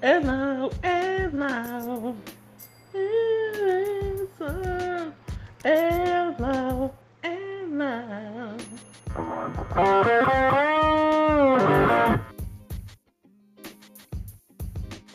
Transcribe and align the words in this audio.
É 0.00 0.20
não, 0.20 0.70
é 0.80 1.28
não. 1.28 2.16
É 5.64 6.30
não, 6.38 6.94
é 7.20 7.66
não. 7.66 8.56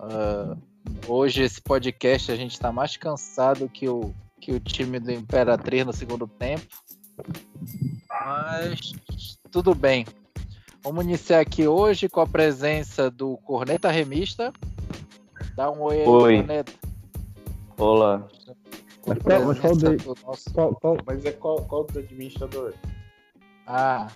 Uh, 0.02 0.58
hoje 1.08 1.44
esse 1.44 1.62
podcast 1.62 2.30
a 2.30 2.36
gente 2.36 2.52
está 2.52 2.70
mais 2.70 2.98
cansado 2.98 3.70
que 3.70 3.88
o, 3.88 4.13
que 4.41 4.52
o 4.52 4.59
time 4.59 5.00
do 5.00 5.13
Imperatriz 5.13 5.86
no 5.86 5.94
segundo 5.94 6.27
tempo. 6.27 6.68
Mas 8.09 8.94
tudo 9.50 9.73
bem. 9.73 10.05
Vamos 10.84 11.05
iniciar 11.05 11.40
aqui 11.40 11.66
hoje 11.66 12.09
com 12.09 12.20
a 12.20 12.27
presença 12.27 13.09
do 13.09 13.38
Corneta 13.38 13.90
Remista. 13.90 14.52
Dá 15.55 15.71
um 15.71 15.81
oi 15.81 16.02
aí, 16.02 16.07
Oi. 16.07 16.38
Corneta. 16.38 16.71
Olá. 17.77 18.27
Com 19.02 19.12
a 19.12 19.16
Mas 19.16 19.23
qual- 19.23 19.45
mas 19.45 19.59
qual 19.59 19.76
de- 19.76 19.98
Qual, 20.53 20.76
qual, 20.76 20.98
Mas 21.05 21.26
é 21.26 21.31
qual, 21.31 21.57
qual 21.66 21.84
do 21.85 21.99
administrador? 21.99 22.73
Ah, 23.67 24.07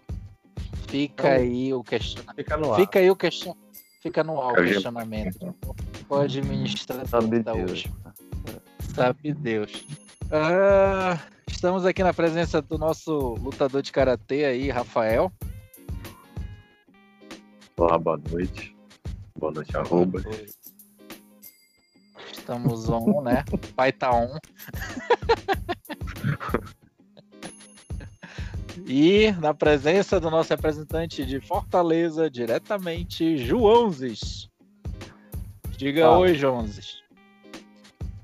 fica 0.88 1.28
Então- 1.28 1.32
aí 1.44 1.74
o 1.74 1.84
questionamento. 1.84 2.36
Fica 2.36 2.58
no 2.58 2.74
ar. 2.74 2.80
Fica 2.80 3.00
aí 3.00 3.10
o 3.12 3.16
question... 3.16 3.56
Fica 4.02 4.24
no 4.24 4.42
ar 4.42 4.54
o 4.54 4.56
questionamento. 4.64 5.56
O 6.10 6.16
administrador 6.16 7.08
Sabe 7.08 7.40
da 7.42 7.54
Deus. 7.54 7.72
hoje. 7.72 7.94
Sabe 8.96 9.34
Deus. 9.34 9.86
Ah, 10.32 11.20
estamos 11.48 11.86
aqui 11.86 12.02
na 12.04 12.14
presença 12.14 12.62
do 12.62 12.78
nosso 12.78 13.36
lutador 13.36 13.82
de 13.82 13.92
karatê 13.92 14.46
aí, 14.46 14.70
Rafael. 14.70 15.32
Olá, 17.78 17.98
boa 17.98 18.20
noite. 18.32 18.76
Boa 19.38 19.52
noite, 19.52 19.76
arroba. 19.78 20.22
Estamos 22.48 22.88
on, 22.88 23.22
né? 23.24 23.44
Pai 23.76 23.92
tá 23.92 24.10
on. 24.14 24.38
E 28.90 29.34
na 29.42 29.54
presença 29.54 30.18
do 30.18 30.32
nosso 30.32 30.52
representante 30.52 31.26
de 31.26 31.42
Fortaleza, 31.42 32.30
diretamente, 32.30 33.38
Joãozes. 33.38 34.48
Diga 35.76 36.06
Ah. 36.06 36.20
oi, 36.20 36.36
Joãozes. 36.36 37.00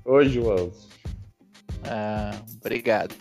Oi, 0.06 0.26
João. 0.30 0.72
Ah, 1.86 2.30
obrigado. 2.62 3.14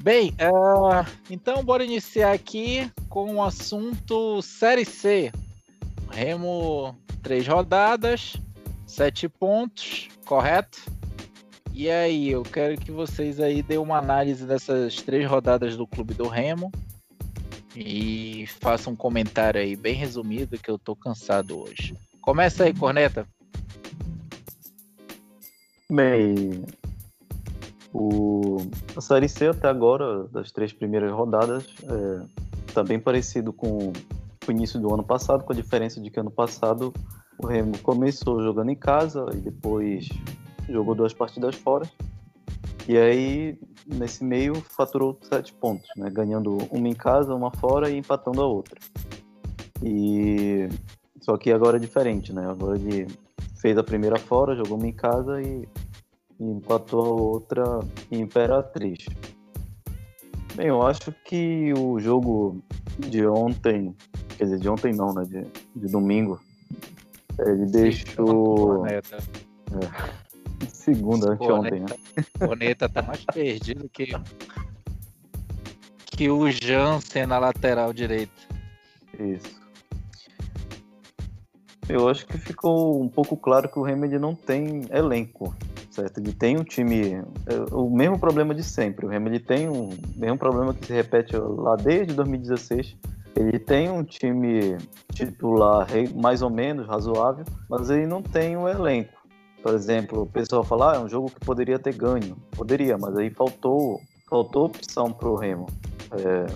Bem, 0.00 0.32
ah, 0.38 1.04
então 1.28 1.62
bora 1.62 1.84
iniciar 1.84 2.32
aqui 2.32 2.90
com 3.10 3.34
o 3.34 3.42
assunto 3.42 4.40
Série 4.40 4.86
C. 4.86 5.30
Remo, 6.10 6.96
três 7.22 7.46
rodadas, 7.46 8.34
sete 8.98 9.28
pontos, 9.28 10.08
correto? 10.24 10.76
E 11.72 11.88
aí, 11.88 12.30
eu 12.30 12.42
quero 12.42 12.76
que 12.76 12.90
vocês 12.90 13.38
aí 13.38 13.62
deem 13.62 13.78
uma 13.78 13.96
análise 13.96 14.44
dessas 14.44 14.96
três 14.96 15.24
rodadas 15.30 15.76
do 15.76 15.86
Clube 15.86 16.14
do 16.14 16.26
Remo 16.26 16.72
e 17.76 18.44
façam 18.60 18.94
um 18.94 18.96
comentário 18.96 19.60
aí 19.60 19.76
bem 19.76 19.94
resumido 19.94 20.58
que 20.58 20.68
eu 20.68 20.76
tô 20.76 20.96
cansado 20.96 21.60
hoje. 21.60 21.96
Começa 22.20 22.64
aí, 22.64 22.74
Corneta. 22.74 23.24
Bem, 25.88 26.64
o, 27.94 28.56
a 28.96 29.00
Série 29.00 29.28
C 29.28 29.46
até 29.46 29.68
agora, 29.68 30.24
das 30.24 30.50
três 30.50 30.72
primeiras 30.72 31.12
rodadas, 31.12 31.66
está 32.66 32.82
bem 32.82 32.98
parecido 32.98 33.52
com 33.52 33.92
o 34.44 34.50
início 34.50 34.80
do 34.80 34.92
ano 34.92 35.04
passado, 35.04 35.44
com 35.44 35.52
a 35.52 35.56
diferença 35.56 36.00
de 36.00 36.10
que 36.10 36.18
ano 36.18 36.32
passado 36.32 36.92
o 37.38 37.46
Remo 37.46 37.78
começou 37.78 38.42
jogando 38.42 38.70
em 38.70 38.76
casa 38.76 39.26
e 39.32 39.36
depois 39.36 40.08
jogou 40.68 40.94
duas 40.94 41.12
partidas 41.12 41.54
fora. 41.54 41.88
E 42.88 42.96
aí, 42.96 43.58
nesse 43.86 44.24
meio, 44.24 44.54
faturou 44.54 45.18
sete 45.22 45.52
pontos, 45.52 45.88
né? 45.96 46.10
ganhando 46.10 46.56
uma 46.70 46.88
em 46.88 46.94
casa, 46.94 47.34
uma 47.34 47.50
fora 47.50 47.90
e 47.90 47.98
empatando 47.98 48.42
a 48.42 48.46
outra. 48.46 48.80
E 49.82 50.68
só 51.20 51.36
que 51.36 51.52
agora 51.52 51.76
é 51.76 51.80
diferente, 51.80 52.32
né? 52.32 52.48
Agora 52.48 52.76
ele 52.78 53.06
fez 53.60 53.76
a 53.76 53.84
primeira 53.84 54.18
fora, 54.18 54.56
jogou 54.56 54.78
uma 54.78 54.88
em 54.88 54.92
casa 54.92 55.40
e, 55.42 55.68
e 56.40 56.44
empatou 56.44 57.04
a 57.04 57.10
outra 57.10 57.80
em 58.10 58.22
Imperatriz. 58.22 59.04
Bem, 60.54 60.68
eu 60.68 60.82
acho 60.82 61.12
que 61.24 61.72
o 61.74 62.00
jogo 62.00 62.62
de 62.98 63.24
ontem, 63.26 63.94
quer 64.36 64.44
dizer, 64.44 64.58
de 64.58 64.68
ontem 64.68 64.92
não, 64.92 65.12
né? 65.12 65.24
De, 65.24 65.46
de 65.76 65.92
domingo, 65.92 66.40
ele 67.38 67.66
deixou. 67.66 68.78
Corneta. 68.78 69.18
Segunda, 70.68 71.32
anteontem, 71.32 71.80
né? 71.80 71.86
O 72.40 72.46
Corneta 72.46 72.88
tá 72.88 73.02
mais 73.02 73.24
perdido 73.24 73.88
que, 73.88 74.12
que 76.06 76.30
o 76.30 76.50
Jansen 76.50 77.26
na 77.26 77.38
lateral 77.38 77.92
direita. 77.92 78.32
Isso. 79.18 79.58
Eu 81.88 82.08
acho 82.08 82.26
que 82.26 82.36
ficou 82.36 83.02
um 83.02 83.08
pouco 83.08 83.36
claro 83.36 83.68
que 83.68 83.78
o 83.78 83.82
Remedy 83.82 84.18
não 84.18 84.34
tem 84.34 84.86
elenco, 84.90 85.54
certo? 85.90 86.18
Ele 86.18 86.32
tem 86.32 86.58
um 86.58 86.64
time, 86.64 87.14
é, 87.14 87.74
o 87.74 87.88
mesmo 87.88 88.18
problema 88.18 88.54
de 88.54 88.62
sempre. 88.62 89.06
O 89.06 89.08
Remedy 89.08 89.40
tem 89.40 89.68
um 89.68 89.96
mesmo 90.14 90.36
problema 90.36 90.74
que 90.74 90.86
se 90.86 90.92
repete 90.92 91.34
lá 91.36 91.76
desde 91.76 92.14
2016. 92.14 92.94
Ele 93.38 93.56
tem 93.56 93.88
um 93.88 94.02
time 94.02 94.76
titular 95.14 95.86
mais 96.16 96.42
ou 96.42 96.50
menos 96.50 96.88
razoável, 96.88 97.44
mas 97.70 97.88
ele 97.88 98.04
não 98.04 98.20
tem 98.20 98.56
um 98.56 98.68
elenco. 98.68 99.16
Por 99.62 99.74
exemplo, 99.74 100.22
o 100.22 100.26
pessoal 100.26 100.64
fala, 100.64 100.92
ah, 100.92 100.96
é 100.96 100.98
um 100.98 101.08
jogo 101.08 101.30
que 101.30 101.38
poderia 101.46 101.78
ter 101.78 101.94
ganho. 101.94 102.36
Poderia, 102.50 102.98
mas 102.98 103.16
aí 103.16 103.30
faltou, 103.30 104.00
faltou 104.28 104.66
opção 104.66 105.12
para 105.12 105.28
o 105.28 105.36
Remo. 105.36 105.66
É, 106.10 106.46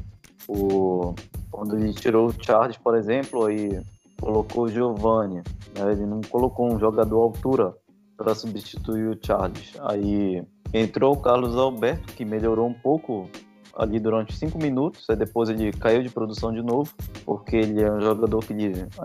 o, 0.49 1.15
quando 1.53 1.77
ele 1.77 1.93
tirou 1.93 2.29
o 2.29 2.35
Charles, 2.45 2.77
por 2.77 2.97
exemplo, 2.97 3.45
aí 3.45 3.81
colocou 4.21 4.65
o 4.65 4.69
Giovanni, 4.69 5.37
né? 5.77 5.93
ele 5.93 6.05
não 6.05 6.21
colocou 6.21 6.69
um 6.69 6.81
jogador 6.81 7.21
à 7.21 7.23
altura 7.23 7.77
para 8.17 8.35
substituir 8.35 9.09
o 9.09 9.19
Charles. 9.25 9.73
Aí 9.83 10.45
entrou 10.75 11.15
o 11.15 11.21
Carlos 11.21 11.57
Alberto, 11.57 12.13
que 12.15 12.25
melhorou 12.25 12.67
um 12.67 12.75
pouco 12.75 13.29
ali 13.75 13.99
durante 13.99 14.37
cinco 14.37 14.59
minutos, 14.59 15.09
aí 15.09 15.17
depois 15.17 15.49
ele 15.49 15.73
caiu 15.73 16.03
de 16.03 16.11
produção 16.11 16.53
de 16.53 16.63
novo, 16.63 16.93
porque 17.25 17.57
ele 17.57 17.83
é 17.83 17.91
um 17.91 18.01
jogador 18.01 18.45
que 18.45 18.55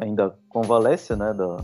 ainda 0.01 0.35
convalesce, 0.49 1.15
né, 1.15 1.33
da... 1.33 1.63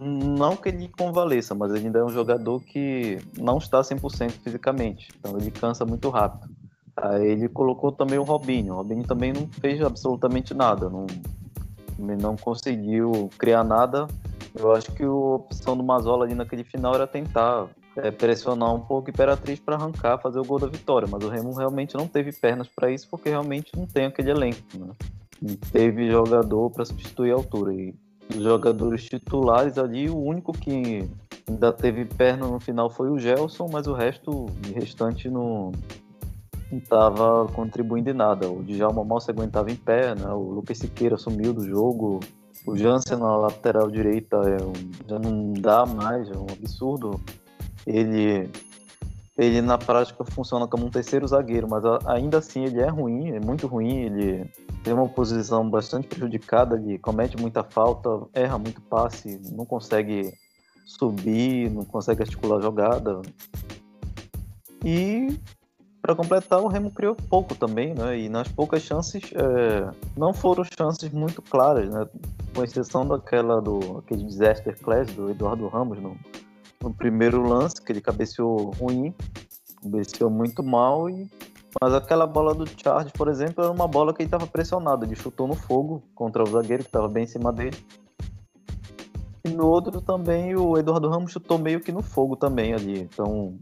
Não 0.00 0.56
que 0.56 0.68
ele 0.68 0.88
convaleça, 0.88 1.54
mas 1.54 1.72
ele 1.72 1.86
ainda 1.86 2.00
é 2.00 2.04
um 2.04 2.08
jogador 2.08 2.60
que 2.60 3.18
não 3.38 3.58
está 3.58 3.80
100% 3.80 4.32
fisicamente, 4.42 5.08
então 5.16 5.38
ele 5.38 5.50
cansa 5.50 5.84
muito 5.84 6.08
rápido. 6.08 6.50
Aí 6.96 7.26
ele 7.26 7.48
colocou 7.48 7.92
também 7.92 8.18
o 8.18 8.22
Robinho. 8.22 8.74
O 8.74 8.76
Robinho 8.76 9.04
também 9.04 9.32
não 9.32 9.46
fez 9.48 9.80
absolutamente 9.80 10.52
nada, 10.54 10.90
não, 10.90 11.06
não 11.98 12.36
conseguiu 12.36 13.30
criar 13.38 13.64
nada. 13.64 14.08
Eu 14.54 14.72
acho 14.72 14.92
que 14.92 15.02
a 15.02 15.10
opção 15.10 15.76
do 15.76 15.82
Mazola 15.82 16.24
ali 16.24 16.34
naquele 16.34 16.64
final 16.64 16.94
era 16.94 17.06
tentar 17.06 17.68
é, 17.96 18.10
pressionar 18.10 18.74
um 18.74 18.80
pouco 18.80 19.10
Imperatriz 19.10 19.60
para 19.60 19.76
arrancar, 19.76 20.18
fazer 20.18 20.38
o 20.38 20.44
gol 20.44 20.58
da 20.58 20.66
vitória. 20.66 21.08
Mas 21.10 21.22
o 21.24 21.28
Remo 21.28 21.52
realmente 21.54 21.94
não 21.96 22.06
teve 22.06 22.32
pernas 22.32 22.68
para 22.68 22.90
isso, 22.90 23.08
porque 23.10 23.28
realmente 23.28 23.70
não 23.76 23.86
tem 23.86 24.06
aquele 24.06 24.30
elenco. 24.30 24.60
Né? 24.74 24.88
Não 25.40 25.56
teve 25.56 26.10
jogador 26.10 26.70
para 26.70 26.84
substituir 26.84 27.32
a 27.32 27.34
altura. 27.34 27.74
E 27.74 27.94
os 28.30 28.42
jogadores 28.42 29.04
titulares 29.04 29.78
ali, 29.78 30.08
o 30.08 30.16
único 30.16 30.52
que 30.52 31.08
ainda 31.48 31.72
teve 31.72 32.04
perna 32.04 32.46
no 32.46 32.60
final 32.60 32.88
foi 32.88 33.10
o 33.10 33.18
Gelson, 33.18 33.68
mas 33.70 33.86
o 33.86 33.92
resto, 33.92 34.30
o 34.30 34.50
restante 34.74 35.28
não 35.28 35.72
não 36.70 36.78
estava 36.78 37.46
contribuindo 37.52 38.08
em 38.08 38.14
nada. 38.14 38.50
O 38.50 38.62
Djalma 38.62 39.04
mal 39.04 39.20
se 39.20 39.30
aguentava 39.30 39.70
em 39.70 39.76
pé, 39.76 40.14
né? 40.14 40.28
o 40.32 40.40
Lucas 40.52 40.78
Siqueira 40.78 41.18
sumiu 41.18 41.52
do 41.52 41.68
jogo, 41.68 42.20
o 42.66 42.74
Jansen 42.76 43.18
na 43.18 43.36
lateral 43.36 43.90
direita 43.90 44.36
é 44.36 44.62
um- 44.64 44.90
já 45.06 45.18
não 45.18 45.52
dá 45.52 45.84
mais, 45.84 46.30
é 46.30 46.34
um 46.36 46.46
absurdo. 46.50 47.20
Ele, 47.86 48.48
ele 49.36 49.60
na 49.60 49.78
prática 49.78 50.24
funciona 50.24 50.66
como 50.66 50.86
um 50.86 50.90
terceiro 50.90 51.26
zagueiro, 51.26 51.68
mas 51.68 51.82
ainda 52.06 52.38
assim 52.38 52.64
ele 52.64 52.80
é 52.80 52.88
ruim, 52.88 53.30
é 53.30 53.40
muito 53.40 53.66
ruim. 53.66 54.00
Ele 54.00 54.50
tem 54.82 54.92
uma 54.92 55.08
posição 55.08 55.68
bastante 55.68 56.08
prejudicada, 56.08 56.76
ele 56.76 56.98
comete 56.98 57.36
muita 57.36 57.62
falta, 57.62 58.08
erra 58.34 58.58
muito 58.58 58.80
passe, 58.82 59.40
não 59.52 59.64
consegue 59.64 60.32
subir, 60.84 61.70
não 61.70 61.84
consegue 61.84 62.22
articular 62.22 62.60
jogada. 62.60 63.22
E 64.84 65.38
para 66.02 66.16
completar, 66.16 66.60
o 66.60 66.66
Remo 66.66 66.90
criou 66.90 67.14
pouco 67.14 67.54
também, 67.54 67.94
né? 67.94 68.18
E 68.18 68.28
nas 68.28 68.48
poucas 68.48 68.82
chances, 68.82 69.22
é, 69.32 69.88
não 70.16 70.34
foram 70.34 70.64
chances 70.64 71.08
muito 71.10 71.40
claras, 71.40 71.88
né? 71.88 72.08
Com 72.52 72.64
exceção 72.64 73.06
daquela 73.06 73.60
do 73.60 73.98
aquele 73.98 74.24
disaster 74.24 74.76
class 74.82 75.12
do 75.12 75.30
Eduardo 75.30 75.68
Ramos 75.68 76.00
no, 76.00 76.16
no 76.82 76.92
primeiro 76.92 77.42
lance, 77.42 77.80
que 77.80 77.92
ele 77.92 78.00
cabeceou 78.00 78.70
ruim, 78.72 79.14
cabeceou 79.82 80.30
muito 80.30 80.62
mal 80.62 81.08
e 81.08 81.28
mas 81.80 81.94
aquela 81.94 82.26
bola 82.26 82.54
do 82.54 82.66
Charles, 82.66 83.12
por 83.12 83.28
exemplo, 83.28 83.64
era 83.64 83.72
uma 83.72 83.88
bola 83.88 84.12
que 84.12 84.22
ele 84.22 84.26
estava 84.26 84.46
pressionado, 84.46 85.04
ele 85.04 85.16
chutou 85.16 85.46
no 85.46 85.54
fogo 85.54 86.02
contra 86.14 86.42
o 86.42 86.46
zagueiro 86.46 86.82
que 86.82 86.88
estava 86.88 87.08
bem 87.08 87.24
em 87.24 87.26
cima 87.26 87.52
dele. 87.52 87.76
E 89.44 89.48
no 89.48 89.66
outro 89.66 90.00
também 90.00 90.54
o 90.54 90.76
Eduardo 90.76 91.08
Ramos 91.08 91.32
chutou 91.32 91.58
meio 91.58 91.80
que 91.80 91.90
no 91.90 92.02
fogo 92.02 92.36
também 92.36 92.74
ali. 92.74 93.00
Então 93.00 93.58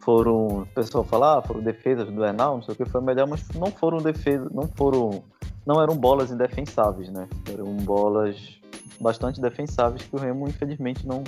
foram, 0.00 0.62
o 0.62 0.66
pessoal 0.74 1.04
fala, 1.04 1.38
ah, 1.38 1.42
foram 1.42 1.62
defesas 1.62 2.10
do 2.10 2.24
Enal, 2.24 2.56
não 2.56 2.62
sei 2.62 2.74
o 2.74 2.76
que 2.76 2.84
foi 2.84 3.00
melhor, 3.00 3.26
mas 3.28 3.48
não 3.54 3.68
foram 3.68 3.98
defesas, 3.98 4.50
não 4.50 4.68
foram, 4.68 5.22
não 5.64 5.80
eram 5.80 5.96
bolas 5.96 6.30
indefensáveis, 6.30 7.08
né? 7.08 7.28
Eram 7.50 7.72
bolas 7.76 8.60
bastante 9.00 9.40
defensáveis 9.40 10.02
que 10.02 10.14
o 10.14 10.18
Remo 10.18 10.48
infelizmente 10.48 11.06
não 11.06 11.22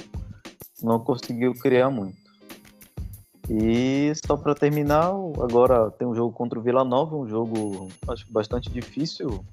não 0.82 0.98
conseguiu 0.98 1.54
criar 1.54 1.90
muito. 1.90 2.26
E 3.48 4.12
só 4.26 4.36
para 4.36 4.54
terminar, 4.54 5.10
agora 5.40 5.90
tem 5.92 6.06
um 6.06 6.14
jogo 6.14 6.32
contra 6.32 6.58
o 6.58 6.62
Vila 6.62 6.84
Nova, 6.84 7.16
um 7.16 7.28
jogo 7.28 7.88
acho 8.08 8.30
bastante 8.30 8.70
difícil. 8.70 9.44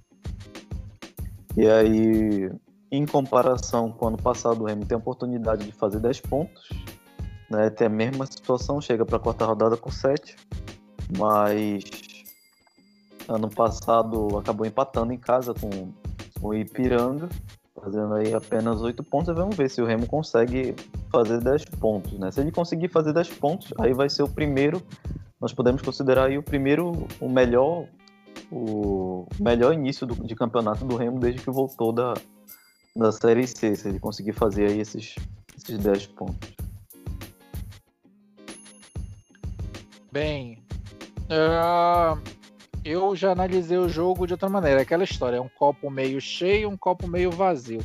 E 1.56 1.68
aí, 1.68 2.52
em 2.92 3.06
comparação 3.06 3.92
com 3.92 4.06
o 4.06 4.08
ano 4.08 4.18
passado, 4.18 4.64
o 4.64 4.66
Remo 4.66 4.86
tem 4.86 4.96
a 4.96 5.00
oportunidade 5.00 5.66
de 5.66 5.72
fazer 5.72 6.00
10 6.00 6.22
pontos. 6.22 6.70
Né? 7.50 7.70
Tem 7.70 7.86
a 7.86 7.90
mesma 7.90 8.26
situação, 8.26 8.82
chega 8.82 9.06
para 9.06 9.18
a 9.18 9.20
quarta 9.20 9.46
rodada 9.46 9.78
com 9.78 9.92
7. 9.92 10.36
Mas 11.16 11.84
ano 13.28 13.50
passado 13.50 14.40
acabou 14.40 14.66
empatando 14.66 15.14
em 15.14 15.20
casa 15.20 15.54
com 15.54 15.94
o 16.42 16.54
Ipiranga 16.56 17.30
fazendo 17.84 18.14
aí 18.14 18.34
apenas 18.34 18.82
8 18.82 19.04
pontos, 19.04 19.36
vamos 19.36 19.56
ver 19.56 19.70
se 19.70 19.82
o 19.82 19.86
Remo 19.86 20.08
consegue 20.08 20.76
fazer 21.14 21.40
10 21.40 21.66
pontos, 21.80 22.18
né? 22.18 22.32
Se 22.32 22.42
ele 22.42 22.52
conseguir 22.52 22.88
fazer 22.88 23.14
10 23.14 23.30
pontos, 23.36 23.72
aí 23.80 23.94
vai 23.94 24.10
ser 24.10 24.24
o 24.24 24.28
primeiro, 24.28 24.82
nós 25.40 25.54
podemos 25.54 25.84
considerar 25.84 26.26
aí 26.26 26.40
o 26.40 26.44
primeiro, 26.44 27.08
o 27.22 27.30
melhor, 27.30 27.86
o 28.52 29.28
melhor 29.40 29.74
início 29.74 30.08
do, 30.08 30.16
de 30.26 30.34
campeonato 30.34 30.84
do 30.84 30.96
Remo 30.96 31.20
desde 31.20 31.40
que 31.40 31.52
voltou 31.52 31.94
da, 31.94 32.16
da 32.96 33.12
Série 33.12 33.46
C, 33.46 33.76
se 33.76 33.88
ele 33.88 34.00
conseguir 34.00 34.34
fazer 34.34 34.66
aí 34.66 34.80
esses, 34.80 35.14
esses 35.56 35.78
10 35.78 36.08
pontos. 36.08 36.50
Bem, 40.12 40.64
uh, 41.30 42.20
eu 42.84 43.16
já 43.16 43.34
analisei 43.34 43.78
o 43.78 43.88
jogo 43.88 44.26
de 44.26 44.34
outra 44.34 44.50
maneira. 44.50 44.82
Aquela 44.82 45.04
história, 45.04 45.38
é 45.38 45.42
um 45.42 45.50
copo 45.50 45.92
meio 45.92 46.20
cheio, 46.20 46.70
um 46.70 46.78
copo 46.78 47.08
meio 47.08 47.30
vazio. 47.30 47.82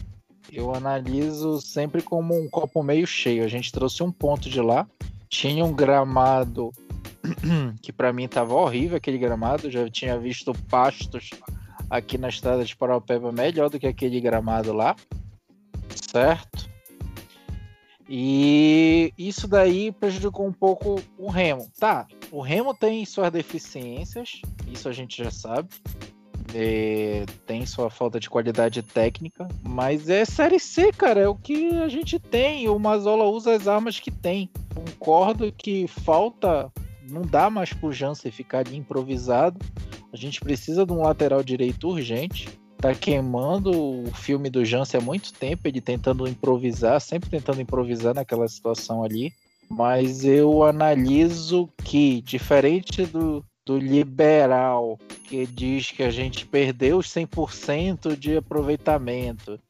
Eu 0.50 0.74
analiso 0.74 1.60
sempre 1.60 2.02
como 2.02 2.38
um 2.38 2.48
copo 2.48 2.82
meio 2.82 3.06
cheio. 3.06 3.44
A 3.44 3.48
gente 3.48 3.72
trouxe 3.72 4.02
um 4.02 4.10
ponto 4.10 4.48
de 4.48 4.60
lá. 4.60 4.86
Tinha 5.28 5.64
um 5.64 5.72
gramado 5.72 6.72
que 7.82 7.92
para 7.92 8.12
mim 8.12 8.26
tava 8.26 8.54
horrível 8.54 8.96
aquele 8.96 9.18
gramado. 9.18 9.70
Já 9.70 9.88
tinha 9.88 10.18
visto 10.18 10.52
pastos 10.70 11.30
aqui 11.90 12.16
na 12.16 12.28
estrada 12.28 12.64
de 12.64 12.76
Paraupeba 12.76 13.30
melhor 13.30 13.68
do 13.70 13.78
que 13.78 13.86
aquele 13.86 14.20
gramado 14.20 14.72
lá. 14.72 14.96
Certo? 16.10 16.68
E 18.08 19.12
isso 19.18 19.46
daí 19.46 19.92
prejudicou 19.92 20.46
um 20.46 20.52
pouco 20.52 21.02
o 21.18 21.28
Remo. 21.28 21.70
Tá, 21.78 22.06
o 22.32 22.40
Remo 22.40 22.72
tem 22.72 23.04
suas 23.04 23.30
deficiências, 23.30 24.40
isso 24.66 24.88
a 24.88 24.92
gente 24.92 25.22
já 25.22 25.30
sabe. 25.30 25.68
É, 26.54 27.24
tem 27.46 27.66
sua 27.66 27.90
falta 27.90 28.18
de 28.18 28.30
qualidade 28.30 28.82
técnica, 28.82 29.46
mas 29.62 30.08
é 30.08 30.24
Série 30.24 30.58
C, 30.58 30.92
cara, 30.92 31.20
é 31.20 31.28
o 31.28 31.34
que 31.34 31.68
a 31.78 31.88
gente 31.88 32.18
tem. 32.18 32.68
O 32.68 32.78
Mazola 32.78 33.24
usa 33.24 33.54
as 33.54 33.68
armas 33.68 34.00
que 34.00 34.10
tem. 34.10 34.50
Concordo 34.74 35.52
que 35.52 35.86
falta, 35.86 36.72
não 37.08 37.22
dá 37.22 37.50
mais 37.50 37.72
pro 37.72 37.92
Jansen 37.92 38.32
ficar 38.32 38.60
ali 38.60 38.76
improvisado. 38.76 39.58
A 40.12 40.16
gente 40.16 40.40
precisa 40.40 40.86
de 40.86 40.92
um 40.92 41.02
lateral 41.02 41.42
direito 41.42 41.88
urgente 41.88 42.48
tá 42.80 42.94
queimando 42.94 43.70
o 43.72 44.10
filme 44.14 44.48
do 44.48 44.64
Jansen 44.64 45.00
há 45.00 45.02
muito 45.02 45.32
tempo, 45.32 45.66
ele 45.66 45.80
tentando 45.80 46.26
improvisar, 46.28 47.00
sempre 47.00 47.28
tentando 47.28 47.60
improvisar 47.60 48.14
naquela 48.14 48.46
situação 48.48 49.02
ali. 49.02 49.32
Mas 49.68 50.24
eu 50.24 50.62
analiso 50.62 51.68
que, 51.84 52.22
diferente 52.22 53.04
do, 53.04 53.44
do 53.68 53.76
liberal, 53.76 54.98
que 55.24 55.46
diz 55.46 55.90
que 55.90 56.02
a 56.02 56.08
gente 56.08 56.46
perdeu 56.46 56.96
os 56.96 57.06
100% 57.08 58.16
de 58.16 58.38
aproveitamento, 58.38 59.60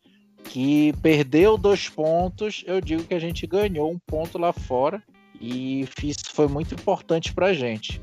que 0.45 0.93
perdeu 1.03 1.59
dois 1.59 1.89
pontos, 1.89 2.63
eu 2.65 2.81
digo 2.81 3.03
que 3.03 3.15
a 3.15 3.19
gente 3.19 3.45
ganhou 3.45 3.91
um 3.91 3.99
ponto 3.99 4.39
lá 4.39 4.53
fora 4.53 5.03
e 5.41 5.81
isso 6.01 6.33
foi 6.33 6.47
muito 6.47 6.77
importante 6.77 7.35
para 7.35 7.47
a 7.47 7.53
gente. 7.53 8.01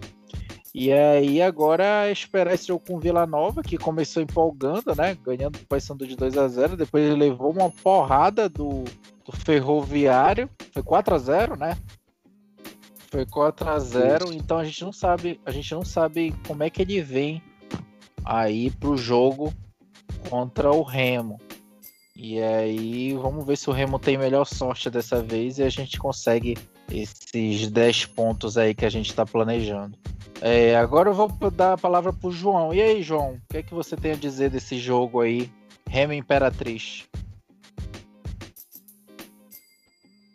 E 0.73 0.91
aí 0.91 1.41
agora 1.41 2.11
esperar 2.11 2.53
esse 2.53 2.67
jogo 2.67 2.83
com 2.85 2.99
Vila 2.99 3.25
Nova, 3.25 3.63
que 3.63 3.77
começou 3.77 4.21
empolgando, 4.21 4.93
né? 4.97 5.17
Ganhando 5.23 5.55
o 5.55 5.65
Paysandu 5.65 6.05
de 6.05 6.17
2 6.17 6.37
a 6.37 6.49
0 6.49 6.75
Depois 6.75 7.05
ele 7.05 7.15
levou 7.15 7.53
uma 7.53 7.71
porrada 7.71 8.49
do, 8.49 8.83
do 9.23 9.31
Ferroviário. 9.31 10.49
Foi 10.73 10.83
4 10.83 11.15
a 11.15 11.17
0 11.17 11.55
né? 11.55 11.77
Foi 13.15 13.25
4 13.25 13.69
a 13.69 13.79
0 13.79 14.33
Então 14.33 14.57
a 14.57 14.65
gente 14.65 14.83
não 14.83 14.91
sabe. 14.91 15.39
A 15.45 15.51
gente 15.51 15.73
não 15.73 15.85
sabe 15.85 16.35
como 16.45 16.63
é 16.63 16.69
que 16.69 16.81
ele 16.81 17.01
vem 17.01 17.41
aí 18.25 18.69
pro 18.71 18.97
jogo 18.97 19.53
contra 20.29 20.69
o 20.69 20.83
Remo. 20.83 21.39
E 22.13 22.41
aí 22.41 23.13
vamos 23.13 23.45
ver 23.45 23.55
se 23.57 23.69
o 23.69 23.73
Remo 23.73 23.97
tem 23.99 24.17
melhor 24.17 24.43
sorte 24.43 24.89
dessa 24.89 25.21
vez 25.21 25.59
e 25.59 25.63
a 25.63 25.69
gente 25.69 25.97
consegue 25.97 26.57
esses 26.91 27.71
10 27.71 28.05
pontos 28.07 28.57
aí 28.57 28.75
que 28.75 28.85
a 28.85 28.89
gente 28.89 29.11
está 29.11 29.25
planejando. 29.25 29.97
É, 30.41 30.75
agora 30.75 31.09
eu 31.09 31.13
vou 31.13 31.29
dar 31.49 31.73
a 31.73 31.77
palavra 31.77 32.11
pro 32.11 32.31
João. 32.31 32.73
E 32.73 32.81
aí, 32.81 33.01
João, 33.01 33.35
o 33.35 33.41
que 33.49 33.59
é 33.59 33.63
que 33.63 33.73
você 33.73 33.95
tem 33.95 34.11
a 34.11 34.17
dizer 34.17 34.49
desse 34.49 34.77
jogo 34.77 35.21
aí, 35.21 35.49
Remo 35.87 36.11
Imperatriz? 36.11 37.05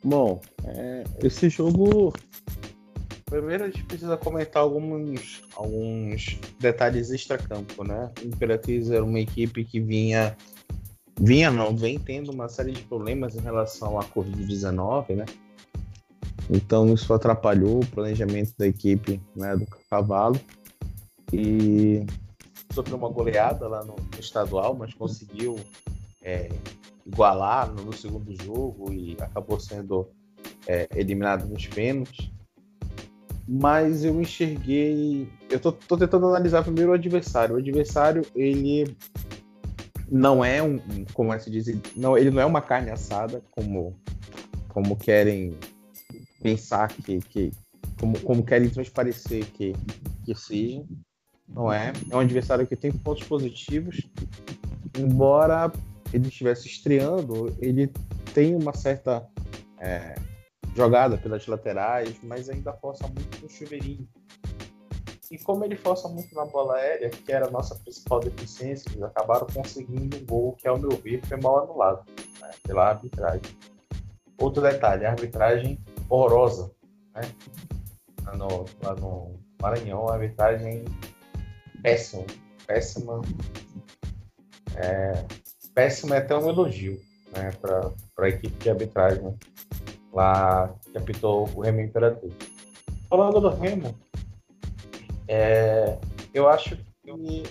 Bom, 0.03 0.41
é, 0.65 1.05
esse 1.23 1.51
jogo. 1.51 2.15
Primeiro 3.31 3.63
a 3.63 3.67
gente 3.69 3.85
precisa 3.85 4.17
comentar 4.17 4.61
alguns, 4.61 5.41
alguns 5.55 6.37
detalhes 6.59 7.11
extra-campo, 7.11 7.85
né? 7.85 8.11
O 8.21 8.27
Imperatriz 8.27 8.91
era 8.91 9.05
uma 9.05 9.21
equipe 9.21 9.65
que 9.65 9.81
vinha. 9.81 10.37
Vinha 11.19 11.49
não, 11.49 11.77
vem 11.77 11.97
tendo 11.97 12.33
uma 12.33 12.49
série 12.49 12.73
de 12.73 12.83
problemas 12.83 13.37
em 13.37 13.41
relação 13.41 14.01
à 14.01 14.05
Covid-19, 14.05 15.15
né? 15.15 15.27
Então 16.51 16.93
isso 16.93 17.15
atrapalhou 17.15 17.81
o 17.81 17.87
planejamento 17.87 18.53
da 18.59 18.67
equipe 18.67 19.23
né, 19.37 19.57
do 19.57 19.67
Cavalo. 19.89 20.41
E 21.33 22.05
sofreu 22.73 22.97
uma 22.97 23.11
goleada 23.11 23.69
lá 23.69 23.85
no, 23.85 23.95
estadual, 24.19 24.75
mas 24.75 24.93
conseguiu 24.93 25.57
é, 26.21 26.49
igualar 27.07 27.71
no, 27.71 27.93
segundo 27.93 28.35
jogo 28.43 28.93
e 28.93 29.17
acabou 29.21 29.61
sendo 29.61 30.09
é, 30.67 30.89
eliminado 30.97 31.47
nos 31.47 31.65
pênaltis. 31.69 32.29
Mas 33.53 34.05
eu 34.05 34.21
enxerguei. 34.21 35.29
Eu 35.51 35.59
tô, 35.59 35.73
tô, 35.73 35.99
tentando 35.99 36.29
analisar 36.29 36.63
primeiro 36.63 36.93
o 36.93 36.95
adversário. 36.95 37.57
O 37.57 37.59
adversário, 37.59 38.25
ele 38.33 38.97
não 40.09 40.45
é 40.45 40.63
um. 40.63 40.79
Como 41.13 41.35
é 41.35 41.39
se 41.41 41.51
diz? 41.51 41.67
Não, 41.97 42.17
ele 42.17 42.31
não 42.31 42.41
é 42.41 42.47
uma 42.47 42.63
carne 42.63 42.93
assada, 42.93 43.43
como, 43.51 43.99
como 44.69 44.95
querem 44.95 45.59
pensar 46.41 46.93
que, 46.93 47.19
que 47.19 47.51
como, 47.99 48.21
como 48.21 48.45
querem 48.45 48.71
transparecer 48.71 49.45
que, 49.47 49.75
que 50.25 50.33
seja. 50.37 50.85
Não 51.49 51.73
é. 51.73 51.93
É 52.09 52.15
um 52.15 52.21
adversário 52.21 52.69
que 52.69 52.77
tem 52.77 52.93
pontos 52.93 53.27
positivos, 53.27 54.09
embora 54.97 55.73
ele 56.13 56.29
estivesse 56.29 56.69
estreando, 56.69 57.53
ele 57.61 57.91
tem 58.33 58.55
uma 58.55 58.73
certa 58.73 59.27
é, 59.81 60.15
jogada 60.75 61.17
pelas 61.19 61.47
laterais, 61.47 62.19
mas 62.23 62.49
ainda 62.49 62.73
força 62.73 63.07
muito 63.07 63.43
no 63.43 63.49
chuveirinho. 63.49 64.09
E 65.31 65.39
como 65.39 65.65
ele 65.65 65.77
força 65.77 66.09
muito 66.09 66.35
na 66.35 66.45
bola 66.45 66.75
aérea, 66.75 67.09
que 67.09 67.33
era 67.33 67.47
a 67.47 67.51
nossa 67.51 67.77
principal 67.77 68.19
deficiência, 68.19 68.91
eles 68.91 69.03
acabaram 69.03 69.47
conseguindo 69.47 70.17
um 70.17 70.27
gol 70.27 70.53
que, 70.55 70.67
ao 70.67 70.79
meu 70.79 70.91
ver, 70.91 71.25
foi 71.25 71.41
mal 71.41 71.63
anulado 71.63 72.05
né, 72.41 72.51
pela 72.65 72.89
arbitragem. 72.89 73.43
Outro 74.39 74.61
detalhe, 74.61 75.07
a 75.07 75.11
arbitragem 75.11 75.79
horrorosa, 76.09 76.73
né? 77.15 77.23
Lá 78.25 78.37
no, 78.37 78.65
lá 78.83 78.95
no 78.97 79.39
Maranhão, 79.63 80.09
a 80.09 80.15
arbitragem 80.15 80.85
péssima, 81.81 82.25
péssima. 82.67 83.21
É, 84.77 85.25
péssima 85.75 86.17
é 86.17 86.19
até 86.19 86.37
um 86.37 86.49
elogio 86.49 87.01
né, 87.37 87.53
para 87.61 87.93
a 88.19 88.29
equipe 88.29 88.57
de 88.57 88.71
arbitragem 88.71 89.39
lá 90.13 90.75
que 90.91 90.99
apitou 90.99 91.49
o 91.55 91.61
Remo 91.61 91.81
Imperatriz. 91.81 92.35
Falando 93.09 93.41
do 93.41 93.49
Remo, 93.51 93.95
é, 95.29 95.99
eu 96.35 96.49
acho 96.49 96.77
que 96.77 97.11
é 97.11 97.15
um, 97.15 97.43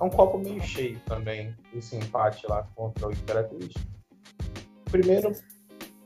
é 0.00 0.04
um, 0.04 0.10
copo 0.10 0.38
meio 0.38 0.62
cheio 0.62 1.00
também 1.06 1.54
esse 1.74 1.96
empate 1.96 2.46
lá 2.48 2.66
contra 2.74 3.08
o 3.08 3.12
Imperatriz. 3.12 3.72
Primeiro, 4.84 5.32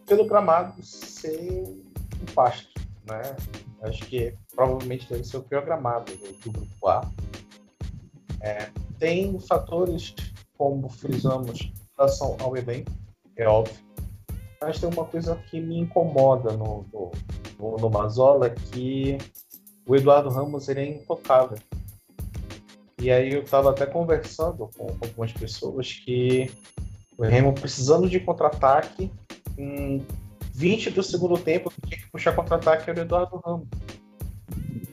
pelo 0.06 0.26
gramado 0.26 0.82
ser 0.82 1.62
um 1.62 2.32
pasto, 2.34 2.80
né? 3.06 3.36
Acho 3.82 4.04
que 4.06 4.34
provavelmente 4.54 5.08
deve 5.08 5.24
ser 5.24 5.36
o 5.36 5.42
pior 5.42 5.64
gramado 5.64 6.16
do, 6.16 6.32
do 6.32 6.52
grupo 6.52 6.88
A. 6.88 7.08
É, 8.40 8.70
tem 8.98 9.38
fatores, 9.40 10.14
como 10.56 10.88
frisamos, 10.88 11.60
em 11.60 11.72
relação 11.96 12.36
ao 12.40 12.56
elenco, 12.56 12.90
é 13.36 13.46
óbvio. 13.46 13.87
Mas 14.60 14.80
tem 14.80 14.88
uma 14.88 15.04
coisa 15.04 15.36
que 15.48 15.60
me 15.60 15.78
incomoda 15.78 16.52
no, 16.52 16.84
no, 17.58 17.76
no 17.76 17.90
Mazola, 17.90 18.50
que 18.50 19.18
o 19.86 19.94
Eduardo 19.94 20.28
Ramos 20.28 20.68
ele 20.68 20.80
é 20.80 20.88
intocável. 20.88 21.58
E 23.00 23.10
aí 23.10 23.32
eu 23.32 23.42
estava 23.42 23.70
até 23.70 23.86
conversando 23.86 24.68
com 24.76 24.88
algumas 25.00 25.32
pessoas 25.32 25.92
que 25.92 26.50
o 27.16 27.22
Remo 27.22 27.52
precisando 27.52 28.08
de 28.08 28.18
contra-ataque, 28.18 29.10
em 29.56 30.04
20 30.54 30.90
do 30.90 31.02
segundo 31.02 31.38
tempo, 31.38 31.72
tinha 31.86 31.98
que 31.98 32.10
puxar 32.10 32.34
contra-ataque 32.34 32.90
era 32.90 32.98
o 32.98 33.02
Eduardo 33.02 33.40
Ramos. 33.44 33.68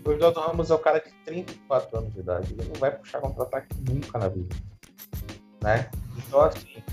O 0.05 0.11
Eduardo 0.11 0.39
Ramos 0.39 0.69
é 0.69 0.75
o 0.75 0.79
cara 0.79 0.99
de 0.99 1.11
34 1.25 1.97
anos 1.97 2.13
de 2.13 2.19
idade, 2.19 2.53
ele 2.53 2.67
não 2.67 2.79
vai 2.79 2.91
puxar 2.91 3.19
contra-ataque 3.19 3.75
nunca 3.89 4.19
na 4.19 4.27
vida. 4.27 4.55
Né? 5.63 5.89
Então, 6.17 6.41
assim, 6.41 6.83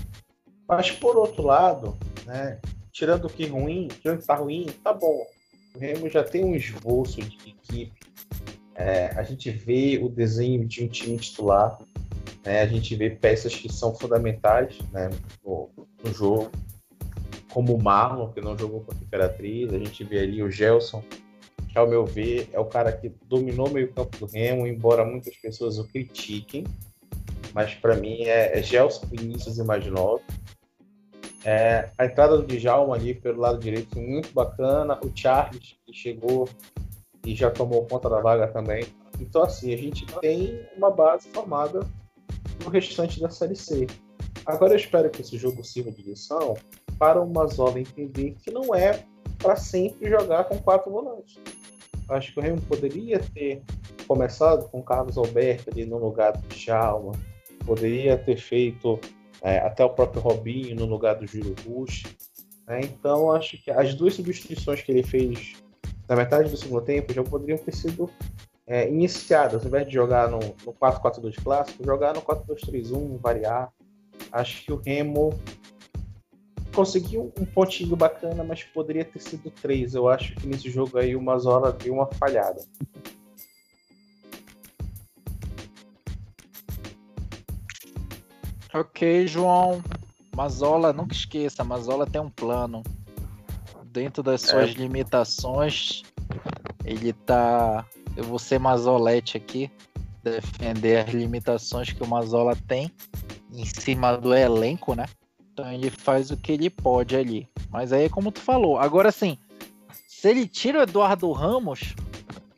mas 0.75 0.91
por 0.91 1.15
outro 1.17 1.43
lado, 1.43 1.97
né, 2.25 2.59
tirando 2.91 3.25
o 3.25 3.29
que 3.29 3.45
ruim, 3.45 3.87
tirando 3.87 4.19
que 4.19 4.27
tá 4.27 4.35
ruim, 4.35 4.67
tá 4.83 4.93
bom. 4.93 5.25
O 5.75 5.79
Remo 5.79 6.09
já 6.09 6.23
tem 6.23 6.45
um 6.45 6.55
esboço 6.55 7.21
de 7.21 7.49
equipe. 7.49 7.91
É, 8.75 9.07
a 9.15 9.23
gente 9.23 9.49
vê 9.49 9.99
o 10.01 10.09
desenho 10.09 10.65
de 10.65 10.83
um 10.83 10.87
time 10.87 11.17
titular. 11.17 11.79
Né, 12.45 12.61
a 12.61 12.67
gente 12.67 12.95
vê 12.95 13.09
peças 13.09 13.55
que 13.55 13.71
são 13.71 13.95
fundamentais 13.95 14.77
né, 14.91 15.09
no, 15.43 15.69
no 16.03 16.13
jogo, 16.13 16.51
como 17.51 17.75
o 17.75 17.81
Marlon, 17.81 18.31
que 18.31 18.41
não 18.41 18.57
jogou 18.57 18.81
contra 18.81 18.99
a 18.99 19.03
Imperatriz. 19.03 19.73
A 19.73 19.79
gente 19.79 20.03
vê 20.03 20.19
ali 20.19 20.43
o 20.43 20.51
Gelson, 20.51 21.03
que, 21.69 21.77
ao 21.77 21.87
meu 21.87 22.05
ver, 22.05 22.49
é 22.51 22.59
o 22.59 22.65
cara 22.65 22.91
que 22.91 23.11
dominou 23.25 23.67
o 23.67 23.71
meio-campo 23.71 24.17
do 24.17 24.25
Remo, 24.25 24.67
embora 24.67 25.05
muitas 25.05 25.35
pessoas 25.37 25.79
o 25.79 25.87
critiquem. 25.87 26.65
Mas 27.53 27.73
para 27.75 27.95
mim 27.95 28.23
é, 28.23 28.57
é 28.57 28.61
Gelson, 28.61 29.05
Vinícius 29.07 29.57
e 29.57 29.63
mais 29.63 29.85
nove. 29.87 30.23
É, 31.45 31.89
a 31.97 32.05
entrada 32.05 32.37
do 32.37 32.45
Djalma 32.45 32.95
ali 32.95 33.13
pelo 33.13 33.41
lado 33.41 33.59
direito 33.59 33.99
muito 33.99 34.33
bacana. 34.33 34.99
O 35.03 35.11
Charles, 35.13 35.75
que 35.85 35.93
chegou 35.93 36.47
e 37.25 37.35
já 37.35 37.49
tomou 37.51 37.85
conta 37.85 38.09
da 38.09 38.19
vaga 38.19 38.47
também. 38.47 38.85
Então, 39.19 39.43
assim, 39.43 39.73
a 39.73 39.77
gente 39.77 40.05
tem 40.19 40.65
uma 40.75 40.89
base 40.89 41.29
formada 41.29 41.81
no 42.63 42.69
restante 42.69 43.19
da 43.19 43.29
Série 43.29 43.55
C. 43.55 43.87
Agora 44.45 44.73
eu 44.73 44.77
espero 44.77 45.09
que 45.09 45.21
esse 45.21 45.37
jogo 45.37 45.63
sirva 45.63 45.91
de 45.91 46.01
lição 46.01 46.55
para 46.97 47.21
o 47.21 47.29
Mazola 47.31 47.79
entender 47.79 48.35
que 48.41 48.51
não 48.51 48.73
é 48.73 49.05
para 49.37 49.55
sempre 49.55 50.09
jogar 50.09 50.45
com 50.45 50.57
quatro 50.57 50.91
volantes. 50.91 51.39
Acho 52.09 52.33
que 52.33 52.39
o 52.39 52.43
Remo 52.43 52.61
poderia 52.61 53.19
ter 53.19 53.63
começado 54.07 54.69
com 54.69 54.81
Carlos 54.81 55.17
Alberto 55.17 55.69
ali 55.69 55.85
no 55.85 55.97
lugar 55.97 56.33
do 56.33 56.47
Djalma, 56.49 57.13
poderia 57.65 58.17
ter 58.17 58.37
feito 58.37 58.99
é, 59.41 59.59
até 59.59 59.83
o 59.83 59.89
próprio 59.89 60.21
Robinho 60.21 60.75
no 60.75 60.85
lugar 60.85 61.15
do 61.15 61.27
Júlio 61.27 61.55
Rush. 61.67 62.03
Né? 62.67 62.81
Então, 62.83 63.31
acho 63.31 63.61
que 63.61 63.71
as 63.71 63.93
duas 63.93 64.13
substituições 64.13 64.81
que 64.81 64.91
ele 64.91 65.03
fez 65.03 65.53
na 66.07 66.15
metade 66.15 66.49
do 66.49 66.57
segundo 66.57 66.83
tempo 66.83 67.13
já 67.13 67.23
poderiam 67.23 67.57
ter 67.57 67.73
sido 67.73 68.09
é, 68.65 68.87
iniciadas, 68.89 69.61
ao 69.61 69.67
invés 69.67 69.87
de 69.87 69.93
jogar 69.93 70.29
no, 70.29 70.39
no 70.39 70.73
4-4-2 70.73 71.41
clássico, 71.43 71.83
jogar 71.83 72.13
no 72.13 72.21
4-2-3-1, 72.21 73.19
variar. 73.19 73.71
Acho 74.31 74.63
que 74.63 74.71
o 74.71 74.77
Remo 74.77 75.37
conseguiu 76.73 77.31
um 77.39 77.45
pontinho 77.45 77.95
bacana, 77.95 78.43
mas 78.43 78.63
poderia 78.63 79.05
ter 79.05 79.19
sido 79.19 79.51
três. 79.51 79.93
Eu 79.93 80.07
acho 80.07 80.35
que 80.35 80.47
nesse 80.47 80.69
jogo 80.69 80.97
aí 80.97 81.15
o 81.15 81.21
Mazola 81.21 81.71
deu 81.71 81.93
uma 81.93 82.07
falhada. 82.07 82.61
Ok, 88.73 89.27
João. 89.27 89.83
Mazola, 90.35 90.91
nunca 90.91 91.13
esqueça, 91.13 91.63
Mazola 91.63 92.07
tem 92.07 92.19
um 92.19 92.29
plano. 92.29 92.81
Dentro 93.85 94.23
das 94.23 94.41
suas 94.41 94.71
é. 94.71 94.73
limitações, 94.73 96.01
ele 96.83 97.13
tá. 97.13 97.85
Eu 98.17 98.23
vou 98.23 98.39
ser 98.39 98.59
Mazolete 98.59 99.37
aqui, 99.37 99.69
defender 100.23 101.05
as 101.07 101.13
limitações 101.13 101.91
que 101.91 102.01
o 102.01 102.07
Mazola 102.07 102.55
tem 102.67 102.91
em 103.51 103.65
cima 103.65 104.17
do 104.17 104.33
elenco, 104.33 104.95
né? 104.95 105.05
Então 105.51 105.71
ele 105.71 105.91
faz 105.91 106.31
o 106.31 106.37
que 106.37 106.53
ele 106.53 106.71
pode 106.71 107.15
ali. 107.15 107.47
Mas 107.69 107.93
aí 107.93 108.05
é 108.05 108.09
como 108.09 108.31
tu 108.31 108.39
falou. 108.39 108.79
Agora 108.79 109.11
sim, 109.11 109.37
se 110.07 110.27
ele 110.27 110.47
tira 110.47 110.79
o 110.79 110.81
Eduardo 110.81 111.31
Ramos, 111.31 111.93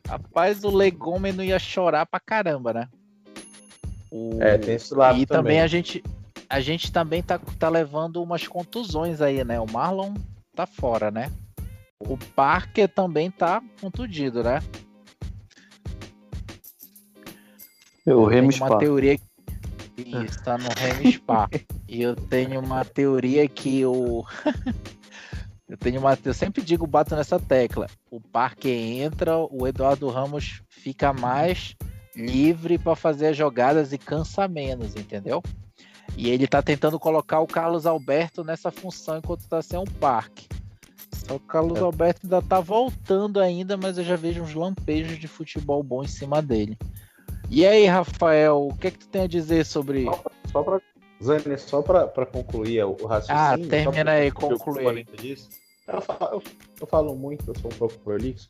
rapaz, 0.08 0.64
o 0.64 0.74
Legome 0.74 1.30
não 1.32 1.44
ia 1.44 1.58
chorar 1.58 2.06
pra 2.06 2.18
caramba, 2.18 2.72
né? 2.72 2.88
O... 4.16 4.42
É, 4.42 4.56
tem 4.56 4.76
esse 4.76 4.94
lado 4.94 5.18
e 5.18 5.26
também. 5.26 5.42
também 5.42 5.60
a 5.60 5.66
gente 5.66 6.02
a 6.48 6.60
gente 6.60 6.90
também 6.90 7.22
tá, 7.22 7.38
tá 7.58 7.68
levando 7.68 8.22
umas 8.22 8.46
contusões 8.46 9.20
aí, 9.20 9.44
né? 9.44 9.60
O 9.60 9.70
Marlon 9.70 10.14
tá 10.54 10.66
fora, 10.66 11.10
né? 11.10 11.30
O 12.00 12.16
Parker 12.16 12.88
também 12.88 13.30
tá 13.30 13.60
contundido, 13.80 14.42
né? 14.42 14.62
O 18.06 18.24
Remo 18.24 18.52
Spa. 18.52 18.66
uma 18.66 18.78
teoria 18.78 19.18
isso, 19.98 20.42
tá 20.44 20.56
no 20.56 20.68
Remo 20.68 21.12
Spa. 21.12 21.48
e 21.88 22.00
eu 22.00 22.14
tenho 22.14 22.60
uma 22.60 22.84
teoria 22.84 23.46
que 23.48 23.84
o 23.84 24.24
eu 25.68 25.76
tenho 25.76 26.00
uma 26.00 26.16
eu 26.24 26.34
sempre 26.34 26.62
digo 26.62 26.86
bato 26.86 27.16
nessa 27.16 27.40
tecla. 27.40 27.88
O 28.10 28.20
Parker 28.20 28.72
entra, 28.72 29.36
o 29.36 29.66
Eduardo 29.66 30.08
Ramos 30.08 30.62
fica 30.68 31.12
mais 31.12 31.74
livre 32.16 32.78
para 32.78 32.96
fazer 32.96 33.28
as 33.28 33.36
jogadas 33.36 33.92
e 33.92 33.98
cansa 33.98 34.48
menos, 34.48 34.96
entendeu? 34.96 35.42
E 36.16 36.30
ele 36.30 36.46
tá 36.46 36.62
tentando 36.62 36.98
colocar 36.98 37.40
o 37.40 37.46
Carlos 37.46 37.84
Alberto 37.86 38.42
nessa 38.42 38.70
função 38.70 39.18
enquanto 39.18 39.46
tá 39.46 39.60
sem 39.60 39.78
um 39.78 39.84
parque. 39.84 40.48
Só 41.12 41.36
o 41.36 41.40
Carlos 41.40 41.78
é. 41.78 41.82
Alberto 41.82 42.20
ainda 42.24 42.40
tá 42.40 42.60
voltando 42.60 43.40
ainda, 43.40 43.76
mas 43.76 43.98
eu 43.98 44.04
já 44.04 44.16
vejo 44.16 44.42
uns 44.42 44.54
lampejos 44.54 45.18
de 45.18 45.28
futebol 45.28 45.82
bom 45.82 46.02
em 46.02 46.08
cima 46.08 46.40
dele. 46.40 46.78
E 47.50 47.66
aí, 47.66 47.86
Rafael, 47.86 48.68
o 48.68 48.76
que 48.76 48.88
é 48.88 48.90
que 48.90 48.98
tu 48.98 49.08
tem 49.08 49.22
a 49.22 49.26
dizer 49.26 49.64
sobre. 49.64 50.06
Só 50.50 50.62
pra, 50.62 50.80
Zane, 51.22 51.58
só 51.58 51.82
pra, 51.82 52.06
pra 52.06 52.26
concluir 52.26 52.84
o 52.84 53.06
raciocínio. 53.06 53.66
Ah, 53.66 53.70
termina 53.70 54.12
aí, 54.12 54.30
concluir. 54.30 55.06
Eu 55.06 55.36
falo, 56.00 56.32
eu, 56.32 56.42
eu 56.80 56.86
falo, 56.86 57.14
muito, 57.14 57.48
eu 57.48 57.54
sou 57.58 57.70
um 57.70 57.76
pouco 57.76 57.96
prolixo, 57.98 58.48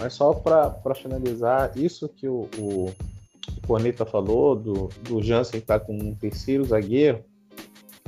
mas 0.00 0.14
só 0.14 0.32
para 0.32 0.94
finalizar, 0.94 1.76
isso 1.76 2.08
que 2.08 2.26
o, 2.26 2.48
o, 2.58 2.86
o 2.86 3.66
Corneta 3.66 4.06
falou, 4.06 4.56
do, 4.56 4.88
do 5.02 5.22
Jansen 5.22 5.60
estar 5.60 5.80
tá 5.80 5.84
com 5.84 5.94
um 5.94 6.14
terceiro 6.14 6.64
zagueiro, 6.64 7.24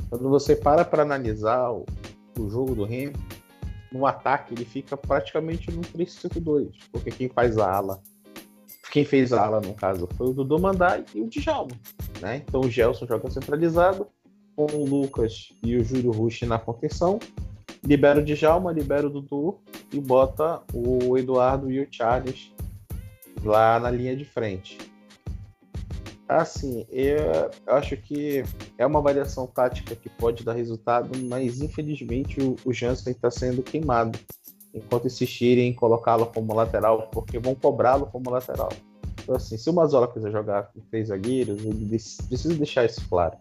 quando 0.09 0.29
você 0.29 0.55
para 0.55 0.83
para 0.83 1.03
analisar 1.03 1.71
o, 1.71 1.85
o 2.39 2.49
jogo 2.49 2.75
do 2.75 2.83
Remo, 2.83 3.13
no 3.91 4.05
ataque 4.05 4.53
ele 4.53 4.65
fica 4.65 4.95
praticamente 4.97 5.69
no 5.69 5.81
3-5-2, 5.81 6.71
porque 6.91 7.11
quem 7.11 7.29
faz 7.29 7.57
a 7.57 7.71
ala, 7.71 8.01
quem 8.91 9.05
fez 9.05 9.31
a 9.31 9.45
ala 9.45 9.61
no 9.61 9.73
caso 9.73 10.07
foi 10.17 10.27
o 10.27 10.33
Dudu 10.33 10.59
Mandai 10.59 11.05
e 11.13 11.21
o 11.21 11.29
Djalma, 11.29 11.77
né? 12.19 12.43
Então 12.47 12.61
o 12.61 12.69
Gelson 12.69 13.05
joga 13.05 13.29
centralizado, 13.29 14.07
com 14.55 14.65
o 14.65 14.85
Lucas 14.85 15.53
e 15.63 15.75
o 15.75 15.83
Júlio 15.83 16.11
Rush 16.11 16.41
na 16.41 16.59
contenção, 16.59 17.19
libera 17.83 18.19
o 18.19 18.23
Djalma, 18.23 18.71
libera 18.71 19.07
o 19.07 19.09
Dudu 19.09 19.59
e 19.91 19.99
bota 19.99 20.61
o 20.73 21.17
Eduardo 21.17 21.71
e 21.71 21.81
o 21.81 21.87
Charles 21.89 22.51
lá 23.43 23.79
na 23.79 23.89
linha 23.89 24.15
de 24.15 24.25
frente. 24.25 24.77
Assim, 26.27 26.85
eu 26.89 27.51
acho 27.67 27.97
que 27.97 28.43
é 28.77 28.85
uma 28.85 29.01
variação 29.01 29.45
tática 29.45 29.95
que 29.95 30.07
pode 30.07 30.45
dar 30.45 30.53
resultado, 30.53 31.09
mas 31.23 31.59
infelizmente 31.59 32.41
o, 32.41 32.55
o 32.63 32.71
Jansen 32.71 33.11
está 33.11 33.29
sendo 33.29 33.61
queimado 33.61 34.17
enquanto 34.73 35.07
insistirem 35.07 35.69
em 35.69 35.73
colocá-lo 35.73 36.27
como 36.27 36.53
lateral, 36.53 37.09
porque 37.11 37.37
vão 37.37 37.53
cobrá-lo 37.53 38.05
como 38.05 38.29
lateral. 38.29 38.69
Então, 39.21 39.35
assim, 39.35 39.57
se 39.57 39.69
o 39.69 39.73
Mazola 39.73 40.07
quiser 40.07 40.31
jogar 40.31 40.63
com 40.63 40.79
três 40.89 41.09
zagueiros, 41.09 41.63
ele 41.65 41.85
precisa 41.85 42.55
deixar 42.55 42.85
isso 42.85 43.01
claro. 43.09 43.37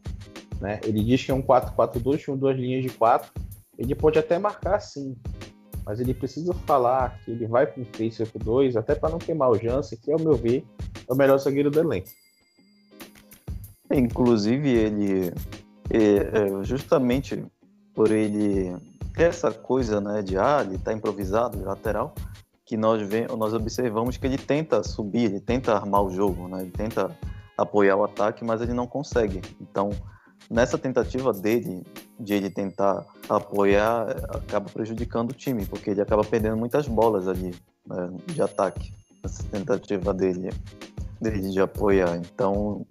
Né? 0.61 0.81
Ele 0.85 1.03
diz 1.03 1.25
que 1.25 1.31
é 1.31 1.35
um 1.35 1.43
4-4-2 1.43 2.27
com 2.27 2.37
duas 2.37 2.57
linhas 2.57 2.83
de 2.83 2.91
quatro, 2.91 3.31
ele 3.81 3.95
pode 3.95 4.19
até 4.19 4.39
marcar 4.39 4.79
sim, 4.79 5.17
mas 5.87 5.99
ele 5.99 6.13
precisa 6.13 6.53
falar 6.53 7.19
que 7.25 7.31
ele 7.31 7.47
vai 7.47 7.67
com 7.67 7.83
3-5-2, 7.83 8.77
até 8.77 8.95
para 8.95 9.09
não 9.09 9.19
queimar 9.19 9.51
o 9.51 9.59
Jansen, 9.59 9.99
que, 9.99 10.13
ao 10.13 10.21
meu 10.21 10.35
ver, 10.35 10.65
é 11.09 11.13
o 11.13 11.17
melhor 11.17 11.39
zagueiro 11.39 11.71
do 11.71 11.81
elenco. 11.81 12.09
Inclusive, 13.91 14.69
ele, 14.69 15.33
é, 15.89 16.61
é, 16.61 16.65
justamente 16.65 17.43
por 17.95 18.11
ele 18.11 18.77
ter 19.15 19.25
essa 19.25 19.51
coisa 19.51 19.99
né, 19.99 20.23
de 20.23 20.37
ah, 20.37 20.63
ele 20.65 20.77
está 20.77 20.93
improvisado 20.93 21.57
de 21.57 21.65
lateral, 21.65 22.15
que 22.67 22.77
nós, 22.77 23.01
vem, 23.03 23.27
nós 23.37 23.55
observamos 23.55 24.19
que 24.19 24.27
ele 24.27 24.39
tenta 24.39 24.83
subir, 24.83 25.25
ele 25.25 25.41
tenta 25.41 25.75
armar 25.75 26.03
o 26.03 26.11
jogo, 26.11 26.47
né, 26.47 26.61
ele 26.61 26.71
tenta 26.71 27.11
apoiar 27.57 27.97
o 27.97 28.05
ataque, 28.05 28.45
mas 28.45 28.61
ele 28.61 28.75
não 28.75 28.87
consegue. 28.87 29.41
Então, 29.59 29.91
nessa 30.49 30.79
tentativa 30.79 31.33
dele 31.33 31.83
de 32.19 32.35
ele 32.35 32.51
tentar 32.51 33.05
apoiar, 33.29 34.11
acaba 34.31 34.69
prejudicando 34.71 35.31
o 35.31 35.35
time, 35.35 35.67
porque 35.67 35.91
ele 35.91 36.01
acaba 36.01 36.23
perdendo 36.23 36.57
muitas 36.57 36.87
bolas 36.87 37.29
ali 37.29 37.55
né, 37.87 38.11
de 38.27 38.43
ataque, 38.43 38.93
nessa 39.23 39.43
tentativa 39.45 40.13
dele, 40.13 40.51
dele 41.21 41.51
de 41.51 41.61
apoiar. 41.61 42.17
Então, 42.17 42.87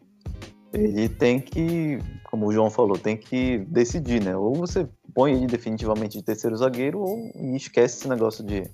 ele 0.73 1.09
tem 1.09 1.39
que, 1.39 1.99
como 2.29 2.47
o 2.47 2.53
João 2.53 2.69
falou, 2.69 2.97
tem 2.97 3.17
que 3.17 3.59
decidir, 3.59 4.23
né? 4.23 4.35
Ou 4.35 4.53
você 4.53 4.87
põe 5.13 5.33
ele 5.33 5.47
definitivamente 5.47 6.17
de 6.17 6.23
terceiro 6.23 6.55
zagueiro 6.55 6.99
ou 6.99 7.31
esquece 7.55 7.99
esse 7.99 8.07
negócio 8.07 8.43
de, 8.43 8.69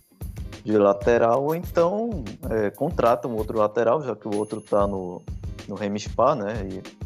de 0.64 0.78
lateral, 0.78 1.46
ou 1.46 1.56
então 1.56 2.24
é, 2.50 2.70
contrata 2.70 3.28
um 3.28 3.36
outro 3.36 3.58
lateral, 3.58 4.02
já 4.02 4.16
que 4.16 4.28
o 4.28 4.36
outro 4.36 4.62
tá 4.62 4.86
no, 4.86 5.22
no 5.68 5.76
Remispa, 5.76 6.36
né? 6.36 6.68
E, 6.70 7.05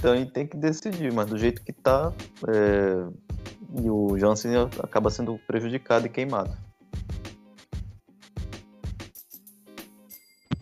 então 0.00 0.14
ele 0.14 0.24
tem 0.24 0.46
que 0.46 0.56
decidir, 0.56 1.12
mas 1.12 1.26
do 1.28 1.36
jeito 1.36 1.62
que 1.62 1.74
tá, 1.74 2.10
é, 2.48 3.82
e 3.82 3.90
o 3.90 4.18
Jansen 4.18 4.52
acaba 4.82 5.10
sendo 5.10 5.38
prejudicado 5.46 6.06
e 6.06 6.08
queimado. 6.08 6.56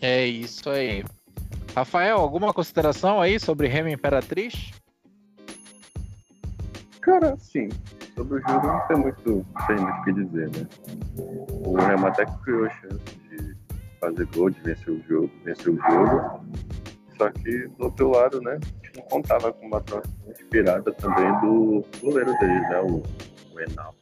É 0.01 0.27
isso 0.27 0.69
aí. 0.69 1.05
Rafael, 1.73 2.19
alguma 2.19 2.53
consideração 2.53 3.21
aí 3.21 3.39
sobre 3.39 3.69
Remy 3.69 3.93
Imperatriz? 3.93 4.73
Cara, 7.01 7.37
sim. 7.39 7.69
Sobre 8.17 8.41
o 8.41 8.49
jogo 8.49 8.67
não 8.67 8.81
tem 8.89 8.97
muito, 8.97 9.47
tem 9.69 9.77
muito 9.77 10.01
o 10.01 10.05
que 10.05 10.13
dizer, 10.15 10.51
né? 10.51 10.67
O 11.65 11.77
Remo 11.77 12.09
até 12.09 12.27
que 12.27 12.37
criou 12.39 12.67
a 12.67 12.71
chance 12.71 12.99
de 13.31 13.57
fazer 14.01 14.27
gol, 14.35 14.51
de 14.51 14.61
vencer 14.63 14.93
o 14.93 15.01
jogo, 15.09 15.31
vencer 15.45 15.73
o 15.73 15.77
jogo. 15.77 16.45
Só 17.17 17.31
que 17.31 17.69
do 17.69 17.85
outro 17.85 18.11
lado, 18.11 18.41
né? 18.41 18.59
Não 18.99 19.05
contava 19.05 19.53
com 19.53 19.67
uma 19.67 19.79
atuação 19.79 20.13
inspirada 20.29 20.93
também 20.93 21.31
do 21.41 21.85
goleiro 22.03 22.37
deles, 22.39 22.69
né? 22.69 22.81
O, 22.81 23.03
o 23.55 23.61
Enal. 23.61 23.95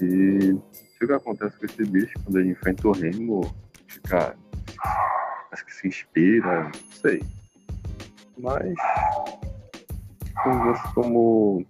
E 0.00 0.52
o 0.52 1.06
que 1.06 1.12
acontece 1.12 1.58
com 1.58 1.66
esse 1.66 1.84
bicho 1.84 2.14
quando 2.24 2.40
ele 2.40 2.50
enfrenta 2.50 2.88
o 2.88 2.92
Remo, 2.92 3.54
fica. 3.86 4.34
Acho 5.52 5.66
que 5.66 5.74
se 5.74 5.88
inspira, 5.88 6.64
não 6.64 6.72
sei. 6.90 7.22
Mas 8.38 8.74
como, 10.42 10.64
você, 10.64 10.88
como 10.94 11.66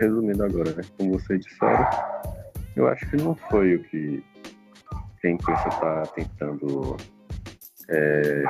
resumindo 0.00 0.44
agora, 0.44 0.72
né? 0.72 0.82
Como 0.96 1.18
vocês 1.18 1.44
disseram, 1.44 1.88
eu 2.74 2.88
acho 2.88 3.08
que 3.10 3.16
não 3.16 3.34
foi 3.34 3.74
o 3.74 3.84
que, 3.84 4.24
que 5.20 5.26
a 5.26 5.30
imprensa 5.30 5.68
está 5.68 6.02
tentando 6.14 6.96
é, 7.88 8.42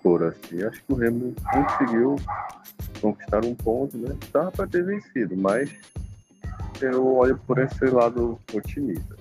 expor 0.00 0.22
assim. 0.24 0.62
Acho 0.64 0.82
que 0.82 0.92
o 0.92 0.96
Remo 0.96 1.34
conseguiu 1.52 2.16
conquistar 3.00 3.44
um 3.44 3.54
ponto, 3.54 3.96
né? 3.98 4.16
Estava 4.20 4.50
para 4.50 4.66
ter 4.66 4.84
vencido, 4.84 5.36
mas 5.36 5.70
eu 6.80 7.06
olho 7.16 7.38
por 7.46 7.58
esse 7.58 7.84
lado 7.86 8.38
otimista. 8.52 9.16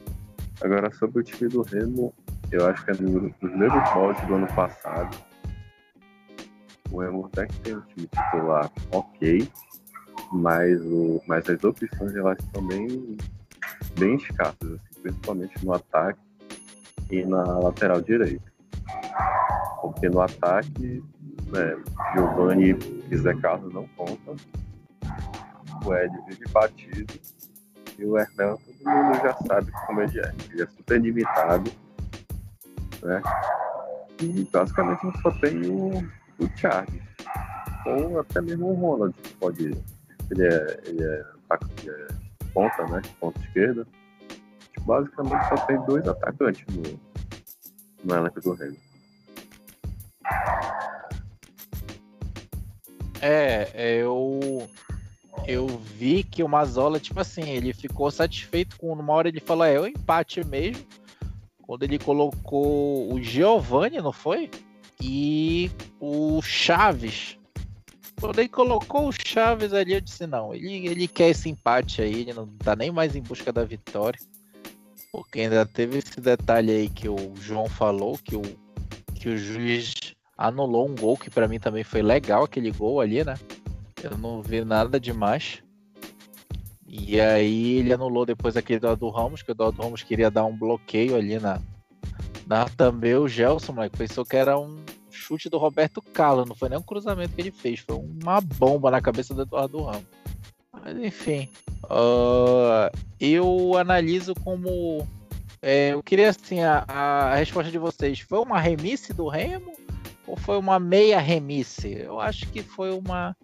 Agora, 0.62 0.91
sobre 0.91 1.19
o 1.19 1.24
time 1.24 1.50
do 1.50 1.62
Remo, 1.62 2.13
eu 2.51 2.65
acho 2.67 2.83
que 2.83 2.91
é 2.91 2.93
nos 2.95 3.33
mesmos 3.41 3.93
moldes 3.93 4.25
do 4.27 4.36
ano 4.36 4.48
passado. 4.48 5.17
O 6.91 7.00
Remo 7.00 7.29
até 7.31 7.45
que 7.45 7.59
tem 7.59 7.75
um 7.75 7.81
time 7.81 8.07
titular 8.07 8.71
ok, 8.91 9.48
mas, 10.31 10.81
o, 10.81 11.21
mas 11.27 11.48
as 11.50 11.63
opções 11.63 12.15
elas 12.15 12.38
são 12.53 12.65
bem, 12.65 13.17
bem 13.98 14.15
escassas, 14.15 14.63
assim, 14.63 15.01
principalmente 15.01 15.65
no 15.65 15.74
ataque 15.74 16.19
e 17.12 17.24
na 17.24 17.43
lateral 17.59 18.01
direita. 18.01 18.49
No 20.12 20.21
ataque, 20.21 21.03
né, 21.48 21.83
Giovanni 22.13 22.75
e 23.09 23.17
Zé 23.17 23.33
Carlos 23.36 23.74
não 23.74 23.88
contam, 23.95 24.36
o 25.86 25.95
Ed 25.95 26.13
vive 26.27 26.45
batido 26.51 27.13
e 27.98 28.05
o 28.05 28.17
Hermel 28.17 28.57
todo 28.57 28.95
mundo 28.95 29.15
já 29.21 29.33
sabe 29.45 29.71
como 29.86 30.01
ele 30.01 30.19
é. 30.19 30.33
Ele 30.51 30.63
é 30.63 30.67
super 30.67 31.01
limitado. 31.01 31.71
Né? 33.01 33.21
E 34.21 34.48
basicamente 34.51 35.21
só 35.21 35.31
tem 35.39 35.69
o, 35.69 36.00
o 36.39 36.57
Charles. 36.57 37.01
Ou 37.86 38.19
até 38.19 38.41
mesmo 38.41 38.71
o 38.71 38.74
Ronald, 38.74 39.13
que 39.21 39.33
pode. 39.36 39.65
Ele 40.31 40.48
é, 40.48 40.79
ele 40.86 41.03
é, 41.03 41.25
ele 41.81 41.92
é 41.92 42.07
ponta, 42.53 42.85
né? 42.87 43.01
Ponta 43.20 43.39
esquerda. 43.42 43.87
Basicamente 44.81 45.50
só 45.50 45.65
tem 45.65 45.81
dois 45.85 46.07
atacantes 46.07 46.65
no, 46.75 47.00
no 48.03 48.15
elenco 48.15 48.39
do 48.42 48.53
Reino. 48.53 48.77
É, 53.22 53.70
eu 53.75 54.70
eu 55.46 55.68
vi 55.68 56.24
que 56.24 56.44
o 56.44 56.48
Mazola, 56.48 57.00
tipo 57.00 57.20
assim, 57.20 57.50
ele 57.50 57.74
ficou 57.74 58.11
satisfeito 58.11 58.77
com 58.77 58.94
uma 58.94 59.13
hora 59.13 59.27
ele 59.27 59.39
falou, 59.39 59.65
é, 59.65 59.75
é 59.75 59.79
o 59.79 59.87
empate 59.87 60.44
mesmo. 60.46 60.85
Quando 61.63 61.83
ele 61.83 62.00
colocou 62.00 63.13
o 63.13 63.22
Giovanni, 63.22 63.98
não 64.00 64.11
foi? 64.13 64.50
E 65.01 65.72
o 66.00 66.42
Chaves. 66.42 67.37
Quando 68.20 68.39
ele 68.39 68.50
colocou 68.50 69.07
o 69.07 69.11
Chaves 69.11 69.74
ali, 69.74 69.94
eu 69.94 70.01
disse, 70.01 70.27
não, 70.27 70.53
ele, 70.53 70.87
ele 70.87 71.07
quer 71.07 71.29
esse 71.29 71.50
empate 71.50 72.01
aí, 72.01 72.22
ele 72.22 72.33
não 72.33 72.48
tá 72.48 72.75
nem 72.75 72.92
mais 72.92 73.15
em 73.15 73.22
busca 73.22 73.51
da 73.51 73.63
vitória. 73.63 74.20
Porque 75.11 75.42
ainda 75.42 75.65
teve 75.65 75.98
esse 75.98 76.20
detalhe 76.20 76.72
aí 76.72 76.89
que 76.89 77.07
o 77.09 77.33
João 77.35 77.68
falou, 77.68 78.18
que 78.18 78.35
o, 78.35 78.42
que 79.15 79.29
o 79.29 79.37
juiz 79.37 79.94
anulou 80.40 80.88
um 80.88 80.96
gol, 80.96 81.18
que 81.18 81.30
para 81.30 81.50
mim 81.50 81.60
também 81.60 81.84
foi 81.84 82.02
legal 82.02 82.46
aquele 82.46 82.72
gol 82.72 83.02
ali, 83.02 83.25
né? 83.25 83.38
Eu 84.02 84.18
não 84.18 84.42
vi 84.42 84.64
nada 84.64 84.98
demais. 84.98 85.62
E 86.88 87.20
aí 87.20 87.80
ele 87.80 87.92
anulou 87.92 88.25
depois 88.25 88.56
aquele 88.56 88.80
do, 88.80 89.10
Ramos, 89.10 89.42
que 89.42 89.52
o 89.52 89.54
do 89.54 89.70
Ramos 89.70 90.02
queria 90.02 90.32
dar 90.32 90.46
um 90.46 90.58
bloqueio 90.58 91.18
ali 91.18 91.38
na, 91.38 91.62
na 92.48 92.66
também 92.70 93.16
o 93.16 93.28
Gelson, 93.28 93.74
moleque, 93.74 93.98
pensou 93.98 94.25
que 94.25 94.38
era 94.38 94.58
um 94.58 94.78
chute 95.12 95.50
do 95.50 95.58
Roberto 95.58 96.02
Carlos, 96.02 96.48
não 96.48 96.56
foi 96.56 96.70
nem 96.70 96.80
um 96.80 96.84
cruzamento 96.84 97.36
que 97.36 97.42
ele 97.42 97.52
fez, 97.52 97.82
foi 97.82 97.98
uma 97.98 98.40
bomba 98.40 98.90
na 98.90 99.02
cabeça 99.02 99.34
do 99.34 99.42
Eduardo 99.42 99.84
Ramos. 99.84 100.08
Mas 100.72 100.98
enfim, 100.98 101.50
uh, 101.84 102.90
eu 103.20 103.78
analiso 103.78 104.34
como. 104.36 105.06
É, 105.62 105.90
eu 105.90 106.02
queria 106.02 106.30
assim 106.30 106.62
a, 106.62 106.86
a 106.88 107.36
resposta 107.36 107.70
de 107.70 107.78
vocês. 107.78 108.22
Foi 108.22 108.40
uma 108.40 108.58
remisse 108.58 109.14
do 109.14 109.28
Remo 109.28 109.74
ou 110.29 110.37
foi 110.37 110.57
uma 110.57 110.79
meia 110.79 111.20
remisse? 111.20 111.92
Eu 111.92 112.20
acho 112.20 112.48
que 112.48 112.61
foi 112.61 112.92
uma 112.92 113.35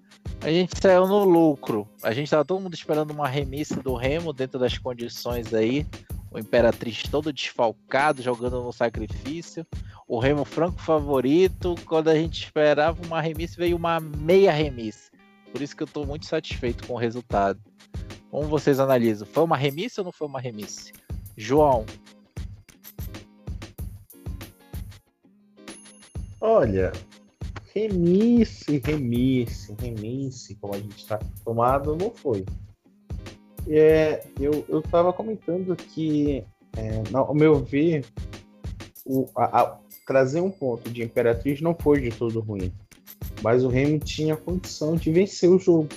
a 0.42 0.50
gente 0.50 0.80
saiu 0.80 1.08
no 1.08 1.24
lucro. 1.24 1.88
A 2.04 2.14
gente 2.14 2.30
tava 2.30 2.46
todo 2.46 2.62
mundo 2.62 2.74
esperando 2.74 3.12
uma 3.12 3.28
remissa 3.28 3.82
do 3.82 3.96
Remo 3.96 4.32
dentro 4.32 4.60
das 4.60 4.78
condições 4.78 5.54
aí. 5.54 5.86
O 6.30 6.38
Imperatriz 6.38 7.04
todo 7.04 7.34
desfalcado, 7.34 8.22
jogando 8.22 8.62
no 8.62 8.72
sacrifício. 8.72 9.66
O 10.08 10.20
Remo 10.20 10.46
franco 10.46 10.80
favorito. 10.80 11.76
Quando 11.86 12.10
a 12.10 12.16
gente 12.16 12.44
esperava 12.44 13.04
uma 13.06 13.22
remissa, 13.22 13.56
veio 13.58 13.76
uma 13.76 14.00
meia 14.00 14.52
remissa. 14.52 15.10
Por 15.52 15.62
isso 15.62 15.76
que 15.76 15.84
eu 15.84 15.86
estou 15.86 16.06
muito 16.06 16.26
satisfeito 16.26 16.86
com 16.86 16.94
o 16.94 16.98
resultado. 16.98 17.60
Como 18.30 18.48
vocês 18.48 18.80
analisam? 18.80 19.26
Foi 19.26 19.44
uma 19.44 19.58
remissa 19.58 20.02
ou 20.02 20.06
não 20.06 20.12
foi 20.12 20.28
uma 20.28 20.40
remissa? 20.40 20.92
João. 21.38 21.86
Olha, 26.42 26.92
Remisse, 27.76 28.82
remisse, 28.86 29.76
remisse, 29.78 30.56
como 30.56 30.74
a 30.74 30.78
gente 30.78 30.96
está 30.96 31.16
acostumado, 31.16 31.94
não 31.98 32.10
foi. 32.10 32.46
É, 33.68 34.24
eu 34.40 34.80
estava 34.80 35.12
comentando 35.12 35.76
que, 35.76 36.46
é, 36.78 37.04
ao 37.14 37.36
meu 37.36 37.62
ver, 37.62 38.06
o, 39.06 39.28
a, 39.36 39.62
a, 39.62 39.80
trazer 40.08 40.40
um 40.40 40.50
ponto 40.50 40.90
de 40.90 41.04
Imperatriz 41.04 41.60
não 41.60 41.76
foi 41.78 42.00
de 42.00 42.12
todo 42.12 42.40
ruim. 42.40 42.72
Mas 43.44 43.62
o 43.62 43.68
Remo 43.68 44.00
tinha 44.00 44.38
condição 44.38 44.96
de 44.96 45.12
vencer 45.12 45.50
o 45.50 45.60
jogo. 45.60 45.90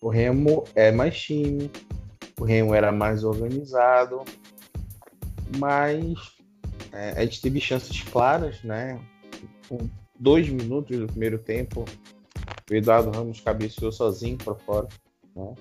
O 0.00 0.08
Remo 0.08 0.64
é 0.74 0.90
mais 0.90 1.16
time, 1.16 1.70
o 2.40 2.44
Remo 2.44 2.74
era 2.74 2.90
mais 2.90 3.22
organizado, 3.22 4.24
mas 5.56 6.18
é, 6.92 7.10
a 7.10 7.24
gente 7.24 7.40
teve 7.40 7.60
chances 7.60 8.02
claras, 8.02 8.60
né? 8.64 9.00
Dois 10.18 10.48
minutos 10.48 10.98
do 10.98 11.06
primeiro 11.06 11.38
tempo, 11.38 11.84
o 12.70 12.74
Eduardo 12.74 13.10
Ramos 13.10 13.40
cabeceou 13.40 13.92
sozinho 13.92 14.36
para 14.36 14.54
fora. 14.54 14.88
Né? 15.34 15.54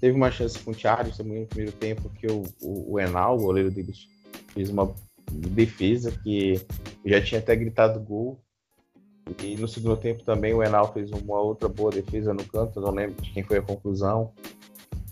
Teve 0.00 0.16
uma 0.16 0.30
chance 0.30 0.58
com 0.58 0.70
o 0.70 0.74
Charles 0.74 1.16
também 1.16 1.40
no 1.40 1.46
primeiro 1.46 1.72
tempo, 1.72 2.10
que 2.10 2.26
o, 2.26 2.42
o, 2.60 2.92
o 2.92 3.00
Enal, 3.00 3.36
o 3.36 3.42
goleiro 3.42 3.70
deles, 3.70 4.08
fez 4.52 4.70
uma 4.70 4.94
defesa 5.30 6.12
que 6.22 6.60
já 7.04 7.20
tinha 7.20 7.40
até 7.40 7.54
gritado 7.56 8.00
gol. 8.00 8.40
E 9.42 9.56
no 9.56 9.68
segundo 9.68 9.96
tempo 9.96 10.22
também 10.24 10.54
o 10.54 10.62
Enal 10.62 10.92
fez 10.92 11.10
uma 11.10 11.40
outra 11.40 11.68
boa 11.68 11.90
defesa 11.90 12.32
no 12.32 12.44
canto, 12.44 12.80
não 12.80 12.92
lembro 12.92 13.20
de 13.20 13.30
quem 13.30 13.42
foi 13.42 13.58
a 13.58 13.62
conclusão. 13.62 14.32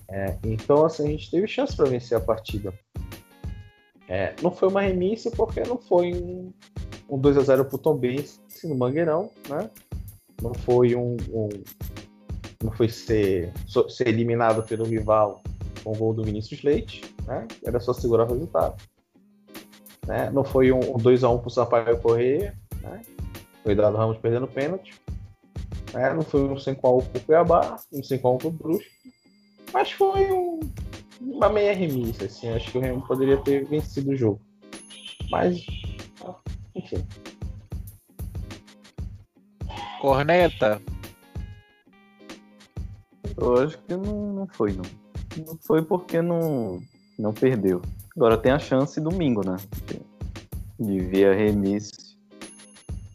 É, 0.08 0.36
então, 0.44 0.86
assim, 0.86 1.04
a 1.04 1.10
gente 1.10 1.30
teve 1.30 1.46
chance 1.48 1.76
para 1.76 1.88
vencer 1.88 2.16
a 2.16 2.20
partida. 2.20 2.72
É, 4.08 4.34
não 4.40 4.52
foi 4.52 4.68
uma 4.68 4.80
remissa 4.80 5.30
porque 5.32 5.60
não 5.64 5.76
foi 5.76 6.14
um, 6.14 6.52
um 7.08 7.18
2 7.18 7.38
a 7.38 7.40
0 7.42 7.64
pro 7.64 7.78
Tom 7.78 7.96
Benz 7.96 8.40
no 8.64 8.74
Mangueirão, 8.74 9.30
né? 9.48 9.70
Não 10.42 10.52
foi 10.52 10.94
um, 10.94 11.16
um 11.30 11.48
não 12.62 12.72
foi 12.72 12.88
ser, 12.88 13.52
ser 13.88 14.08
eliminado 14.08 14.62
pelo 14.62 14.84
rival 14.84 15.42
com 15.84 15.92
o 15.92 15.96
gol 15.96 16.14
do 16.14 16.24
Vinícius 16.24 16.62
Leite, 16.62 17.02
né? 17.26 17.46
Era 17.64 17.78
só 17.78 17.92
segurar 17.92 18.24
o 18.24 18.32
resultado. 18.32 18.82
Né? 20.06 20.30
Não 20.30 20.44
foi 20.44 20.72
um, 20.72 20.80
um 20.94 20.98
2 20.98 21.24
a 21.24 21.30
1 21.30 21.38
pro 21.38 21.50
Sampaio 21.50 21.98
Correia, 22.00 22.56
né? 22.80 23.02
Foi 23.62 23.74
dado 23.74 23.96
Ramos 23.96 24.18
perdendo 24.18 24.46
pênalti. 24.46 24.94
Né? 25.92 26.12
Não 26.14 26.22
foi 26.22 26.42
um 26.42 26.58
5 26.58 26.80
x 26.80 27.06
1 27.06 27.10
pro 27.10 27.20
Cuiabá, 27.22 27.76
um 27.92 28.02
5 28.02 28.04
x 28.04 28.24
1 28.24 28.38
pro 28.38 28.50
Brusque. 28.50 28.90
Mas 29.72 29.90
foi 29.90 30.30
um, 30.30 30.60
uma 31.20 31.48
meia 31.48 31.74
remissa, 31.74 32.26
assim. 32.26 32.48
Acho 32.48 32.70
que 32.70 32.78
o 32.78 32.80
Remo 32.80 33.06
poderia 33.06 33.36
ter 33.38 33.64
vencido 33.64 34.12
o 34.12 34.16
jogo. 34.16 34.40
Mas, 35.30 35.66
enfim. 36.92 37.04
Corneta. 40.00 40.80
Eu 43.36 43.62
acho 43.62 43.78
que 43.78 43.96
não, 43.96 44.32
não 44.32 44.46
foi, 44.46 44.72
não. 44.72 44.84
Não 45.46 45.58
foi 45.58 45.82
porque 45.82 46.22
não, 46.22 46.80
não 47.18 47.32
perdeu. 47.32 47.82
Agora 48.16 48.38
tem 48.38 48.52
a 48.52 48.58
chance 48.58 49.00
domingo, 49.00 49.44
né? 49.44 49.56
De, 50.78 51.00
vir 51.00 51.28
a 51.28 51.34
remisse. 51.34 52.16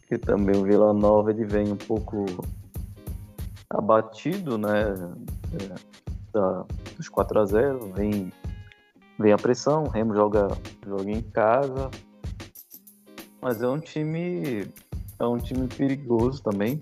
Que 0.06 0.18
também 0.18 0.56
o 0.56 0.64
Vila 0.64 0.92
Nova 0.92 1.30
ele 1.30 1.44
vem 1.44 1.72
um 1.72 1.76
pouco 1.76 2.26
abatido, 3.70 4.58
né? 4.58 4.94
É, 5.54 5.92
da, 6.32 6.64
dos 6.96 7.08
4 7.08 7.40
a 7.40 7.44
0 7.44 7.92
vem, 7.94 8.32
vem 9.18 9.32
a 9.32 9.36
pressão, 9.36 9.84
o 9.84 9.88
Remo 9.88 10.14
joga, 10.14 10.48
joga 10.86 11.10
em 11.10 11.22
casa. 11.22 11.90
Mas 13.42 13.60
é 13.60 13.68
um 13.68 13.80
time. 13.80 14.66
É 15.18 15.26
um 15.26 15.36
time 15.36 15.66
perigoso 15.66 16.42
também. 16.42 16.78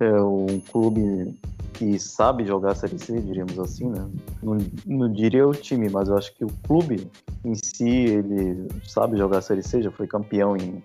É, 0.00 0.06
é 0.06 0.22
um 0.22 0.58
clube 0.60 1.38
que 1.74 1.98
sabe 1.98 2.44
jogar 2.44 2.72
a 2.72 2.74
Série 2.74 2.98
C, 2.98 3.20
diríamos 3.20 3.58
assim, 3.58 3.88
né? 3.88 4.10
Não, 4.42 4.58
não 4.86 5.12
diria 5.12 5.46
o 5.46 5.52
time, 5.52 5.88
mas 5.88 6.08
eu 6.08 6.16
acho 6.16 6.34
que 6.34 6.44
o 6.44 6.50
clube 6.66 7.10
em 7.44 7.54
si, 7.54 7.88
ele 7.88 8.68
sabe 8.84 9.16
jogar 9.16 9.38
a 9.38 9.42
Série 9.42 9.62
C, 9.62 9.82
já 9.82 9.90
foi 9.90 10.06
campeão 10.06 10.56
em, 10.56 10.82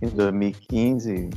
em 0.00 0.08
2015, 0.08 1.30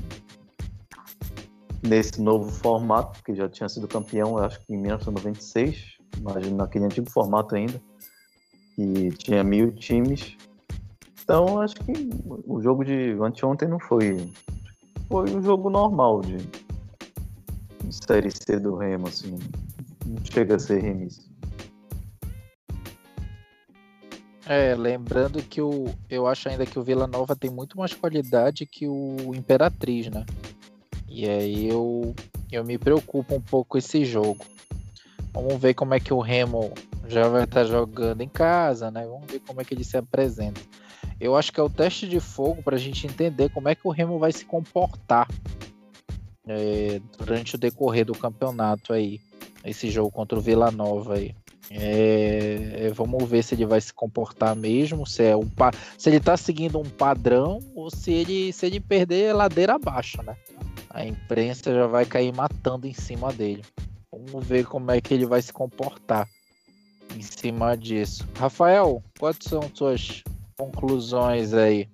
nesse 1.81 2.21
novo 2.21 2.51
formato, 2.51 3.23
que 3.23 3.33
já 3.33 3.49
tinha 3.49 3.67
sido 3.67 3.87
campeão, 3.87 4.37
acho 4.37 4.59
que 4.63 4.73
em 4.73 4.77
1996, 4.77 5.97
imagino 6.19 6.57
naquele 6.57 6.85
antigo 6.85 7.09
formato 7.09 7.55
ainda, 7.55 7.81
que 8.75 9.09
tinha 9.17 9.43
mil 9.43 9.71
times. 9.71 10.37
Então, 11.27 11.59
acho 11.59 11.75
que 11.75 12.09
o 12.47 12.61
jogo 12.61 12.85
de 12.85 13.11
anteontem 13.21 13.67
não 13.67 13.81
foi. 13.81 14.31
Foi 15.09 15.29
um 15.29 15.43
jogo 15.43 15.69
normal 15.69 16.21
de, 16.21 16.37
Série 17.91 18.31
C 18.31 18.57
do 18.57 18.77
Remo, 18.77 19.09
assim. 19.09 19.37
Não 20.05 20.23
chega 20.23 20.55
a 20.55 20.59
ser 20.59 20.81
remissa. 20.81 21.21
É, 24.45 24.73
lembrando 24.73 25.43
que 25.43 25.61
o, 25.61 25.93
eu 26.09 26.27
acho 26.27 26.47
ainda 26.47 26.65
que 26.65 26.79
o 26.79 26.81
Vila 26.81 27.05
Nova 27.05 27.35
tem 27.35 27.51
muito 27.51 27.77
mais 27.77 27.93
qualidade 27.93 28.65
que 28.65 28.87
o 28.87 29.35
Imperatriz, 29.35 30.07
né? 30.07 30.25
E 31.09 31.27
aí 31.27 31.67
eu, 31.67 32.15
eu 32.49 32.63
me 32.63 32.77
preocupo 32.77 33.35
um 33.35 33.41
pouco 33.41 33.71
com 33.71 33.77
esse 33.77 34.05
jogo. 34.05 34.45
Vamos 35.33 35.55
ver 35.57 35.73
como 35.73 35.93
é 35.93 35.99
que 35.99 36.13
o 36.13 36.21
Remo 36.21 36.71
já 37.05 37.27
vai 37.27 37.43
estar 37.43 37.65
jogando 37.65 38.21
em 38.21 38.29
casa, 38.29 38.89
né? 38.89 39.05
Vamos 39.05 39.29
ver 39.29 39.41
como 39.41 39.59
é 39.59 39.65
que 39.65 39.73
ele 39.73 39.83
se 39.83 39.97
apresenta. 39.97 40.61
Eu 41.19 41.35
acho 41.35 41.51
que 41.51 41.59
é 41.59 41.63
o 41.63 41.69
teste 41.69 42.07
de 42.07 42.19
fogo 42.19 42.61
para 42.61 42.75
a 42.75 42.79
gente 42.79 43.07
entender 43.07 43.49
como 43.49 43.69
é 43.69 43.75
que 43.75 43.87
o 43.87 43.91
Remo 43.91 44.19
vai 44.19 44.31
se 44.31 44.45
comportar 44.45 45.27
é, 46.47 47.01
durante 47.17 47.55
o 47.55 47.57
decorrer 47.57 48.05
do 48.05 48.13
campeonato 48.13 48.93
aí. 48.93 49.19
Esse 49.63 49.89
jogo 49.89 50.11
contra 50.11 50.37
o 50.37 50.41
Vila 50.41 50.71
Nova 50.71 51.15
aí. 51.15 51.35
É, 51.69 52.85
é, 52.85 52.89
vamos 52.91 53.27
ver 53.29 53.43
se 53.43 53.53
ele 53.53 53.65
vai 53.65 53.81
se 53.81 53.93
comportar 53.93 54.55
mesmo, 54.55 55.05
se 55.05 55.23
é 55.23 55.35
um 55.35 55.49
se 55.97 56.09
ele 56.09 56.19
tá 56.19 56.37
seguindo 56.37 56.79
um 56.79 56.89
padrão 56.89 57.59
ou 57.75 57.89
se 57.91 58.11
ele 58.11 58.53
se 58.53 58.65
ele 58.65 58.79
perder 58.79 59.33
ladeira 59.33 59.75
abaixo, 59.75 60.23
né? 60.23 60.37
A 60.89 61.05
imprensa 61.05 61.73
já 61.73 61.85
vai 61.85 62.05
cair 62.05 62.33
matando 62.33 62.87
em 62.87 62.93
cima 62.93 63.33
dele. 63.33 63.63
Vamos 64.09 64.47
ver 64.47 64.65
como 64.65 64.91
é 64.91 65.01
que 65.01 65.13
ele 65.13 65.25
vai 65.25 65.41
se 65.41 65.51
comportar 65.51 66.27
em 67.13 67.21
cima 67.21 67.75
disso. 67.75 68.25
Rafael, 68.37 69.03
quais 69.19 69.37
são 69.41 69.61
suas 69.73 70.23
conclusões 70.57 71.53
aí? 71.53 71.87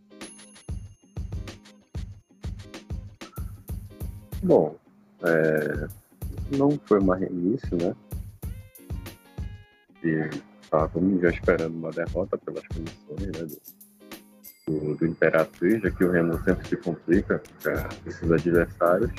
Bom, 4.42 4.76
é, 5.24 5.88
não 6.58 6.72
foi 6.86 7.00
uma 7.00 7.18
reinício, 7.18 7.78
né? 7.78 7.94
E 10.04 10.30
estávamos 10.62 11.22
já 11.22 11.30
esperando 11.30 11.76
uma 11.76 11.92
derrota 11.92 12.38
pelas 12.38 12.66
condições 12.68 13.32
né, 13.40 13.58
do, 14.68 14.80
do, 14.80 14.96
do 14.96 15.06
Imperatriz, 15.08 15.82
já 15.82 15.92
que 15.92 16.04
o 16.04 16.12
Remo 16.12 16.42
sempre 16.44 16.68
se 16.68 16.78
complica 16.78 17.42
para 17.62 17.90
esses 18.06 18.32
adversários. 18.32 19.12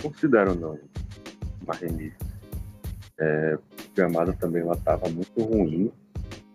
considero 0.00 0.54
não 0.54 0.78
uma 1.62 1.74
reinício. 1.74 2.18
É, 3.18 3.54
o 3.56 3.94
gramado 3.94 4.32
também 4.34 4.62
estava 4.70 5.08
muito 5.08 5.42
ruim, 5.42 5.92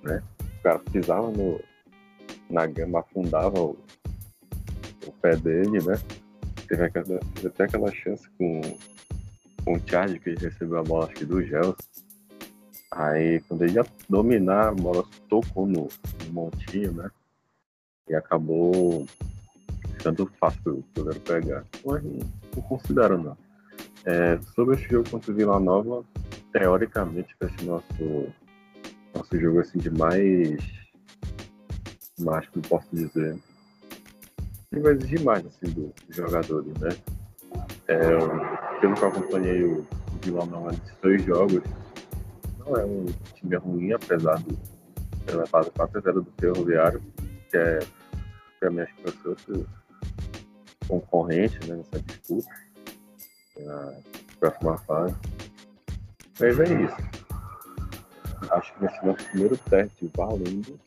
né? 0.08 0.24
O 0.60 0.64
cara 0.64 0.80
pisava 0.80 1.30
no, 1.30 1.62
na 2.50 2.66
grama, 2.66 3.00
afundava 3.00 3.60
o, 3.60 3.78
o 5.06 5.12
pé 5.22 5.36
dele, 5.36 5.84
né? 5.84 6.00
Teve, 6.68 6.84
aquela, 6.84 7.20
até 7.46 7.64
aquela 7.64 7.92
chance 7.92 8.28
com, 8.38 8.62
com 9.64 9.76
o 9.76 9.82
Charge 9.88 10.20
que 10.20 10.30
ele 10.30 10.40
recebeu 10.40 10.80
a 10.80 10.84
bola 10.84 11.06
acho 11.06 11.16
que 11.16 11.26
do 11.26 11.42
Gels. 11.44 11.76
Aí 12.92 13.42
quando 13.42 13.64
ele 13.64 13.74
ia 13.74 13.86
dominar, 14.10 14.70
a 14.70 14.74
bola 14.74 15.06
tocou 15.30 15.66
no, 15.66 15.88
no 16.26 16.34
montinho, 16.34 16.94
né? 16.94 17.12
E 18.10 18.16
acabou 18.16 19.06
ficando 19.98 20.30
fácil 20.40 20.62
o 20.80 20.86
goleiro 20.96 21.20
pegar. 21.22 21.66
Mas 21.86 22.04
não, 22.04 22.20
não 22.56 22.64
considero 22.64 23.18
não. 23.18 23.38
É, 24.06 24.40
sobre 24.56 24.76
esse 24.76 24.90
jogo 24.90 25.10
contra 25.10 25.32
o 25.32 25.36
Vila 25.36 25.60
Nova, 25.60 26.04
teoricamente 26.54 27.36
ser 27.40 27.66
nosso, 27.66 28.34
nosso 29.18 29.40
jogo 29.40 29.60
assim 29.60 29.78
de 29.80 29.90
mais. 29.90 30.60
Mais 32.20 32.48
que 32.50 32.58
eu 32.58 32.64
posso 32.64 32.88
dizer 32.92 33.38
ele 34.72 34.82
vai 34.82 34.94
exigir 34.94 35.24
mais 35.24 35.46
assim, 35.46 35.72
dos 35.72 35.94
jogadores, 36.10 36.74
né? 36.80 36.90
É, 37.88 38.80
pelo 38.80 38.94
que 38.96 39.02
eu 39.02 39.08
acompanhei 39.08 39.64
o 39.64 39.88
Vila 40.22 40.46
Nova 40.46 40.72
nesses 40.72 40.96
dois 41.02 41.24
jogos, 41.24 41.62
não 42.60 42.76
é 42.76 42.86
um 42.86 43.06
time 43.34 43.56
ruim, 43.56 43.94
apesar 43.94 44.38
de 44.44 44.58
ter 45.26 45.36
levado 45.36 45.72
4 45.72 45.98
a 45.98 46.02
0 46.02 46.22
do 46.22 46.32
Ferroviário, 46.40 47.02
que 47.50 47.58
é, 47.58 47.80
para 48.60 48.70
mim, 48.70 48.82
acho 48.82 48.94
que 48.96 49.04
vai 49.04 49.66
concorrente 50.88 51.60
né, 51.68 51.76
nessa 51.76 52.04
disputa, 52.04 52.50
na 53.60 53.94
próxima 54.40 54.78
fase. 54.80 55.16
Mas 56.40 56.60
é 56.60 56.84
isso. 56.84 57.17
Acho 58.52 58.74
que 58.74 58.80
vai 58.82 58.94
ser 58.94 59.06
nosso 59.06 59.26
primeiro 59.30 59.58
teste 59.58 60.12
valendo. 60.16 60.80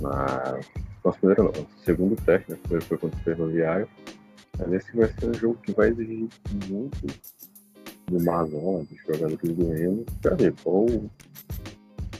Mas 0.00 0.66
nosso 1.04 1.18
primeiro 1.18 1.44
não, 1.44 1.52
nosso 1.52 1.78
segundo 1.84 2.16
teste, 2.22 2.50
né? 2.50 2.56
O 2.56 2.60
primeiro 2.60 2.84
foi 2.86 2.98
contra 2.98 3.18
o 3.18 3.22
Ferroviário. 3.22 3.88
Mas 4.58 4.72
esse 4.72 4.96
vai 4.96 5.08
ser 5.08 5.30
um 5.30 5.34
jogo 5.34 5.58
que 5.62 5.72
vai 5.72 5.88
exigir 5.88 6.28
muito 6.68 7.06
do 8.06 8.24
Mazola, 8.24 8.84
dos 8.84 8.98
jogadores 9.06 9.54
do 9.54 9.70
Remo, 9.70 10.04
para 10.20 10.34
ver 10.34 10.54
qual, 10.62 10.86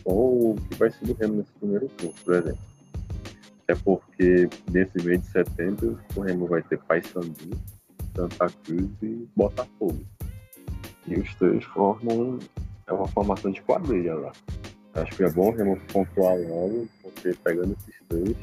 qual 0.05 0.55
que 0.69 0.75
vai 0.77 0.91
ser 0.91 1.07
do 1.07 1.15
Remo 1.15 1.35
nesse 1.35 1.53
primeiro 1.53 1.89
turno, 1.89 2.15
por 2.25 2.35
exemplo. 2.35 2.69
É 3.67 3.75
porque 3.75 4.49
nesse 4.71 5.03
mês 5.05 5.21
de 5.23 5.29
setembro 5.29 5.99
o 6.15 6.21
Remo 6.21 6.47
vai 6.47 6.63
ter 6.63 6.79
Paysandu, 6.79 7.51
Santa 8.15 8.47
Cruz 8.65 8.91
e 9.03 9.29
Botafogo. 9.37 10.01
E 11.07 11.15
os 11.15 11.35
três 11.35 11.65
formam 11.65 12.39
é 12.89 12.93
uma 12.93 13.07
formação 13.07 13.51
de 13.51 13.63
quadrilha 13.63 14.15
lá. 14.15 14.33
Acho 14.95 15.15
que 15.17 15.23
é 15.23 15.31
bom 15.31 15.51
o 15.51 15.81
pontuar 15.93 16.37
logo, 16.37 16.89
porque 17.03 17.35
pegando 17.45 17.77
esses 17.79 18.03
três, 18.09 18.37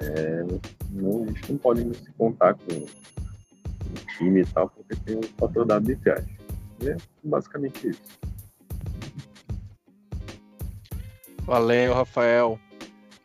é, 0.00 0.44
não, 0.90 1.24
a 1.24 1.26
gente 1.26 1.52
não 1.52 1.58
pode 1.58 1.94
se 1.94 2.10
contar 2.12 2.54
com 2.54 2.74
o 2.74 4.16
time 4.16 4.40
e 4.40 4.46
tal, 4.46 4.68
porque 4.70 4.96
tem 4.96 5.18
um 5.18 5.22
fator 5.38 5.64
da 5.64 5.76
arbitragem. 5.76 6.36
E 6.80 6.88
é 6.88 6.96
basicamente 7.22 7.88
isso. 7.88 8.02
Valeu, 11.42 11.94
Rafael. 11.94 12.58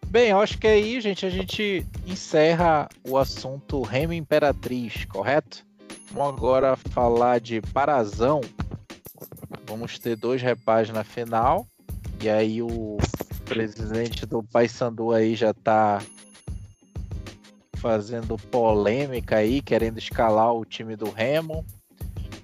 Bem, 0.07 0.29
eu 0.29 0.39
acho 0.39 0.59
que 0.59 0.67
é 0.67 0.73
aí, 0.73 0.99
gente, 1.01 1.25
a 1.25 1.29
gente 1.29 1.85
encerra 2.05 2.87
o 3.07 3.17
assunto 3.17 3.81
Remo 3.81 4.13
Imperatriz, 4.13 5.05
correto? 5.05 5.65
Vamos 6.11 6.35
agora 6.35 6.75
falar 6.75 7.39
de 7.39 7.61
Parazão. 7.61 8.41
Vamos 9.71 9.97
ter 9.97 10.17
dois 10.17 10.41
repás 10.41 10.89
na 10.89 11.01
final. 11.01 11.65
E 12.21 12.29
aí 12.29 12.61
o 12.61 12.97
presidente 13.45 14.25
do 14.25 14.43
Paysandu 14.43 15.13
aí 15.13 15.33
já 15.33 15.53
tá 15.53 16.01
fazendo 17.77 18.37
polêmica 18.37 19.37
aí, 19.37 19.61
querendo 19.61 19.97
escalar 19.97 20.53
o 20.53 20.65
time 20.65 20.97
do 20.97 21.09
Remo. 21.09 21.65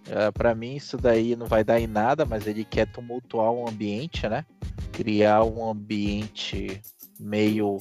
Uh, 0.08 0.32
para 0.34 0.56
mim 0.56 0.76
isso 0.78 0.96
daí 0.96 1.36
não 1.36 1.48
vai 1.48 1.66
dar 1.66 1.82
em 1.82 1.86
nada, 1.86 2.24
mas 2.24 2.48
ele 2.48 2.64
quer 2.64 2.90
tumultuar 2.90 3.52
o 3.52 3.68
ambiente, 3.68 4.26
né? 4.30 4.46
Criar 4.94 5.44
um 5.44 5.70
ambiente 5.70 6.82
meio 7.20 7.78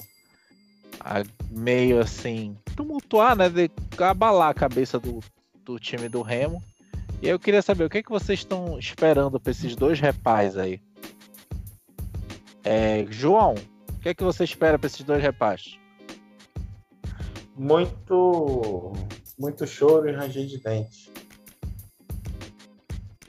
meio 1.48 2.00
assim, 2.00 2.56
tumultuar, 2.74 3.36
né? 3.36 3.48
De 3.48 3.70
abalar 4.02 4.50
a 4.50 4.54
cabeça 4.54 4.98
do, 4.98 5.20
do 5.64 5.78
time 5.78 6.08
do 6.08 6.20
Remo. 6.20 6.60
E 7.22 7.28
eu 7.28 7.38
queria 7.38 7.62
saber 7.62 7.84
o 7.84 7.90
que, 7.90 7.98
é 7.98 8.02
que 8.02 8.10
vocês 8.10 8.40
estão 8.40 8.78
esperando 8.78 9.40
para 9.40 9.50
esses 9.50 9.74
dois 9.74 9.98
repais 9.98 10.56
aí. 10.56 10.80
É, 12.62 13.06
João, 13.08 13.54
o 13.54 14.00
que 14.00 14.10
é 14.10 14.14
que 14.14 14.22
você 14.22 14.44
espera 14.44 14.78
para 14.78 14.86
esses 14.86 15.02
dois 15.02 15.22
repais? 15.22 15.78
Muito, 17.56 18.92
muito 19.38 19.66
choro 19.66 20.08
e 20.08 20.12
ranger 20.12 20.46
de 20.46 20.58
dente. 20.58 21.10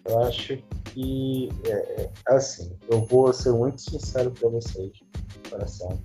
Eu 0.04 0.24
acho 0.24 0.58
que, 0.94 1.50
é, 1.66 2.04
é 2.04 2.12
assim, 2.28 2.76
eu 2.90 3.06
vou 3.06 3.32
ser 3.32 3.54
muito 3.54 3.82
sincero 3.82 4.32
para 4.32 4.50
vocês, 4.50 4.92
coração. 5.50 5.98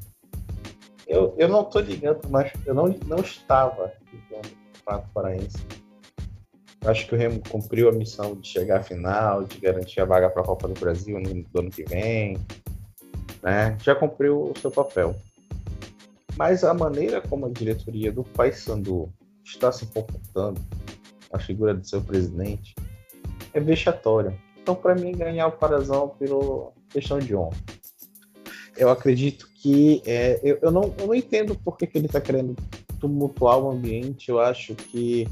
Eu, 1.06 1.34
eu 1.36 1.48
não 1.48 1.64
tô 1.64 1.80
ligando, 1.80 2.28
mas 2.30 2.52
eu 2.64 2.74
não, 2.74 2.86
não 3.06 3.18
estava 3.18 3.92
ligando 4.12 4.46
o 4.46 4.84
Pato 4.84 5.08
Paraense 5.12 5.81
Acho 6.84 7.06
que 7.06 7.14
o 7.14 7.18
Remo 7.18 7.40
cumpriu 7.48 7.88
a 7.88 7.92
missão 7.92 8.34
de 8.34 8.48
chegar 8.48 8.80
à 8.80 8.82
final, 8.82 9.44
de 9.44 9.58
garantir 9.58 10.00
a 10.00 10.04
vaga 10.04 10.28
para 10.28 10.42
a 10.42 10.44
Copa 10.44 10.66
do 10.66 10.78
Brasil 10.78 11.20
no 11.20 11.60
ano 11.60 11.70
que 11.70 11.84
vem. 11.84 12.36
Né? 13.42 13.76
Já 13.82 13.94
cumpriu 13.94 14.50
o 14.50 14.58
seu 14.58 14.70
papel. 14.70 15.14
Mas 16.36 16.64
a 16.64 16.74
maneira 16.74 17.20
como 17.20 17.46
a 17.46 17.50
diretoria 17.50 18.10
do 18.10 18.24
Paysandu 18.24 19.12
está 19.44 19.70
se 19.70 19.86
comportando, 19.86 20.60
a 21.32 21.38
figura 21.38 21.72
do 21.72 21.86
seu 21.86 22.00
presidente, 22.00 22.74
é 23.54 23.60
vexatória. 23.60 24.36
Então, 24.60 24.74
para 24.74 24.94
mim, 24.94 25.12
ganhar 25.12 25.46
o 25.46 25.52
Parazão 25.52 26.08
pela 26.18 26.72
questão 26.90 27.18
de 27.18 27.34
honra. 27.34 27.56
Eu 28.76 28.90
acredito 28.90 29.48
que. 29.54 30.02
É, 30.06 30.40
eu, 30.42 30.58
eu, 30.62 30.70
não, 30.70 30.94
eu 30.98 31.06
não 31.06 31.14
entendo 31.14 31.54
por 31.54 31.76
que, 31.76 31.86
que 31.86 31.98
ele 31.98 32.06
está 32.06 32.20
querendo 32.20 32.56
tumultuar 32.98 33.58
o 33.58 33.70
ambiente. 33.70 34.30
Eu 34.30 34.40
acho 34.40 34.74
que 34.74 35.28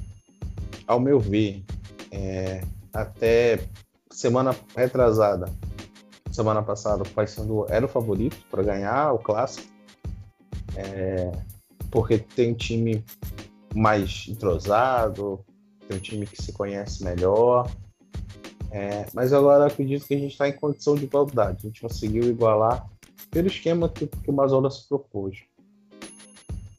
ao 0.91 0.99
meu 0.99 1.21
ver, 1.21 1.63
é, 2.11 2.63
até 2.93 3.61
semana 4.11 4.57
retrasada, 4.77 5.47
semana 6.33 6.65
passada, 6.65 7.05
o 7.05 7.09
Paysandu 7.09 7.65
era 7.69 7.87
o 7.87 7.89
favorito 7.89 8.37
para 8.51 8.65
ganhar 8.65 9.13
o 9.13 9.19
clássico, 9.21 9.69
é, 10.75 11.31
porque 11.93 12.19
tem 12.19 12.51
um 12.51 12.55
time 12.55 13.05
mais 13.73 14.27
entrosado, 14.29 15.45
tem 15.87 15.97
um 15.97 16.01
time 16.01 16.27
que 16.27 16.43
se 16.43 16.53
conhece 16.53 17.05
melhor. 17.05 17.71
É, 18.73 19.07
mas 19.15 19.33
agora 19.33 19.67
acredito 19.67 20.07
que 20.07 20.15
a 20.15 20.19
gente 20.19 20.33
está 20.33 20.49
em 20.49 20.53
condição 20.53 20.97
de 20.97 21.05
igualdade. 21.05 21.59
A 21.63 21.67
gente 21.69 21.81
conseguiu 21.81 22.25
igualar 22.25 22.85
pelo 23.31 23.47
esquema 23.47 23.89
que, 23.89 24.09
que 24.09 24.31
o 24.31 24.33
Mazola 24.33 24.69
se 24.71 24.89
propôs. 24.89 25.39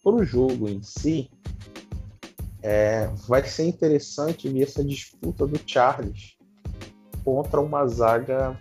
Para 0.03 0.15
o 0.15 0.23
jogo 0.25 0.67
em 0.67 0.81
si, 0.81 1.29
é, 2.61 3.09
vai 3.27 3.43
ser 3.43 3.65
interessante 3.65 4.49
ver 4.49 4.63
essa 4.63 4.83
disputa 4.83 5.47
do 5.47 5.59
Charles 5.65 6.37
contra 7.23 7.59
uma 7.59 7.87
zaga 7.87 8.59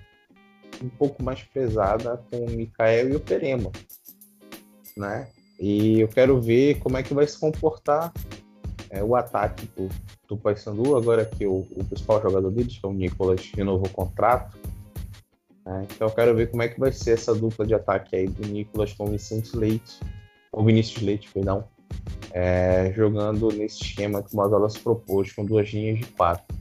um 0.83 0.89
pouco 0.89 1.23
mais 1.23 1.43
pesada 1.43 2.23
com 2.31 2.45
o 2.45 2.51
Mikael 2.51 3.11
e 3.11 3.17
o 3.17 3.21
Perema, 3.21 3.71
né? 4.97 5.29
E 5.61 6.01
eu 6.01 6.09
quero 6.09 6.41
ver 6.41 6.79
como 6.79 6.97
é 6.97 7.03
que 7.03 7.13
vai 7.13 7.27
se 7.27 7.39
comportar 7.39 8.13
é, 8.89 9.05
o 9.05 9.15
ataque 9.15 9.67
do, 9.77 9.89
do 10.27 10.37
Paysandu, 10.37 10.97
agora 10.97 11.25
que 11.25 11.47
o, 11.47 11.67
o, 11.77 11.85
principal 11.85 12.23
jogador 12.23 12.51
deles, 12.51 12.79
que 12.79 12.87
é 12.87 12.89
o 12.89 12.93
Nicolas, 12.95 13.51
renovou 13.55 13.87
o 13.87 13.91
contrato. 13.91 14.59
Né? 15.67 15.87
Então 15.91 16.09
eu 16.09 16.15
quero 16.15 16.35
ver 16.35 16.51
como 16.51 16.63
é 16.63 16.69
que 16.69 16.81
vai 16.81 16.91
ser 16.91 17.13
essa 17.13 17.35
dupla 17.35 17.67
de 17.67 17.75
ataque 17.75 18.17
aí 18.17 18.27
do 18.27 18.49
Nicolas 18.49 18.95
com 18.95 19.05
o 19.05 19.11
Vicente 19.11 19.55
Leite, 19.55 20.01
ou 20.51 20.65
Vinícius 20.65 21.03
Leite, 21.03 21.31
perdão, 21.31 21.65
é, 22.33 22.93
jogando 22.95 23.49
nesse 23.49 23.83
esquema 23.83 24.23
que 24.23 24.33
o 24.33 24.37
Mazola 24.37 24.69
se 24.69 24.79
propôs, 24.79 25.33
com 25.33 25.45
duas 25.45 25.69
linhas 25.71 25.99
de 25.99 26.07
quatro. 26.07 26.57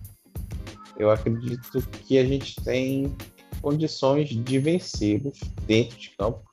Eu 0.98 1.12
acredito 1.12 1.82
que 2.06 2.18
a 2.18 2.26
gente 2.26 2.56
tem 2.64 3.16
condições 3.62 4.30
de 4.30 4.60
vencê-los 4.60 5.40
dentro 5.66 5.98
de 5.98 6.10
campo, 6.12 6.44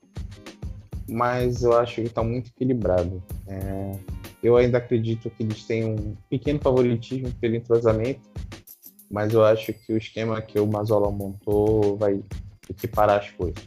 mas 1.09 1.63
eu 1.63 1.77
acho 1.77 1.97
que 1.97 2.03
está 2.03 2.23
muito 2.23 2.51
equilibrado. 2.51 3.23
É, 3.47 3.99
eu 4.43 4.57
ainda 4.57 4.79
acredito 4.79 5.31
que 5.31 5.43
eles 5.43 5.65
têm 5.65 5.85
um 5.85 6.17
pequeno 6.29 6.61
favoritismo 6.61 7.33
pelo 7.41 7.57
entrosamento, 7.57 8.21
mas 9.11 9.33
eu 9.33 9.45
acho 9.45 9.73
que 9.73 9.93
o 9.93 9.97
esquema 9.97 10.41
que 10.43 10.59
o 10.59 10.67
Mazola 10.67 11.11
montou 11.11 11.97
vai 11.97 12.23
equiparar 12.69 13.21
as 13.21 13.31
coisas. 13.31 13.65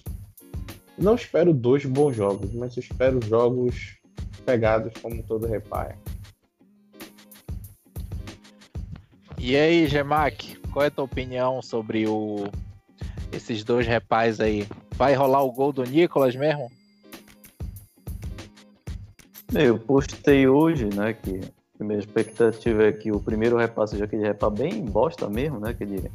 Não 0.98 1.16
espero 1.16 1.54
dois 1.54 1.86
bons 1.86 2.16
jogos, 2.16 2.54
mas 2.54 2.76
espero 2.76 3.20
jogos 3.26 3.99
pegados 4.40 4.94
como 5.02 5.22
todo 5.24 5.48
repair. 5.48 5.96
E 9.38 9.56
aí, 9.56 9.88
Gemac, 9.88 10.58
qual 10.72 10.84
é 10.84 10.88
a 10.88 10.92
tua 10.92 11.06
opinião 11.06 11.62
sobre 11.62 12.08
o 12.08 12.48
esses 13.32 13.64
dois 13.64 13.88
repais 13.88 14.40
aí? 14.40 14.68
Vai 14.96 15.14
rolar 15.14 15.44
o 15.44 15.52
gol 15.52 15.72
do 15.72 15.84
Nicolas 15.84 16.36
mesmo? 16.36 16.70
Eu 19.54 19.80
postei 19.80 20.48
hoje, 20.48 20.86
né, 20.94 21.14
que 21.14 21.40
a 21.80 21.84
minha 21.84 21.98
expectativa 21.98 22.84
é 22.84 22.92
que 22.92 23.12
o 23.12 23.20
primeiro 23.20 23.58
repasse 23.58 23.94
seja 23.94 24.06
aquele 24.06 24.24
repa 24.24 24.50
bem 24.50 24.84
bosta 24.84 25.28
mesmo, 25.30 25.60
né, 25.60 25.70
aquele, 25.70 26.12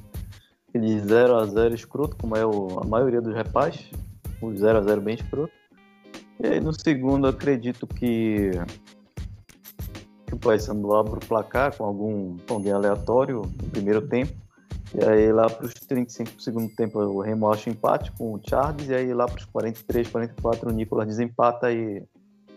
aquele 0.69 1.01
0 1.01 1.37
a 1.37 1.47
0 1.47 1.75
escroto, 1.75 2.17
como 2.17 2.37
é 2.37 2.45
o, 2.47 2.79
a 2.81 2.87
maioria 2.87 3.21
dos 3.21 3.35
repais, 3.35 3.91
o 4.41 4.55
0 4.55 4.79
a 4.79 4.83
0 4.83 5.01
bem 5.01 5.15
escroto. 5.15 5.53
E 6.41 6.47
aí 6.47 6.61
no 6.61 6.73
segundo 6.73 7.27
acredito 7.27 7.87
que, 7.87 8.51
que 10.27 10.35
o 10.35 10.39
Paysandu 10.39 10.95
abre 10.95 11.15
o 11.15 11.27
placar 11.27 11.77
com 11.77 11.85
algum 11.85 12.37
alguém 12.49 12.73
aleatório 12.73 13.43
no 13.43 13.71
primeiro 13.71 14.03
tempo. 14.07 14.33
E 14.95 15.05
aí 15.05 15.33
lá 15.33 15.49
para 15.49 15.67
os 15.67 15.75
35 15.75 16.33
do 16.33 16.43
segundo 16.43 16.75
tempo 16.75 17.01
o 17.01 17.21
Remo 17.21 17.51
acha 17.53 17.71
empate 17.71 18.13
com 18.13 18.35
o 18.35 18.41
Charles. 18.49 18.89
E 18.89 18.95
aí 18.95 19.15
lá 19.15 19.27
para 19.27 19.39
os 19.39 19.45
43, 19.47 20.09
44 20.09 20.71
o 20.71 20.73
Nicolas 20.73 21.07
desempata 21.07 21.73
e, 21.73 22.03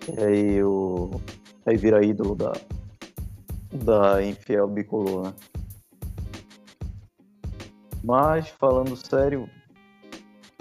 e 0.07 0.23
aí, 0.23 0.63
o, 0.63 1.11
aí 1.65 1.77
vira 1.77 2.03
ídolo 2.03 2.35
da, 2.35 2.53
da 3.71 4.23
infiel 4.23 4.67
bicolor, 4.67 5.25
né? 5.25 5.33
Mas 8.03 8.47
falando 8.49 8.95
sério, 8.95 9.49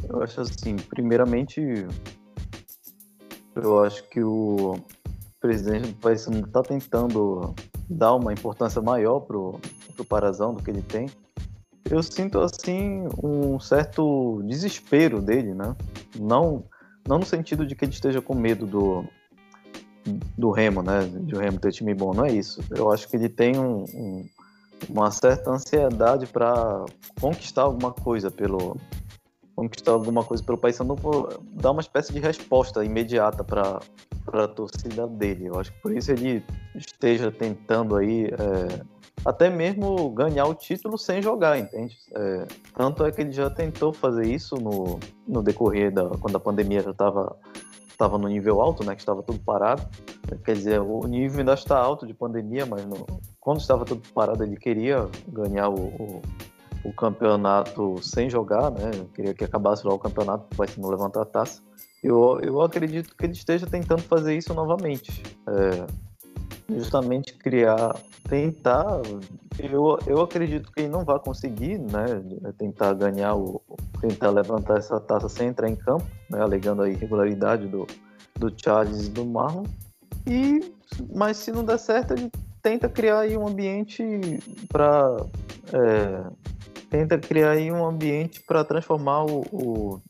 eu 0.09 0.23
acho 0.23 0.41
assim, 0.41 0.77
primeiramente 0.77 1.61
eu 3.57 3.83
acho 3.83 4.03
que 4.09 4.23
o 4.23 4.79
presidente 5.41 5.89
do 5.89 5.95
país 5.95 6.27
está 6.27 6.63
tentando 6.63 7.55
dar 7.89 8.15
uma 8.15 8.33
importância 8.33 8.81
maior 8.83 9.21
pro, 9.21 9.61
pro 9.95 10.05
Parazão 10.05 10.55
do 10.55 10.63
que 10.63 10.71
ele 10.71 10.83
tem. 10.83 11.09
Eu 11.89 12.03
sinto 12.03 12.41
assim 12.41 13.09
um 13.23 13.61
certo 13.61 14.43
desespero 14.45 15.23
dele, 15.23 15.55
né? 15.55 15.75
Não, 16.19 16.65
não 17.07 17.19
no 17.19 17.25
sentido 17.25 17.65
de 17.65 17.77
que 17.77 17.85
ele 17.85 17.93
esteja 17.93 18.21
com 18.21 18.35
medo 18.35 18.67
do, 18.67 19.05
do 20.37 20.51
Remo, 20.51 20.83
né? 20.83 21.05
De 21.05 21.35
o 21.35 21.39
Remo 21.39 21.61
ter 21.61 21.73
time 21.73 21.95
bom, 21.95 22.13
não 22.13 22.25
é 22.25 22.33
isso. 22.33 22.61
Eu 22.71 22.91
acho 22.91 23.09
que 23.09 23.17
ele 23.17 23.29
tem 23.29 23.57
um, 23.57 23.85
um, 23.95 24.29
uma 24.89 25.11
certa 25.13 25.51
ansiedade 25.51 26.27
para 26.27 26.85
conquistar 27.21 27.63
alguma 27.63 27.93
coisa 27.93 28.33
pelo, 28.33 28.77
conquistar 29.57 29.93
alguma 29.93 30.23
coisa 30.23 30.45
pelo 30.45 30.59
Paysandu, 30.59 30.95
dar 31.53 31.71
uma 31.71 31.81
espécie 31.81 32.13
de 32.13 32.21
resposta 32.21 32.85
imediata 32.85 33.43
para 33.43 33.81
a 34.45 34.49
torcida 34.49 35.07
dele. 35.07 35.47
Eu 35.47 35.59
acho 35.59 35.73
que 35.73 35.81
por 35.81 35.97
isso 35.97 36.13
ele 36.13 36.45
esteja 36.75 37.33
tentando 37.33 37.97
aí 37.97 38.27
é, 38.27 38.85
até 39.25 39.49
mesmo 39.49 40.11
ganhar 40.11 40.45
o 40.45 40.55
título 40.55 40.99
sem 40.99 41.23
jogar, 41.23 41.59
entende? 41.59 41.97
É, 42.15 42.47
tanto 42.77 43.05
é 43.05 43.11
que 43.11 43.23
ele 43.23 43.33
já 43.33 43.49
tentou 43.49 43.95
fazer 43.95 44.27
isso 44.27 44.57
no, 44.57 45.01
no 45.27 45.43
decorrer 45.43 45.91
da 45.91 46.11
quando 46.11 46.37
a 46.37 46.41
pandemia 46.41 46.83
já 46.83 46.91
estava 46.91 47.35
estava 47.89 48.19
no 48.19 48.29
nível 48.29 48.61
alto, 48.61 48.85
né, 48.85 48.95
que 48.95 49.01
estava 49.01 49.23
tudo 49.23 49.39
parado. 49.39 49.83
Quer 50.45 50.55
dizer, 50.55 50.81
o 50.81 51.07
nível 51.07 51.39
ainda 51.39 51.55
está 51.55 51.79
alto 51.79 52.07
de 52.07 52.13
pandemia, 52.13 52.67
mas 52.67 52.85
no, 52.85 53.07
quando 53.41 53.61
estava 53.61 53.87
tudo 53.87 54.03
parado 54.13 54.45
ele 54.45 54.59
queria 54.59 55.09
ganhar 55.27 55.71
o, 55.71 55.87
o 55.87 56.23
o 56.87 56.93
campeonato 56.93 58.01
sem 58.03 58.31
jogar, 58.31 58.71
né? 58.71 58.91
Eu 58.95 59.07
queria 59.07 59.35
que 59.35 59.45
acabasse 59.45 59.87
lá 59.87 59.93
o 59.93 59.99
campeonato 59.99 60.47
vai 60.57 60.69
não 60.79 60.89
levantar 60.89 61.23
a 61.23 61.25
taça. 61.25 61.61
Eu, 62.03 62.39
eu 62.41 62.63
acredito 62.63 63.17
que 63.17 63.27
ele 63.27 63.33
esteja 63.33 63.67
tentando 63.67 64.03
fazer 64.03 64.37
isso 64.37 64.55
novamente. 64.55 65.23
É, 65.49 65.87
justamente 66.75 67.35
criar, 67.35 67.97
tentar. 68.29 69.01
Eu, 69.59 69.99
eu 70.07 70.21
acredito 70.21 70.71
que 70.71 70.83
ele 70.83 70.89
não 70.89 71.05
vai 71.05 71.19
conseguir, 71.19 71.79
né? 71.79 72.05
Tentar 72.57 72.95
ganhar 72.95 73.35
o. 73.35 73.61
tentar 74.01 74.31
levantar 74.31 74.79
essa 74.79 75.01
taça 75.01 75.29
sem 75.29 75.49
entrar 75.49 75.69
em 75.69 75.77
campo, 75.77 76.07
né? 76.31 76.41
Alegando 76.41 76.83
a 76.83 76.89
irregularidade 76.89 77.67
do, 77.67 77.87
do 78.39 78.53
Charles 78.57 79.09
e 79.09 79.11
do 79.11 79.25
Marlon. 79.25 79.65
E, 80.25 80.73
mas 81.13 81.37
se 81.39 81.51
não 81.51 81.65
der 81.65 81.79
certo, 81.79 82.13
ele 82.13 82.31
tenta 82.63 82.89
criar 82.89 83.21
aí 83.21 83.37
um 83.37 83.47
ambiente 83.47 84.03
para 84.69 85.17
é, 85.73 86.25
tenta 86.91 87.19
criar 87.19 87.53
aí 87.53 87.71
um 87.71 87.85
ambiente 87.85 88.41
para 88.47 88.65
transformar 88.65 89.25
o, 89.25 89.41
o 89.53 90.01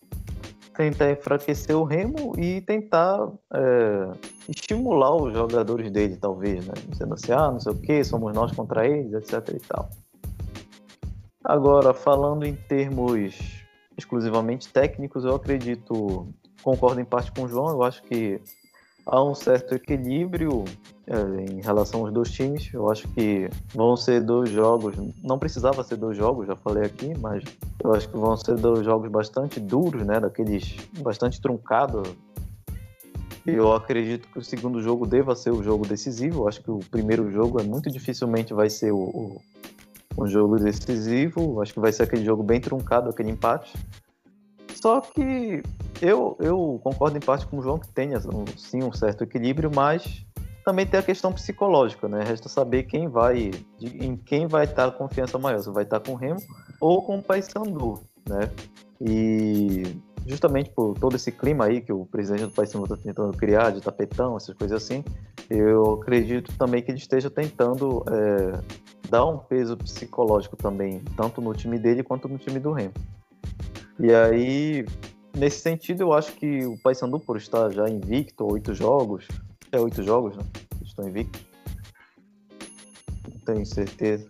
tentar 0.76 1.10
enfraquecer 1.10 1.76
o 1.76 1.84
Remo 1.84 2.38
e 2.38 2.60
tentar 2.60 3.32
é, 3.52 4.12
estimular 4.48 5.16
os 5.16 5.32
jogadores 5.32 5.90
dele, 5.90 6.16
talvez, 6.16 6.66
né? 6.66 6.74
Dizendo 6.88 7.14
assim, 7.14 7.32
ah, 7.32 7.50
não 7.50 7.60
sei 7.60 7.72
o 7.72 7.80
que, 7.80 8.04
somos 8.04 8.32
nós 8.34 8.52
contra 8.52 8.86
eles, 8.86 9.12
etc 9.14 9.54
e 9.54 9.60
tal. 9.60 9.88
Agora, 11.42 11.94
falando 11.94 12.44
em 12.44 12.54
termos 12.54 13.64
exclusivamente 13.96 14.68
técnicos, 14.72 15.24
eu 15.24 15.34
acredito, 15.34 16.28
concordo 16.62 17.00
em 17.00 17.04
parte 17.04 17.32
com 17.32 17.44
o 17.44 17.48
João, 17.48 17.68
eu 17.70 17.82
acho 17.82 18.02
que 18.02 18.40
há 19.06 19.22
um 19.22 19.34
certo 19.34 19.74
equilíbrio 19.74 20.64
é, 21.06 21.52
em 21.52 21.60
relação 21.62 22.00
aos 22.00 22.12
dois 22.12 22.30
times. 22.30 22.68
Eu 22.74 22.90
acho 22.90 23.06
que 23.08 23.48
vão 23.72 23.96
ser 23.96 24.20
dois 24.20 24.50
jogos, 24.50 24.96
não 25.22 25.38
precisava 25.38 25.82
ser 25.84 25.96
dois 25.96 26.16
jogos, 26.16 26.46
já 26.46 26.56
falei 26.56 26.84
aqui, 26.84 27.16
mas 27.18 27.44
eu 27.82 27.94
acho 27.94 28.08
que 28.08 28.16
vão 28.16 28.36
ser 28.36 28.56
dois 28.56 28.84
jogos 28.84 29.10
bastante 29.10 29.60
duros, 29.60 30.04
né, 30.04 30.18
daqueles 30.18 30.76
bastante 30.98 31.40
truncados. 31.40 32.08
Eu 33.46 33.72
acredito 33.72 34.26
que 34.26 34.40
o 34.40 34.42
segundo 34.42 34.82
jogo 34.82 35.06
deva 35.06 35.36
ser 35.36 35.52
o 35.52 35.62
jogo 35.62 35.86
decisivo. 35.86 36.42
Eu 36.42 36.48
acho 36.48 36.60
que 36.60 36.70
o 36.70 36.80
primeiro 36.90 37.30
jogo 37.30 37.60
é 37.60 37.62
muito 37.62 37.88
dificilmente 37.88 38.52
vai 38.52 38.68
ser 38.68 38.90
o, 38.90 38.98
o, 38.98 39.40
um 40.18 40.26
jogo 40.26 40.58
decisivo. 40.58 41.40
Eu 41.40 41.62
acho 41.62 41.72
que 41.72 41.78
vai 41.78 41.92
ser 41.92 42.02
aquele 42.02 42.24
jogo 42.24 42.42
bem 42.42 42.60
truncado, 42.60 43.08
aquele 43.08 43.30
empate. 43.30 43.72
Só 44.74 45.00
que 45.00 45.62
eu, 46.00 46.36
eu 46.40 46.80
concordo 46.82 47.16
em 47.16 47.20
parte 47.20 47.46
com 47.46 47.58
o 47.58 47.62
João 47.62 47.78
que 47.78 47.88
tem 47.88 48.10
sim 48.56 48.82
um 48.82 48.92
certo 48.92 49.24
equilíbrio, 49.24 49.70
mas 49.74 50.24
também 50.64 50.86
tem 50.86 50.98
a 50.98 51.02
questão 51.02 51.32
psicológica, 51.32 52.08
né? 52.08 52.24
Resta 52.24 52.48
saber 52.48 52.84
quem 52.84 53.08
vai, 53.08 53.50
de, 53.78 54.04
em 54.04 54.16
quem 54.16 54.46
vai 54.46 54.64
estar 54.64 54.86
a 54.86 54.90
confiança 54.90 55.38
maior. 55.38 55.60
Se 55.60 55.70
vai 55.70 55.84
estar 55.84 56.00
com 56.00 56.12
o 56.12 56.16
Remo 56.16 56.40
ou 56.80 57.02
com 57.02 57.18
o 57.18 57.22
Paysandu, 57.22 58.00
né? 58.28 58.50
E 59.00 59.84
justamente 60.26 60.70
por 60.70 60.98
todo 60.98 61.14
esse 61.14 61.30
clima 61.30 61.66
aí 61.66 61.80
que 61.80 61.92
o 61.92 62.04
presidente 62.04 62.46
do 62.46 62.50
Paysandu 62.50 62.84
está 62.84 62.96
tentando 62.96 63.36
criar, 63.36 63.70
de 63.70 63.80
tapetão, 63.80 64.36
essas 64.36 64.56
coisas 64.56 64.82
assim, 64.82 65.04
eu 65.48 65.94
acredito 65.94 66.52
também 66.58 66.82
que 66.82 66.90
ele 66.90 66.98
esteja 66.98 67.30
tentando 67.30 68.04
é, 68.10 68.60
dar 69.08 69.24
um 69.24 69.38
peso 69.38 69.76
psicológico 69.76 70.56
também, 70.56 71.00
tanto 71.16 71.40
no 71.40 71.54
time 71.54 71.78
dele 71.78 72.02
quanto 72.02 72.28
no 72.28 72.38
time 72.38 72.58
do 72.58 72.72
Remo. 72.72 72.94
E 74.00 74.12
aí, 74.12 74.84
nesse 75.36 75.60
sentido, 75.60 76.02
eu 76.02 76.12
acho 76.12 76.32
que 76.32 76.64
o 76.64 76.76
Paysandu, 76.78 77.20
por 77.20 77.36
estar 77.36 77.70
já 77.70 77.88
invicto, 77.88 78.50
oito 78.50 78.74
jogos, 78.74 79.28
é 79.70 79.78
oito 79.78 80.02
jogos, 80.02 80.36
né? 80.36 80.44
Estão 80.82 81.08
invictos. 81.08 81.42
Não 83.30 83.38
tenho 83.40 83.66
certeza. 83.66 84.28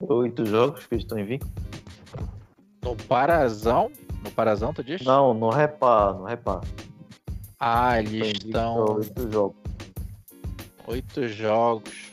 Oito 0.00 0.44
jogos 0.46 0.86
que 0.86 0.96
estão 0.96 1.18
invictos. 1.18 1.50
No 2.82 2.96
Parazão? 2.96 3.90
No 4.24 4.30
Parazão, 4.30 4.72
tu 4.72 4.82
diz? 4.82 5.02
Não, 5.02 5.34
no 5.34 5.50
Repar, 5.50 6.14
no 6.14 6.24
Repar. 6.24 6.62
Ah, 7.58 8.00
eles 8.00 8.38
estão. 8.44 8.96
Oito 8.96 9.30
jogos. 9.30 9.56
Oito 10.86 11.28
jogos. 11.28 12.12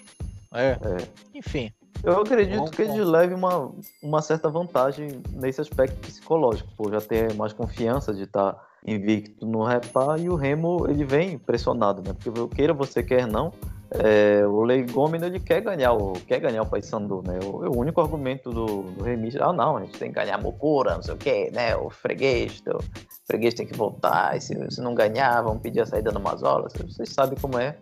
É. 0.53 0.71
é. 0.71 1.09
Enfim. 1.33 1.71
Eu 2.03 2.19
acredito 2.19 2.69
que 2.69 2.81
ele 2.81 3.03
leve 3.03 3.33
uma, 3.33 3.71
uma 4.01 4.21
certa 4.21 4.49
vantagem 4.49 5.21
nesse 5.31 5.61
aspecto 5.61 5.95
psicológico, 5.99 6.69
por 6.75 6.91
já 6.91 6.99
ter 6.99 7.33
mais 7.33 7.53
confiança 7.53 8.13
de 8.13 8.23
estar 8.23 8.61
invicto 8.85 9.45
no 9.45 9.63
repar 9.63 10.19
e 10.19 10.29
o 10.29 10.35
Remo 10.35 10.85
ele 10.89 11.05
vem 11.05 11.37
pressionado, 11.37 12.01
né? 12.05 12.13
Porque 12.13 12.55
queira 12.55 12.73
você 12.73 13.01
quer 13.01 13.25
não, 13.25 13.53
é, 13.91 14.45
o 14.45 14.63
Lei 14.63 14.83
Gomes 14.85 15.21
ele 15.21 15.39
quer 15.39 15.61
ganhar 15.61 15.93
o 15.93 16.13
quer 16.27 16.39
ganhar 16.39 16.63
o 16.63 16.65
Paysandu, 16.65 17.23
né? 17.25 17.39
O, 17.41 17.69
o, 17.69 17.77
único 17.77 18.01
argumento 18.01 18.49
do, 18.49 18.83
do 18.83 19.03
Remis, 19.03 19.37
ah 19.37 19.53
não, 19.53 19.77
a 19.77 19.81
gente 19.81 19.97
tem 19.97 20.09
que 20.09 20.15
ganhar 20.15 20.35
a 20.35 20.41
Mokura, 20.41 20.95
não 20.95 21.01
sei 21.01 21.13
o 21.13 21.17
quê, 21.17 21.49
né? 21.53 21.75
O 21.77 21.89
freguês, 21.89 22.61
o 22.67 22.79
freguês 23.25 23.53
tem 23.53 23.65
que 23.65 23.77
voltar, 23.77 24.35
e 24.35 24.41
se, 24.41 24.53
se 24.69 24.81
não 24.81 24.93
ganhar, 24.93 25.41
vão 25.41 25.57
pedir 25.57 25.79
a 25.79 25.85
saída 25.85 26.11
no 26.11 26.19
Mazola. 26.19 26.67
Vocês 26.69 27.09
sabem 27.09 27.37
como 27.39 27.57
é, 27.57 27.77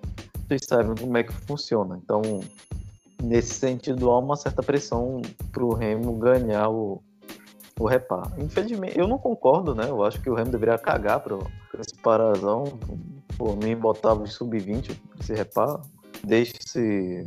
vocês 0.48 0.62
sabem 0.68 0.94
como 0.96 1.18
é 1.18 1.24
que 1.24 1.34
funciona. 1.34 2.00
Então 2.04 2.22
nesse 3.22 3.54
sentido, 3.54 4.10
há 4.10 4.20
uma 4.20 4.36
certa 4.36 4.64
pressão 4.64 5.22
para 5.52 5.64
o 5.64 5.74
Remo 5.74 6.14
ganhar 6.14 6.70
o, 6.70 7.02
o 7.80 7.86
repar. 7.86 8.32
Infelizmente, 8.38 8.98
eu 8.98 9.08
não 9.08 9.18
concordo, 9.18 9.76
né? 9.76 9.90
Eu 9.90 10.04
acho 10.04 10.22
que 10.22 10.30
o 10.30 10.34
Remo 10.34 10.52
deveria 10.52 10.78
cagar 10.78 11.20
para 11.22 11.38
esse 11.80 11.96
parazão. 12.02 12.64
Por 13.38 13.56
mim, 13.58 13.76
botava 13.76 14.24
o 14.24 14.28
sub-20 14.28 14.98
esse 15.20 15.34
repar. 15.34 15.82
Deixe-se. 16.24 17.26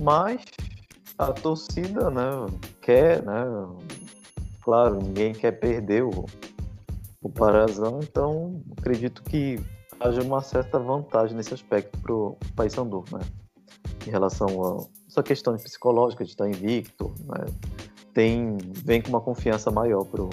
Mas 0.00 0.42
a 1.18 1.32
torcida, 1.32 2.10
né? 2.10 2.46
Quer, 2.80 3.22
né? 3.22 3.44
Claro, 4.62 4.96
ninguém 4.96 5.32
quer 5.32 5.52
perder 5.52 6.04
o, 6.04 6.24
o 7.22 7.28
parazão, 7.28 8.00
então 8.02 8.62
acredito 8.78 9.22
que 9.22 9.60
haja 10.00 10.22
uma 10.22 10.40
certa 10.40 10.78
vantagem 10.78 11.36
nesse 11.36 11.54
aspecto 11.54 11.98
para 12.00 12.14
o 12.14 12.36
Paysandu, 12.56 13.04
né? 13.12 13.20
Em 14.06 14.10
relação 14.10 14.48
a 14.48 14.86
essa 15.08 15.22
questão 15.22 15.56
psicológica 15.56 16.24
de 16.24 16.30
estar 16.30 16.48
invicto, 16.48 17.14
né? 17.26 17.46
tem 18.12 18.56
vem 18.84 19.02
com 19.02 19.08
uma 19.08 19.20
confiança 19.20 19.70
maior 19.70 20.04
pro 20.04 20.30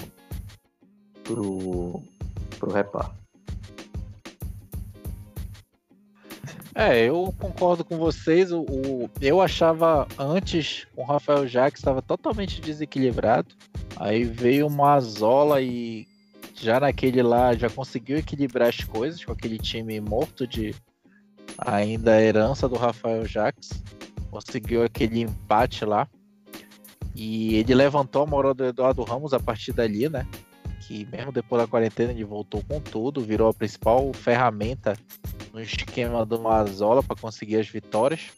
pro 1.23 2.01
pro. 2.59 3.21
É, 6.73 7.03
eu 7.03 7.33
concordo 7.37 7.83
com 7.83 7.97
vocês. 7.97 8.51
O, 8.51 8.61
o 8.61 9.09
eu 9.19 9.41
achava 9.41 10.07
antes 10.17 10.87
o 10.95 11.03
Rafael 11.03 11.47
Jacques 11.47 11.79
estava 11.79 12.01
totalmente 12.01 12.61
desequilibrado. 12.61 13.53
Aí 13.97 14.23
veio 14.23 14.67
uma 14.67 14.93
Azola 14.93 15.61
e 15.61 16.07
já 16.55 16.79
naquele 16.79 17.21
lá 17.21 17.53
já 17.53 17.69
conseguiu 17.69 18.17
equilibrar 18.17 18.69
as 18.69 18.83
coisas 18.83 19.23
com 19.23 19.31
aquele 19.31 19.57
time 19.57 19.99
morto 19.99 20.47
de 20.47 20.73
ainda 21.61 22.13
a 22.13 22.21
herança 22.21 22.67
do 22.67 22.75
Rafael 22.75 23.25
Jacques. 23.25 23.69
Conseguiu 24.29 24.83
aquele 24.83 25.21
empate 25.21 25.85
lá. 25.85 26.07
E 27.15 27.55
ele 27.55 27.75
levantou 27.75 28.23
a 28.23 28.25
moral 28.25 28.53
do 28.53 28.65
Eduardo 28.65 29.03
Ramos 29.03 29.33
a 29.33 29.39
partir 29.39 29.73
dali, 29.73 30.09
né? 30.09 30.25
Que 30.87 31.05
mesmo 31.11 31.31
depois 31.31 31.61
da 31.61 31.67
quarentena 31.67 32.11
ele 32.11 32.23
voltou 32.23 32.63
com 32.67 32.79
tudo, 32.79 33.21
virou 33.21 33.49
a 33.49 33.53
principal 33.53 34.11
ferramenta 34.13 34.97
no 35.53 35.61
esquema 35.61 36.25
do 36.25 36.39
Mazola 36.39 37.03
para 37.03 37.19
conseguir 37.19 37.57
as 37.57 37.67
vitórias. 37.67 38.31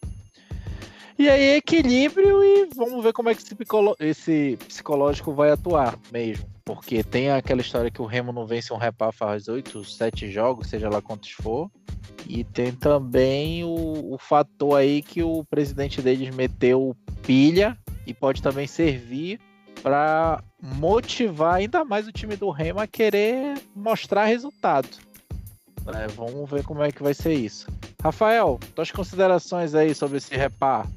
E 1.18 1.30
aí 1.30 1.56
equilíbrio 1.56 2.44
e 2.44 2.70
vamos 2.76 3.04
ver 3.04 3.14
como 3.14 3.30
é 3.30 3.36
que 3.36 3.42
esse, 3.42 3.56
esse 4.00 4.58
psicológico 4.68 5.32
vai 5.34 5.52
atuar 5.52 5.98
mesmo. 6.12 6.53
Porque 6.66 7.04
tem 7.04 7.30
aquela 7.30 7.62
história 7.62 7.92
que 7.92 8.02
o 8.02 8.06
Remo 8.06 8.32
não 8.32 8.46
vence 8.46 8.72
um 8.74 8.78
repá 8.78 9.12
faz 9.12 9.48
8, 9.48 9.84
7 9.84 10.32
jogos, 10.32 10.70
seja 10.70 10.90
lá 10.90 11.02
quantos 11.02 11.32
for. 11.32 11.70
E 12.26 12.44
tem 12.44 12.72
também 12.72 13.64
o, 13.66 14.14
o 14.14 14.18
fator 14.18 14.80
aí 14.80 15.02
que 15.02 15.22
o 15.22 15.44
presidente 15.44 16.02
deles 16.02 16.34
meteu 16.34 16.96
pilha 17.22 17.78
e 18.08 18.14
pode 18.14 18.42
também 18.42 18.66
servir 18.66 19.40
para 19.82 20.42
motivar 20.62 21.56
ainda 21.56 21.84
mais 21.84 22.08
o 22.08 22.12
time 22.12 22.38
do 22.38 22.50
Remo 22.50 22.80
a 22.80 22.88
querer 22.88 23.62
mostrar 23.76 24.26
resultado. 24.26 24.88
É, 25.88 26.08
vamos 26.08 26.50
ver 26.50 26.64
como 26.64 26.82
é 26.82 26.92
que 26.92 27.04
vai 27.04 27.14
ser 27.14 27.34
isso. 27.34 27.68
Rafael, 28.02 28.58
tuas 28.74 28.90
considerações 28.90 29.76
aí 29.76 29.94
sobre 29.94 30.18
esse 30.18 30.34
repar? 30.36 30.88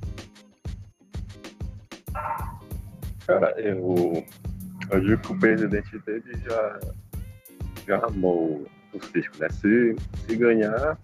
Cara, 3.26 3.61
eu 3.61 4.24
eu 4.90 5.01
digo 5.01 5.22
que 5.22 5.33
o 5.33 5.38
presidente 5.38 5.99
dele 6.01 6.33
já, 6.44 6.81
já 7.87 7.96
armou 7.96 8.66
o 8.92 9.05
cisco, 9.07 9.37
né? 9.38 9.49
Se, 9.51 9.96
se 10.27 10.37
ganhar, 10.37 10.99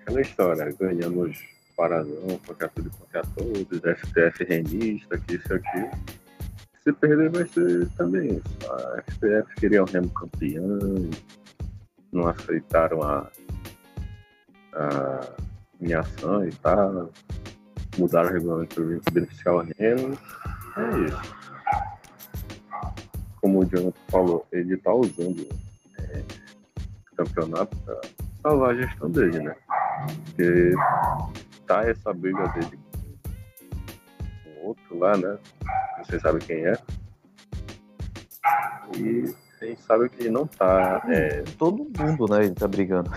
aquela 0.00 0.20
história, 0.20 0.74
ganhamos 0.78 1.38
Parazão, 1.76 2.40
qualquer 2.46 2.70
tudo 2.70 2.90
contra 2.90 3.22
todos, 3.34 3.80
FTF 3.80 4.44
renista, 4.44 5.18
que 5.18 5.34
isso 5.34 5.52
aqui. 5.52 5.90
Se 6.82 6.92
perder 6.92 7.30
vai 7.30 7.46
ser 7.46 7.88
também 7.96 8.36
isso. 8.36 8.72
A 8.72 9.02
FTF 9.02 9.54
queria 9.56 9.82
um 9.82 9.86
remo 9.86 10.08
campeão, 10.10 11.10
não 12.10 12.28
aceitaram 12.28 13.02
a, 13.02 13.30
a 14.72 15.20
minha 15.78 16.00
ação 16.00 16.46
e 16.48 16.52
tal, 16.52 17.12
mudaram 17.98 18.30
o 18.30 18.32
regulamento 18.32 18.74
para 18.74 19.12
beneficiar 19.12 19.54
o 19.56 19.68
remo. 19.78 20.18
É 20.76 20.98
isso 21.04 21.35
como 23.46 23.60
o 23.60 23.64
Jonathan 23.64 23.92
falou, 24.08 24.46
ele 24.50 24.74
está 24.74 24.92
usando 24.92 25.46
é, 25.98 26.22
o 27.12 27.16
campeonato 27.16 27.76
para 27.76 28.00
salvar 28.42 28.70
a 28.70 28.74
gestão 28.74 29.08
dele, 29.08 29.38
né? 29.38 29.54
Porque 30.24 30.72
tá 31.64 31.88
essa 31.88 32.12
briga 32.12 32.48
dele 32.48 32.76
com 34.42 34.50
o 34.50 34.66
outro 34.66 34.98
lá, 34.98 35.16
né? 35.16 35.38
Você 35.98 36.18
sabe 36.18 36.40
quem 36.40 36.66
é. 36.66 36.76
E 38.96 39.32
a 39.60 39.64
gente 39.64 39.82
sabe 39.82 40.08
que 40.08 40.22
ele 40.22 40.30
não 40.30 40.44
tá. 40.48 41.00
É... 41.08 41.42
Todo 41.56 41.88
mundo, 41.96 42.26
né? 42.28 42.46
Ele 42.46 42.54
tá 42.54 42.66
brigando. 42.66 43.12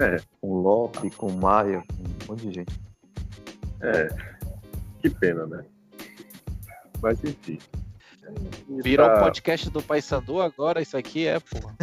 É. 0.00 0.16
é. 0.16 0.16
Com 0.40 0.48
o 0.48 0.60
Lope, 0.60 1.08
com 1.12 1.28
o 1.28 1.40
Maia, 1.40 1.84
com 1.86 2.02
um 2.02 2.32
monte 2.32 2.48
de 2.48 2.52
gente. 2.52 2.80
É. 3.80 4.08
Que 4.98 5.08
pena, 5.08 5.46
né? 5.46 5.64
Mas 7.00 7.22
enfim. 7.22 7.60
Virou 8.82 9.06
um 9.10 9.18
podcast 9.20 9.70
do 9.70 9.82
Paysandu 9.82 10.40
agora, 10.40 10.80
isso 10.82 10.96
aqui 10.96 11.26
é, 11.26 11.38
pô. 11.40 11.58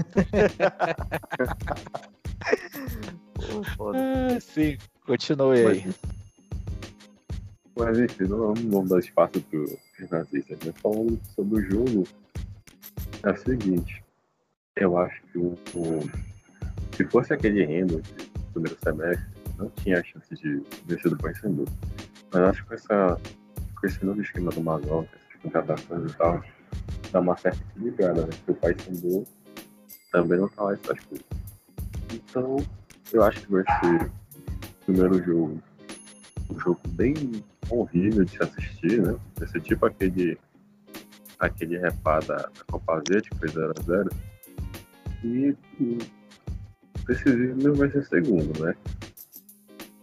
Ah, 3.96 4.40
sim, 4.40 4.78
continue 5.06 5.66
aí. 5.66 5.86
Mas 7.78 8.00
enfim, 8.00 8.24
não, 8.26 8.54
não 8.54 8.70
vamos 8.70 8.90
dar 8.90 9.00
espaço 9.00 9.42
para 9.42 9.60
os 9.60 10.10
nazistas. 10.12 10.60
Né? 10.64 10.74
Falando 10.82 11.20
sobre 11.36 11.60
o 11.60 11.70
jogo, 11.70 12.08
é 13.24 13.32
o 13.32 13.38
seguinte. 13.38 14.04
Eu 14.76 14.98
acho 14.98 15.22
que 15.32 15.38
o, 15.38 15.58
o- 15.76 16.10
se 16.96 17.06
fosse 17.06 17.34
aquele 17.34 17.66
Remo 17.66 18.02
de 18.02 18.26
primeiro 18.54 18.78
semestre, 18.84 19.26
não 19.58 19.70
tinha 19.70 20.04
chance 20.04 20.36
de 20.36 20.62
vencer 20.86 21.10
do 21.12 21.18
Paysandu. 21.18 21.66
Mas 22.32 22.42
acho 22.44 22.62
que 22.64 22.68
com, 22.70 22.74
essa, 22.76 23.20
com 23.80 23.88
esse 23.88 24.06
novo 24.06 24.22
esquema 24.22 24.52
do 24.52 24.62
Mazol, 24.62 25.08
com 25.42 25.50
contratações 25.50 26.12
e 26.12 26.18
tal, 26.18 26.44
dá 27.12 27.20
uma 27.20 27.38
certa 27.38 27.60
equilibrada, 27.72 28.22
né? 28.22 28.30
Porque 28.46 28.52
o 28.52 28.56
Paysandu 28.56 29.28
também 30.12 30.40
não 30.40 30.48
tá 30.50 30.64
lá 30.64 30.74
essas 30.74 31.00
coisas. 31.06 31.26
Então, 32.14 32.58
eu 33.14 33.24
acho 33.24 33.42
que 33.42 33.52
vai 33.52 33.64
ser 33.64 34.06
o 34.06 34.86
primeiro 34.86 35.24
jogo 35.24 35.62
um 36.50 36.60
jogo 36.60 36.82
bem 36.90 37.14
horrível 37.70 38.26
de 38.26 38.32
se 38.32 38.44
assistir, 38.44 39.02
né? 39.02 39.18
Vai 39.38 39.48
ser 39.48 39.62
tipo 39.62 39.86
aquele 39.86 40.38
aquele 41.40 41.78
repá 41.78 42.20
da, 42.20 42.36
da 42.36 42.64
Copa 42.70 43.02
Z, 43.08 43.22
que 43.22 43.36
foi 43.38 43.50
0x0. 43.50 44.14
E 45.24 45.56
o 45.80 45.98
decisivo 47.08 47.74
vai 47.74 47.90
ser 47.90 48.06
segundo, 48.06 48.64
né? 48.64 48.76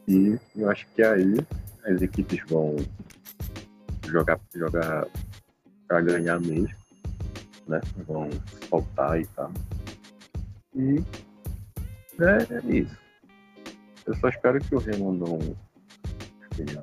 E 0.09 0.39
eu 0.57 0.71
acho 0.71 0.87
que 0.95 1.03
aí 1.03 1.37
as 1.85 2.03
equipes 2.03 2.41
vão 2.49 2.77
jogar, 4.07 4.41
jogar 4.55 5.07
para 5.89 6.03
ganhar 6.03 6.39
mesmo, 6.41 6.77
né? 7.67 7.81
Vão 8.07 8.29
soltar 8.69 9.21
e 9.21 9.27
tal. 9.29 9.51
E 10.77 11.03
é, 12.21 12.55
é 12.55 12.77
isso. 12.77 12.97
Eu 14.07 14.15
só 14.17 14.29
espero 14.29 14.61
que 14.61 14.75
o 14.75 14.79
Remo 14.79 15.13
não 15.13 15.57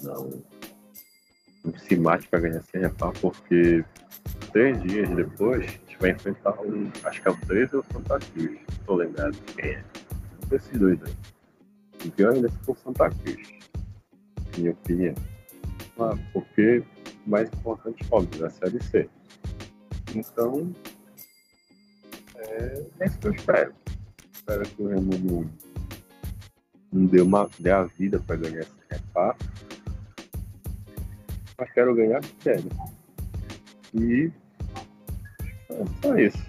não, 0.04 0.30
se 1.78 1.96
mate 1.98 2.28
para 2.30 2.40
ganhar 2.40 2.64
sem 2.64 2.82
repar, 2.82 3.12
porque 3.20 3.84
três 4.52 4.82
dias 4.84 5.10
depois 5.10 5.64
a 5.64 5.68
gente 5.68 5.98
vai 6.00 6.12
enfrentar 6.12 6.60
um, 6.62 6.90
acho 7.04 7.22
que 7.22 7.28
é 7.28 7.32
o 7.32 7.38
13 7.42 7.76
ou 7.76 7.82
o 7.82 7.94
Santa 7.94 8.20
Cruz, 8.20 8.52
não 8.52 8.86
tô 8.86 8.96
lembrado 8.96 9.36
quem 9.58 9.72
é. 9.72 9.84
Um 10.44 10.48
desses 10.48 10.80
dois 10.80 11.00
aí. 11.04 11.14
O 12.06 12.12
pior 12.12 12.34
ainda 12.34 12.50
se 12.50 12.58
for 12.60 12.78
Santa 12.78 13.10
Cruz, 13.10 13.50
minha 14.58 14.72
opinião. 14.72 15.16
Ah, 16.00 16.18
porque 16.32 16.84
mais 17.26 17.48
importante, 17.50 18.06
óbvio, 18.12 18.44
é 18.44 18.48
a 18.48 18.52
Série 18.52 18.84
C. 18.84 19.10
Então, 20.14 20.72
é, 22.36 22.86
é 23.00 23.06
isso 23.06 23.18
que 23.20 23.28
eu 23.28 23.34
espero. 23.34 23.74
Espero 24.34 24.64
que 24.64 24.82
o 24.82 24.88
Remo 24.88 25.18
não, 25.18 25.50
não 26.92 27.06
dê, 27.08 27.22
uma, 27.22 27.50
dê 27.60 27.72
a 27.72 27.84
vida 27.84 28.20
para 28.20 28.36
ganhar 28.36 28.62
esse 28.62 28.72
repar. 28.90 29.36
Mas 31.58 31.72
quero 31.72 31.96
ganhar 31.96 32.24
sério. 32.42 32.70
E 33.94 34.32
é 35.70 35.86
só 36.02 36.18
isso. 36.18 36.46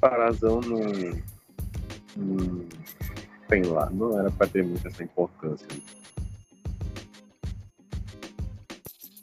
Parazão 0.00 0.60
não, 0.60 0.82
não 2.16 2.66
tem 3.48 3.62
lá, 3.62 3.88
não 3.90 4.18
era 4.18 4.30
para 4.30 4.48
ter 4.48 4.64
muita 4.64 4.88
essa 4.88 5.04
importância. 5.04 5.68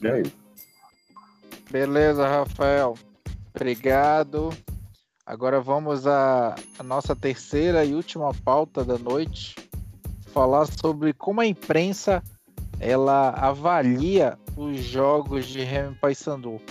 É 0.07 0.21
isso. 0.21 0.37
Beleza, 1.69 2.27
Rafael. 2.27 2.95
Obrigado. 3.53 4.49
Agora 5.25 5.61
vamos 5.61 6.07
à, 6.07 6.55
nossa 6.83 7.15
terceira 7.15 7.85
e 7.85 7.93
última 7.93 8.33
pauta 8.33 8.83
da 8.83 8.97
noite. 8.97 9.55
Falar 10.33 10.65
sobre 10.65 11.13
como 11.13 11.41
a 11.41 11.45
imprensa 11.45 12.23
ela 12.79 13.29
avalia 13.31 14.37
os 14.55 14.79
jogos 14.79 15.45
de 15.45 15.63
Remy 15.63 15.95
Paysandu. 15.95 16.61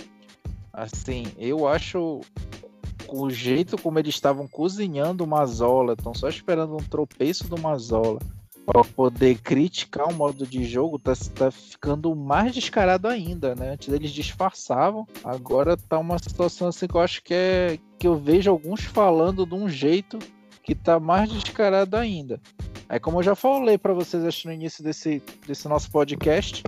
Assim, 0.73 1.25
eu 1.37 1.67
acho 1.67 2.21
o 3.07 3.29
jeito 3.29 3.77
como 3.77 3.99
eles 3.99 4.15
estavam 4.15 4.47
cozinhando 4.47 5.23
o 5.23 5.27
Mazola, 5.27 5.93
estão 5.93 6.13
só 6.13 6.29
esperando 6.29 6.75
um 6.75 6.83
tropeço 6.83 7.47
do 7.47 7.59
Mazola 7.59 8.19
para 8.69 8.83
poder 8.83 9.39
criticar 9.39 10.07
o 10.07 10.13
modo 10.13 10.45
de 10.45 10.63
jogo, 10.63 10.99
tá, 10.99 11.13
tá 11.33 11.49
ficando 11.49 12.15
mais 12.15 12.53
descarado 12.53 13.07
ainda, 13.07 13.55
né? 13.55 13.71
Antes 13.71 13.91
eles 13.91 14.11
disfarçavam, 14.11 15.07
agora 15.23 15.75
tá 15.75 15.97
uma 15.97 16.19
situação 16.19 16.67
assim 16.67 16.85
que 16.85 16.93
eu 16.93 17.01
acho 17.01 17.23
que 17.23 17.33
é 17.33 17.79
que 17.97 18.05
eu 18.05 18.15
vejo 18.15 18.51
alguns 18.51 18.83
falando 18.83 19.43
de 19.43 19.55
um 19.55 19.67
jeito 19.67 20.19
que 20.61 20.75
tá 20.75 20.99
mais 20.99 21.31
descarado 21.31 21.97
ainda. 21.97 22.39
Aí, 22.87 22.99
como 22.99 23.17
eu 23.17 23.23
já 23.23 23.33
falei 23.33 23.75
para 23.75 23.91
vocês 23.91 24.23
acho 24.23 24.47
no 24.47 24.53
início 24.53 24.83
desse, 24.83 25.19
desse 25.47 25.67
nosso 25.67 25.89
podcast, 25.89 26.61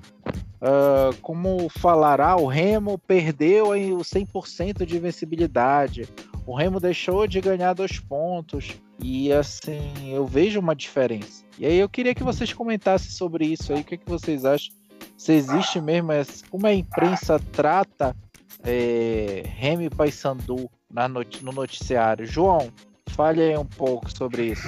ah, 0.59 1.11
como 1.21 1.69
falar, 1.69 2.19
ah, 2.19 2.35
o 2.35 2.47
Remo 2.47 2.97
perdeu 2.97 3.71
aí 3.71 3.93
o 3.93 3.99
100% 3.99 4.87
de 4.87 4.97
invencibilidade, 4.97 6.09
o 6.47 6.55
Remo 6.55 6.79
deixou 6.79 7.27
de 7.27 7.39
ganhar 7.39 7.73
dois 7.73 7.99
pontos, 7.99 8.73
e 9.03 9.33
assim, 9.33 10.13
eu 10.13 10.25
vejo 10.25 10.59
uma 10.59 10.75
diferença. 10.75 11.43
E 11.57 11.65
aí 11.65 11.77
eu 11.77 11.89
queria 11.89 12.13
que 12.13 12.23
vocês 12.23 12.53
comentassem 12.53 13.09
sobre 13.11 13.45
isso 13.45 13.73
aí, 13.73 13.81
o 13.81 13.83
que, 13.83 13.97
que 13.97 14.09
vocês 14.09 14.45
acham? 14.45 14.73
Se 15.17 15.33
existe 15.33 15.81
mesmo, 15.81 16.09
como 16.49 16.67
a 16.67 16.73
imprensa 16.73 17.39
trata 17.51 18.15
é, 18.63 19.43
Remo 19.45 19.81
e 19.83 19.89
Paysandu 19.89 20.69
na 20.89 21.07
no 21.07 21.51
noticiário? 21.51 22.25
João, 22.25 22.71
fale 23.09 23.41
aí 23.41 23.57
um 23.57 23.65
pouco 23.65 24.15
sobre 24.15 24.51
isso. 24.51 24.67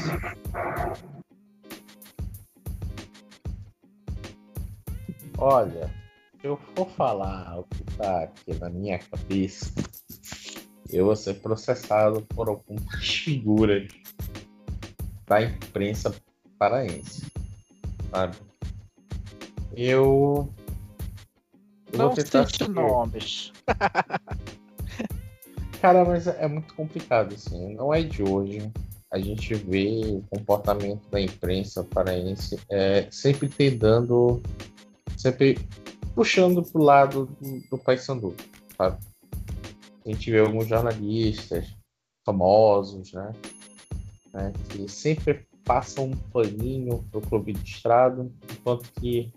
Olha, 5.38 5.94
se 6.40 6.48
eu 6.48 6.58
for 6.76 6.90
falar 6.92 7.60
o 7.60 7.64
que 7.64 7.84
tá 7.98 8.24
aqui 8.24 8.54
na 8.60 8.70
minha 8.70 9.00
cabeça, 9.00 9.74
eu 10.92 11.06
vou 11.06 11.16
ser 11.16 11.36
processado 11.36 12.22
por 12.22 12.48
algumas 12.48 13.08
figuras 13.08 14.03
da 15.26 15.42
imprensa 15.42 16.14
paraense, 16.58 17.26
sabe? 18.12 18.38
Eu. 19.76 20.50
eu 21.92 21.98
Não 21.98 22.16
cite 22.16 22.68
nomes. 22.70 23.52
Cara, 25.82 26.06
mas 26.06 26.28
é 26.28 26.48
muito 26.48 26.74
complicado, 26.76 27.34
assim. 27.34 27.76
Não 27.76 27.94
é 27.94 28.02
de 28.02 28.24
hoje. 28.24 28.72
A 29.12 29.20
gente 29.20 29.54
vê 29.54 30.02
o 30.06 30.24
comportamento 30.30 31.08
da 31.10 31.20
imprensa 31.20 31.84
paraense 31.84 32.58
é, 32.70 33.08
sempre 33.12 33.48
tentando, 33.48 34.42
sempre 35.18 35.60
puxando 36.16 36.64
pro 36.64 36.82
lado 36.82 37.26
do, 37.40 37.60
do 37.70 37.78
Paysandu, 37.78 38.34
sabe? 38.78 38.98
A 40.06 40.10
gente 40.10 40.32
vê 40.32 40.40
alguns 40.40 40.68
jornalistas 40.68 41.76
famosos, 42.26 43.14
né? 43.14 43.32
Né, 44.34 44.52
que 44.70 44.90
sempre 44.90 45.46
passam 45.64 46.06
um 46.06 46.16
paninho 46.32 47.04
pro 47.12 47.22
clube 47.22 47.54
de 47.54 47.70
estrado, 47.70 48.32
enquanto 48.52 48.92
que 49.00 49.32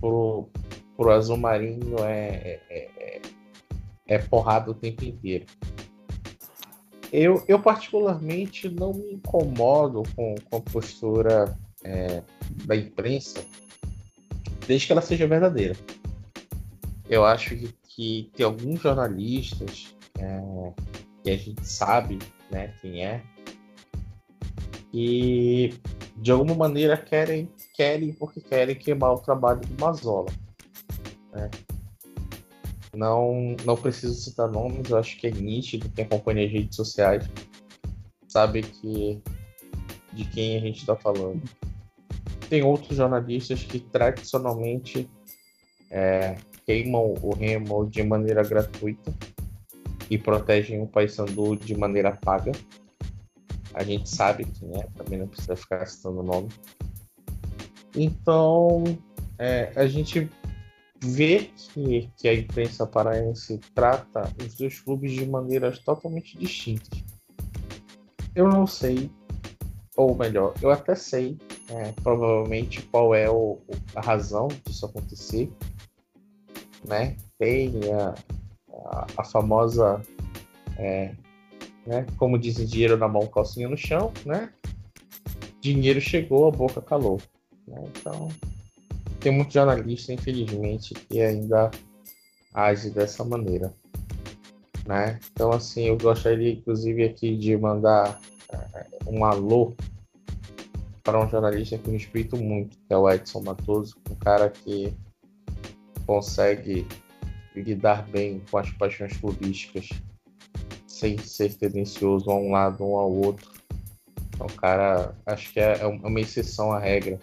pro, 0.00 0.48
pro 0.96 1.10
azul 1.10 1.36
marinho 1.36 1.98
é, 2.00 2.60
é, 2.68 2.90
é, 2.98 3.22
é 4.06 4.18
porrada 4.18 4.70
o 4.70 4.74
tempo 4.74 5.04
inteiro. 5.04 5.46
Eu, 7.12 7.44
eu 7.46 7.60
particularmente 7.60 8.68
não 8.68 8.92
me 8.92 9.12
incomodo 9.12 10.02
com, 10.16 10.34
com 10.50 10.56
a 10.56 10.60
postura 10.60 11.58
é, 11.84 12.22
da 12.64 12.74
imprensa, 12.74 13.44
desde 14.66 14.86
que 14.86 14.92
ela 14.92 15.02
seja 15.02 15.26
verdadeira. 15.26 15.76
Eu 17.08 17.24
acho 17.24 17.54
que, 17.54 17.74
que 17.88 18.30
tem 18.34 18.46
alguns 18.46 18.80
jornalistas 18.80 19.94
é, 20.18 20.72
que 21.22 21.30
a 21.30 21.36
gente 21.36 21.66
sabe 21.66 22.18
né, 22.50 22.74
quem 22.80 23.04
é, 23.04 23.22
e 24.92 25.74
de 26.16 26.30
alguma 26.30 26.54
maneira 26.54 26.96
querem, 26.96 27.48
querem 27.74 28.12
porque 28.12 28.40
querem 28.40 28.76
queimar 28.76 29.14
o 29.14 29.18
trabalho 29.18 29.60
do 29.60 29.80
Mazola. 29.80 30.30
né? 31.32 31.50
Não, 32.94 33.56
não 33.64 33.76
preciso 33.76 34.14
citar 34.14 34.50
nomes, 34.50 34.90
eu 34.90 34.98
acho 34.98 35.18
que 35.18 35.26
é 35.26 35.30
nítido 35.30 35.88
quem 35.90 36.04
acompanha 36.04 36.44
as 36.44 36.52
redes 36.52 36.76
sociais 36.76 37.26
sabe 38.32 38.62
que 38.62 39.20
de 40.14 40.24
quem 40.24 40.56
a 40.56 40.60
gente 40.60 40.78
está 40.80 40.96
falando. 40.96 41.42
Tem 42.48 42.62
outros 42.62 42.96
jornalistas 42.96 43.62
que 43.62 43.78
tradicionalmente 43.78 45.08
é, 45.90 46.36
queimam 46.66 47.14
o 47.22 47.34
Remo 47.34 47.86
de 47.86 48.02
maneira 48.02 48.42
gratuita 48.42 49.12
e 50.10 50.18
protegem 50.18 50.82
o 50.82 50.86
Paysandu 50.86 51.56
de 51.56 51.76
maneira 51.76 52.12
paga. 52.12 52.52
A 53.74 53.82
gente 53.82 54.08
sabe 54.08 54.44
quem 54.44 54.70
é, 54.80 54.86
também 54.96 55.18
não 55.18 55.26
precisa 55.26 55.56
ficar 55.56 55.86
citando 55.86 56.20
o 56.20 56.22
nome. 56.22 56.48
Então, 57.94 58.84
é, 59.38 59.72
a 59.76 59.86
gente 59.86 60.30
ver 61.02 61.52
que, 61.56 62.08
que 62.16 62.28
a 62.28 62.34
imprensa 62.34 62.86
paraense 62.86 63.58
trata 63.74 64.32
os 64.40 64.54
dois 64.54 64.80
clubes 64.80 65.12
de 65.12 65.26
maneiras 65.26 65.78
totalmente 65.80 66.38
distintas. 66.38 67.02
Eu 68.34 68.48
não 68.48 68.66
sei, 68.66 69.10
ou 69.96 70.14
melhor, 70.14 70.54
eu 70.62 70.70
até 70.70 70.94
sei 70.94 71.36
é, 71.68 71.92
provavelmente 72.02 72.82
qual 72.82 73.14
é 73.14 73.28
o, 73.28 73.58
a 73.94 74.00
razão 74.00 74.48
disso 74.64 74.86
acontecer, 74.86 75.52
né? 76.86 77.16
Tem 77.38 77.72
a, 77.92 78.14
a, 78.72 79.06
a 79.18 79.24
famosa, 79.24 80.00
é, 80.78 81.14
né? 81.86 82.06
Como 82.16 82.38
dizem, 82.38 82.66
dinheiro 82.66 82.96
na 82.96 83.08
mão, 83.08 83.26
calcinha 83.26 83.68
no 83.68 83.76
chão, 83.76 84.12
né? 84.24 84.52
Dinheiro 85.60 86.00
chegou, 86.00 86.48
a 86.48 86.50
boca 86.50 86.80
calou. 86.80 87.20
Né? 87.66 87.82
Então, 87.88 88.28
tem 89.20 89.32
muito 89.32 89.52
jornalista, 89.52 90.12
infelizmente, 90.12 90.94
que 90.94 91.20
ainda 91.20 91.70
age 92.52 92.90
dessa 92.90 93.24
maneira. 93.24 93.72
Né? 94.86 95.18
Então, 95.32 95.52
assim, 95.52 95.84
eu 95.84 95.96
gostaria, 95.96 96.52
inclusive, 96.52 97.04
aqui 97.04 97.36
de 97.36 97.56
mandar 97.56 98.20
uh, 98.52 99.10
um 99.10 99.24
alô 99.24 99.74
para 101.02 101.24
um 101.24 101.28
jornalista 101.28 101.78
que 101.78 101.90
me 101.90 101.98
respeito 101.98 102.36
muito, 102.36 102.76
que 102.76 102.92
é 102.92 102.96
o 102.96 103.10
Edson 103.10 103.42
Matoso, 103.42 103.96
um 104.10 104.14
cara 104.14 104.50
que 104.50 104.92
consegue 106.06 106.86
lidar 107.54 108.06
bem 108.08 108.40
com 108.50 108.58
as 108.58 108.70
paixões 108.70 109.16
clubísticas 109.16 109.88
sem 111.02 111.18
ser 111.18 111.54
tendencioso 111.54 112.30
a 112.30 112.36
um 112.36 112.52
lado 112.52 112.84
ou 112.84 112.96
ao 112.96 113.12
outro. 113.12 113.50
Então, 114.28 114.46
cara, 114.46 115.12
acho 115.26 115.52
que 115.52 115.58
é, 115.58 115.80
é 115.80 115.86
uma 115.86 116.20
exceção 116.20 116.70
à 116.70 116.78
regra 116.78 117.18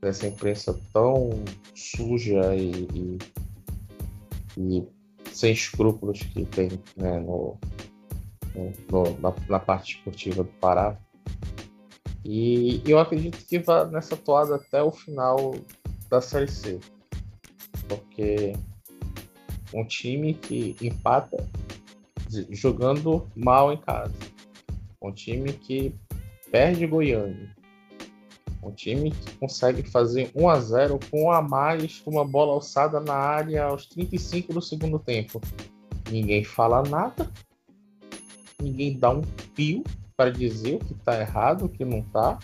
dessa 0.00 0.28
imprensa 0.28 0.78
tão 0.92 1.30
suja 1.74 2.54
e, 2.54 2.86
e, 2.94 3.18
e 4.56 4.86
sem 5.32 5.52
escrúpulos 5.52 6.20
que 6.20 6.44
tem 6.44 6.68
né, 6.96 7.18
no, 7.18 7.58
no, 8.54 9.18
na, 9.18 9.34
na, 9.48 9.58
parte 9.58 9.96
esportiva 9.96 10.44
do 10.44 10.50
Pará. 10.60 10.96
E 12.24 12.80
eu 12.86 13.00
acredito 13.00 13.44
que 13.44 13.58
vai 13.58 13.86
nessa 13.90 14.16
toada 14.16 14.54
até 14.54 14.80
o 14.82 14.92
final 14.92 15.56
da 16.08 16.20
Série 16.20 16.50
C. 16.50 16.78
Porque 17.88 18.52
um 19.74 19.84
time 19.84 20.32
que 20.32 20.76
empata 20.80 21.44
jogando 22.50 23.26
mal 23.34 23.72
em 23.72 23.76
casa. 23.76 24.14
Um 25.00 25.12
time 25.12 25.52
que 25.52 25.94
perde 26.50 26.86
Goiânia 26.86 27.54
um 28.64 28.72
time 28.72 29.10
que 29.10 29.32
consegue 29.36 29.82
fazer 29.82 30.30
1 30.34 30.48
a 30.48 30.60
0 30.60 30.98
com 31.10 31.30
a 31.30 31.42
mais, 31.42 32.02
uma 32.06 32.24
bola 32.24 32.52
alçada 32.52 32.98
na 32.98 33.14
área 33.14 33.64
aos 33.64 33.86
35 33.86 34.54
do 34.54 34.62
segundo 34.62 34.98
tempo. 34.98 35.40
Ninguém 36.10 36.42
fala 36.42 36.82
nada, 36.82 37.30
ninguém 38.60 38.98
dá 38.98 39.10
um 39.10 39.22
pio 39.54 39.84
para 40.16 40.30
dizer 40.30 40.76
o 40.76 40.78
que 40.78 40.94
está 40.94 41.20
errado, 41.20 41.66
o 41.66 41.68
que 41.68 41.84
não 41.84 41.98
está. 41.98 42.38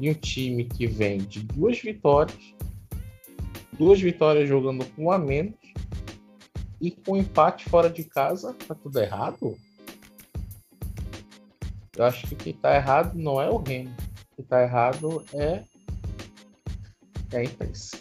E 0.00 0.10
um 0.10 0.14
time 0.14 0.64
que 0.64 0.86
vem 0.86 1.18
de 1.18 1.40
duas 1.40 1.78
vitórias, 1.78 2.54
duas 3.78 4.00
vitórias 4.00 4.48
jogando 4.48 4.84
com 4.92 5.04
um 5.04 5.12
a 5.12 5.18
menos 5.18 5.54
e 6.82 6.90
com 6.90 7.16
empate 7.16 7.70
fora 7.70 7.88
de 7.88 8.02
casa, 8.02 8.52
tá 8.54 8.74
tudo 8.74 8.98
errado? 8.98 9.56
Eu 11.96 12.04
acho 12.04 12.26
que 12.26 12.34
o 12.34 12.36
que 12.36 12.50
está 12.50 12.74
errado 12.74 13.14
não 13.14 13.40
é 13.40 13.48
o 13.48 13.56
Remo 13.56 13.94
que 14.34 14.42
está 14.42 14.62
errado 14.62 15.24
é, 15.32 15.62
é 17.30 17.36
a 17.36 17.44
imprensa. 17.44 17.96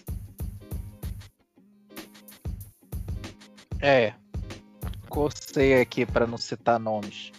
É, 3.79 4.13
cocei 5.09 5.79
aqui 5.79 6.03
para 6.05 6.25
não 6.25 6.37
citar 6.37 6.79
nomes. 6.79 7.31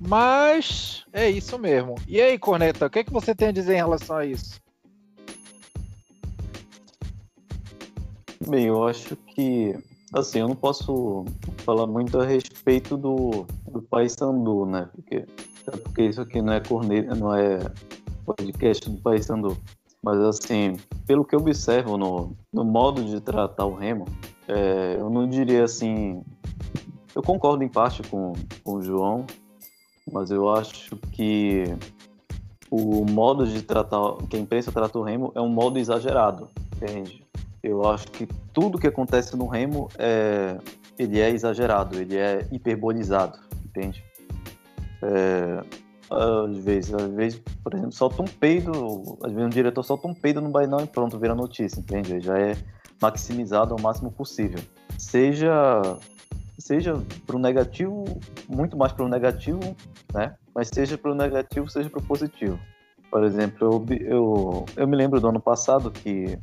Mas 0.00 1.04
é 1.12 1.28
isso 1.28 1.58
mesmo. 1.58 1.96
E 2.08 2.20
aí, 2.20 2.38
Corneta, 2.38 2.86
o 2.86 2.90
que, 2.90 3.00
é 3.00 3.04
que 3.04 3.12
você 3.12 3.34
tem 3.34 3.48
a 3.48 3.52
dizer 3.52 3.74
em 3.74 3.76
relação 3.76 4.16
a 4.16 4.24
isso? 4.24 4.60
Bem, 8.48 8.66
eu 8.66 8.86
acho 8.86 9.16
que 9.16 9.76
assim, 10.12 10.40
eu 10.40 10.48
não 10.48 10.56
posso 10.56 11.24
falar 11.58 11.86
muito 11.86 12.20
a 12.20 12.24
respeito 12.24 12.96
do, 12.96 13.46
do 13.70 13.82
Paysandu, 13.82 14.66
né? 14.66 14.88
Porque, 14.94 15.24
porque 15.82 16.02
isso 16.02 16.20
aqui 16.20 16.42
não 16.42 16.52
é 16.52 16.60
corneta, 16.60 17.14
não 17.14 17.34
é 17.34 17.58
podcast 18.24 18.88
do 18.90 19.00
Paysandu. 19.00 19.56
Mas 20.02 20.18
assim, 20.18 20.76
pelo 21.06 21.24
que 21.24 21.34
eu 21.34 21.40
observo 21.40 21.96
no, 21.96 22.36
no 22.52 22.64
modo 22.64 23.04
de 23.04 23.20
tratar 23.20 23.64
o 23.64 23.74
Remo, 23.74 24.04
é, 24.48 24.96
eu 24.98 25.08
não 25.08 25.28
diria 25.28 25.64
assim. 25.64 26.22
Eu 27.14 27.22
concordo 27.22 27.62
em 27.62 27.68
parte 27.68 28.02
com, 28.02 28.32
com 28.64 28.74
o 28.74 28.82
João, 28.82 29.26
mas 30.10 30.30
eu 30.30 30.48
acho 30.50 30.96
que 31.12 31.64
o 32.70 33.04
modo 33.04 33.46
de 33.46 33.62
tratar, 33.62 34.16
que 34.28 34.36
a 34.36 34.40
imprensa 34.40 34.72
trata 34.72 34.98
o 34.98 35.02
Remo 35.02 35.30
é 35.34 35.40
um 35.40 35.48
modo 35.48 35.78
exagerado, 35.78 36.48
entende? 36.74 37.22
Eu 37.62 37.88
acho 37.88 38.10
que 38.10 38.26
tudo 38.52 38.78
que 38.78 38.86
acontece 38.86 39.36
no 39.36 39.46
Remo 39.46 39.88
é, 39.98 40.58
ele 40.98 41.20
é 41.20 41.30
exagerado, 41.30 41.98
ele 42.00 42.16
é 42.16 42.46
hiperbolizado, 42.50 43.38
entende? 43.64 44.04
É, 45.02 45.62
às 46.10 46.56
vezes. 46.58 46.92
Às 46.92 47.10
vezes, 47.12 47.42
por 47.62 47.74
exemplo, 47.74 47.92
solta 47.92 48.22
um 48.22 48.26
peido, 48.26 49.18
às 49.22 49.32
vezes 49.32 49.46
um 49.46 49.50
diretor 49.50 49.82
solta 49.82 50.08
um 50.08 50.14
peido 50.14 50.40
no 50.40 50.50
bainão 50.50 50.80
e 50.80 50.86
pronto, 50.86 51.18
vira 51.18 51.34
notícia, 51.34 51.80
entende? 51.80 52.20
Já 52.20 52.38
é 52.38 52.56
maximizado 53.00 53.74
ao 53.74 53.80
máximo 53.80 54.10
possível. 54.10 54.60
Seja 54.98 55.82
seja 56.58 56.94
para 57.26 57.36
o 57.36 57.38
negativo, 57.38 58.04
muito 58.48 58.76
mais 58.76 58.92
para 58.92 59.04
o 59.04 59.08
negativo, 59.08 59.60
né? 60.14 60.34
Mas 60.54 60.68
seja 60.68 60.96
para 60.96 61.10
o 61.10 61.14
negativo, 61.14 61.68
seja 61.68 61.90
para 61.90 61.98
o 61.98 62.04
positivo. 62.04 62.58
Por 63.10 63.24
exemplo, 63.24 63.84
eu, 63.90 63.96
eu, 64.06 64.64
eu 64.76 64.88
me 64.88 64.96
lembro 64.96 65.20
do 65.20 65.28
ano 65.28 65.40
passado 65.40 65.90
que 65.90 66.38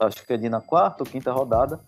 acho 0.00 0.26
que 0.26 0.32
ali 0.32 0.48
na 0.48 0.60
quarta 0.60 1.02
ou 1.02 1.08
quinta 1.08 1.32
rodada 1.32 1.80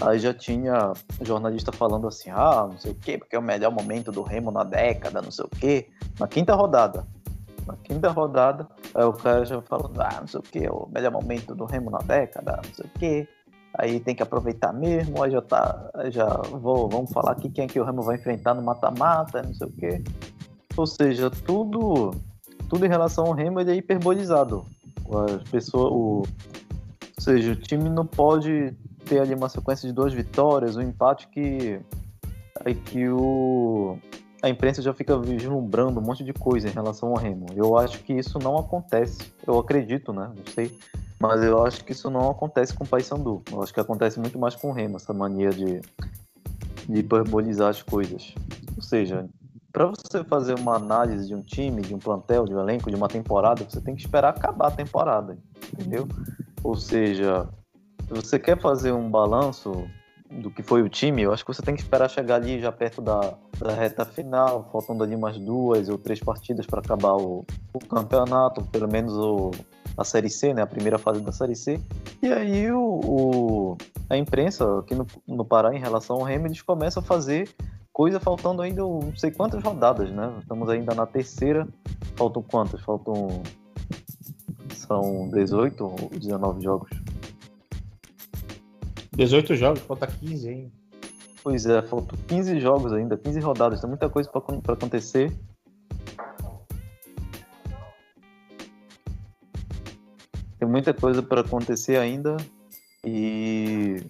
Aí 0.00 0.18
já 0.20 0.32
tinha 0.32 0.92
jornalista 1.20 1.72
falando 1.72 2.06
assim, 2.06 2.30
ah, 2.30 2.68
não 2.70 2.78
sei 2.78 2.92
o 2.92 2.94
quê, 2.94 3.18
porque 3.18 3.34
é 3.34 3.38
o 3.38 3.42
melhor 3.42 3.72
momento 3.72 4.12
do 4.12 4.22
Remo 4.22 4.50
na 4.52 4.62
década, 4.62 5.20
não 5.20 5.30
sei 5.30 5.44
o 5.44 5.48
quê. 5.48 5.88
Na 6.20 6.28
quinta 6.28 6.54
rodada. 6.54 7.04
Na 7.66 7.74
quinta 7.76 8.08
rodada, 8.08 8.68
aí 8.94 9.04
o 9.04 9.12
cara 9.12 9.44
já 9.44 9.60
falando, 9.60 10.00
ah, 10.00 10.18
não 10.20 10.28
sei 10.28 10.38
o 10.38 10.42
quê, 10.42 10.60
é 10.66 10.70
o 10.70 10.88
melhor 10.88 11.10
momento 11.10 11.52
do 11.54 11.64
Remo 11.64 11.90
na 11.90 11.98
década, 11.98 12.60
não 12.64 12.74
sei 12.74 12.86
o 12.86 12.98
quê. 12.98 13.28
Aí 13.74 13.98
tem 13.98 14.14
que 14.14 14.22
aproveitar 14.22 14.72
mesmo, 14.72 15.22
aí 15.22 15.32
já 15.32 15.42
tá. 15.42 15.90
Já 16.10 16.28
vou, 16.28 16.88
vamos 16.88 17.12
falar 17.12 17.32
aqui 17.32 17.50
quem 17.50 17.64
é 17.64 17.66
que 17.66 17.80
o 17.80 17.84
Remo 17.84 18.02
vai 18.02 18.16
enfrentar 18.16 18.54
no 18.54 18.62
mata-mata, 18.62 19.42
não 19.42 19.52
sei 19.52 19.66
o 19.66 19.72
quê. 19.72 20.02
Ou 20.76 20.86
seja, 20.86 21.28
tudo, 21.28 22.12
tudo 22.68 22.86
em 22.86 22.88
relação 22.88 23.26
ao 23.26 23.32
Remo 23.32 23.58
ele 23.58 23.72
é 23.72 23.74
hiperbolizado. 23.74 24.64
As 25.10 25.42
pessoas, 25.50 25.92
o, 25.92 26.22
ou 27.18 27.20
seja, 27.20 27.50
o 27.50 27.56
time 27.56 27.90
não 27.90 28.06
pode 28.06 28.72
ter 29.04 29.18
ali 29.18 29.34
uma 29.34 29.48
sequência 29.48 29.88
de 29.88 29.92
duas 29.92 30.12
vitórias, 30.12 30.76
um 30.76 30.82
empate 30.82 31.26
que 31.26 31.80
aí 32.64 32.76
que 32.76 33.08
o 33.08 33.98
a 34.40 34.48
imprensa 34.48 34.80
já 34.80 34.94
fica 34.94 35.18
vislumbrando 35.18 35.98
um 35.98 36.02
monte 36.02 36.22
de 36.22 36.32
coisa 36.32 36.68
em 36.68 36.70
relação 36.70 37.08
ao 37.08 37.16
Remo. 37.16 37.46
Eu 37.56 37.76
acho 37.76 38.04
que 38.04 38.12
isso 38.12 38.38
não 38.38 38.56
acontece. 38.56 39.32
Eu 39.44 39.58
acredito, 39.58 40.12
né? 40.12 40.30
Não 40.36 40.52
sei. 40.54 40.78
Mas 41.18 41.42
eu 41.42 41.66
acho 41.66 41.84
que 41.84 41.90
isso 41.90 42.08
não 42.08 42.30
acontece 42.30 42.72
com 42.72 42.84
o 42.84 42.86
Paysandu. 42.86 43.42
Eu 43.50 43.64
acho 43.64 43.74
que 43.74 43.80
acontece 43.80 44.20
muito 44.20 44.38
mais 44.38 44.54
com 44.54 44.70
o 44.70 44.72
Remo, 44.72 44.94
essa 44.94 45.12
mania 45.12 45.50
de, 45.50 45.80
de 46.88 47.00
hiperbolizar 47.00 47.70
as 47.70 47.82
coisas. 47.82 48.32
Ou 48.76 48.82
seja, 48.82 49.28
para 49.72 49.86
você 49.86 50.22
fazer 50.22 50.56
uma 50.56 50.76
análise 50.76 51.26
de 51.26 51.34
um 51.34 51.42
time, 51.42 51.82
de 51.82 51.92
um 51.92 51.98
plantel, 51.98 52.44
de 52.44 52.54
um 52.54 52.60
elenco, 52.60 52.88
de 52.88 52.94
uma 52.94 53.08
temporada, 53.08 53.64
você 53.68 53.80
tem 53.80 53.96
que 53.96 54.02
esperar 54.02 54.28
acabar 54.28 54.68
a 54.68 54.70
temporada, 54.70 55.36
entendeu? 55.72 56.06
Ou 56.62 56.74
seja, 56.74 57.48
se 58.06 58.14
você 58.14 58.38
quer 58.38 58.60
fazer 58.60 58.92
um 58.92 59.10
balanço 59.10 59.88
do 60.30 60.50
que 60.50 60.62
foi 60.62 60.82
o 60.82 60.88
time, 60.88 61.22
eu 61.22 61.32
acho 61.32 61.44
que 61.44 61.52
você 61.52 61.62
tem 61.62 61.74
que 61.74 61.80
esperar 61.80 62.08
chegar 62.08 62.36
ali 62.36 62.60
já 62.60 62.70
perto 62.70 63.00
da, 63.00 63.34
da 63.58 63.72
reta 63.72 64.04
final, 64.04 64.68
faltando 64.70 65.02
ali 65.02 65.14
umas 65.14 65.38
duas 65.38 65.88
ou 65.88 65.96
três 65.96 66.20
partidas 66.20 66.66
para 66.66 66.80
acabar 66.80 67.14
o, 67.14 67.46
o, 67.72 67.78
campeonato, 67.78 68.62
pelo 68.66 68.88
menos 68.88 69.14
o, 69.14 69.50
a 69.96 70.04
Série 70.04 70.28
C, 70.28 70.52
né, 70.52 70.62
a 70.62 70.66
primeira 70.66 70.98
fase 70.98 71.20
da 71.20 71.32
Série 71.32 71.56
C. 71.56 71.80
E 72.22 72.30
aí 72.30 72.70
o, 72.70 73.00
o 73.02 73.76
a 74.10 74.16
imprensa 74.16 74.80
aqui 74.80 74.94
no, 74.94 75.06
no 75.26 75.44
Pará, 75.44 75.74
em 75.74 75.80
relação 75.80 76.16
ao 76.16 76.22
Remo, 76.22 76.46
eles 76.46 76.62
começam 76.62 77.02
a 77.02 77.06
fazer 77.06 77.48
coisa 77.98 78.20
faltando 78.20 78.62
ainda 78.62 78.80
não 78.80 79.12
sei 79.16 79.32
quantas 79.32 79.60
rodadas, 79.60 80.08
né? 80.10 80.32
Estamos 80.40 80.68
ainda 80.68 80.94
na 80.94 81.04
terceira, 81.04 81.66
faltam 82.16 82.42
quantas? 82.42 82.80
Faltam. 82.82 83.42
São 84.74 85.28
18 85.30 85.84
ou 85.84 86.10
19 86.10 86.62
jogos? 86.62 86.90
18 89.12 89.56
jogos, 89.56 89.80
falta 89.80 90.06
15 90.06 90.48
ainda. 90.48 90.70
Pois 91.42 91.66
é, 91.66 91.82
faltam 91.82 92.18
15 92.26 92.60
jogos 92.60 92.92
ainda, 92.92 93.16
15 93.16 93.40
rodadas, 93.40 93.80
tem 93.80 93.88
muita 93.88 94.08
coisa 94.08 94.28
para 94.30 94.74
acontecer. 94.74 95.36
Tem 100.58 100.68
muita 100.68 100.92
coisa 100.92 101.22
para 101.22 101.40
acontecer 101.40 101.96
ainda. 101.96 102.36
E 103.04 104.02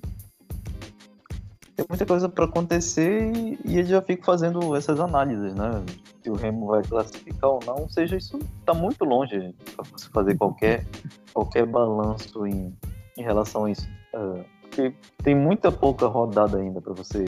tem 1.76 1.86
muita 1.89 2.05
coisa 2.05 2.28
para 2.28 2.45
acontecer 2.45 3.30
e, 3.36 3.59
e 3.64 3.78
ele 3.78 3.89
já 3.89 4.03
fica 4.03 4.24
fazendo 4.24 4.74
essas 4.74 4.99
análises, 4.99 5.55
né? 5.55 5.84
Se 6.28 6.30
o 6.30 6.34
Remo 6.34 6.66
vai 6.66 6.82
classificar 6.82 7.48
ou 7.48 7.60
não, 7.64 7.76
ou 7.76 7.88
seja, 7.88 8.14
isso 8.14 8.38
está 8.60 8.74
muito 8.74 9.02
longe 9.02 9.54
para 9.74 9.84
você 9.90 10.10
fazer 10.10 10.36
qualquer, 10.36 10.86
qualquer 11.32 11.64
balanço 11.64 12.46
em, 12.46 12.76
em 13.16 13.22
relação 13.22 13.64
a 13.64 13.70
isso. 13.70 13.88
Uh, 14.12 14.44
porque 14.60 14.94
tem 15.22 15.34
muita 15.34 15.72
pouca 15.72 16.06
rodada 16.06 16.58
ainda 16.58 16.82
para 16.82 16.92
você 16.92 17.24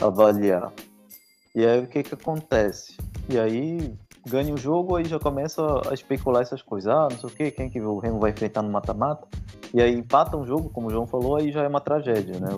avaliar. 0.00 0.72
E 1.52 1.66
aí 1.66 1.80
o 1.80 1.88
que 1.88 2.04
que 2.04 2.14
acontece? 2.14 2.96
E 3.28 3.36
aí 3.36 3.92
ganha 4.24 4.54
o 4.54 4.56
jogo, 4.56 4.94
aí 4.94 5.04
já 5.04 5.18
começa 5.18 5.60
a 5.90 5.92
especular 5.92 6.42
essas 6.42 6.62
coisas. 6.62 6.92
Ah, 6.92 7.08
não 7.10 7.18
sei 7.18 7.28
o 7.28 7.32
que, 7.32 7.50
quem 7.50 7.68
que 7.68 7.80
o 7.80 7.98
Remo 7.98 8.20
vai 8.20 8.30
enfrentar 8.30 8.62
no 8.62 8.70
mata-mata. 8.70 9.26
E 9.74 9.82
aí 9.82 9.92
empata 9.92 10.36
um 10.36 10.46
jogo, 10.46 10.70
como 10.70 10.86
o 10.86 10.90
João 10.90 11.08
falou, 11.08 11.34
aí 11.34 11.50
já 11.50 11.64
é 11.64 11.68
uma 11.68 11.80
tragédia, 11.80 12.38
né? 12.38 12.50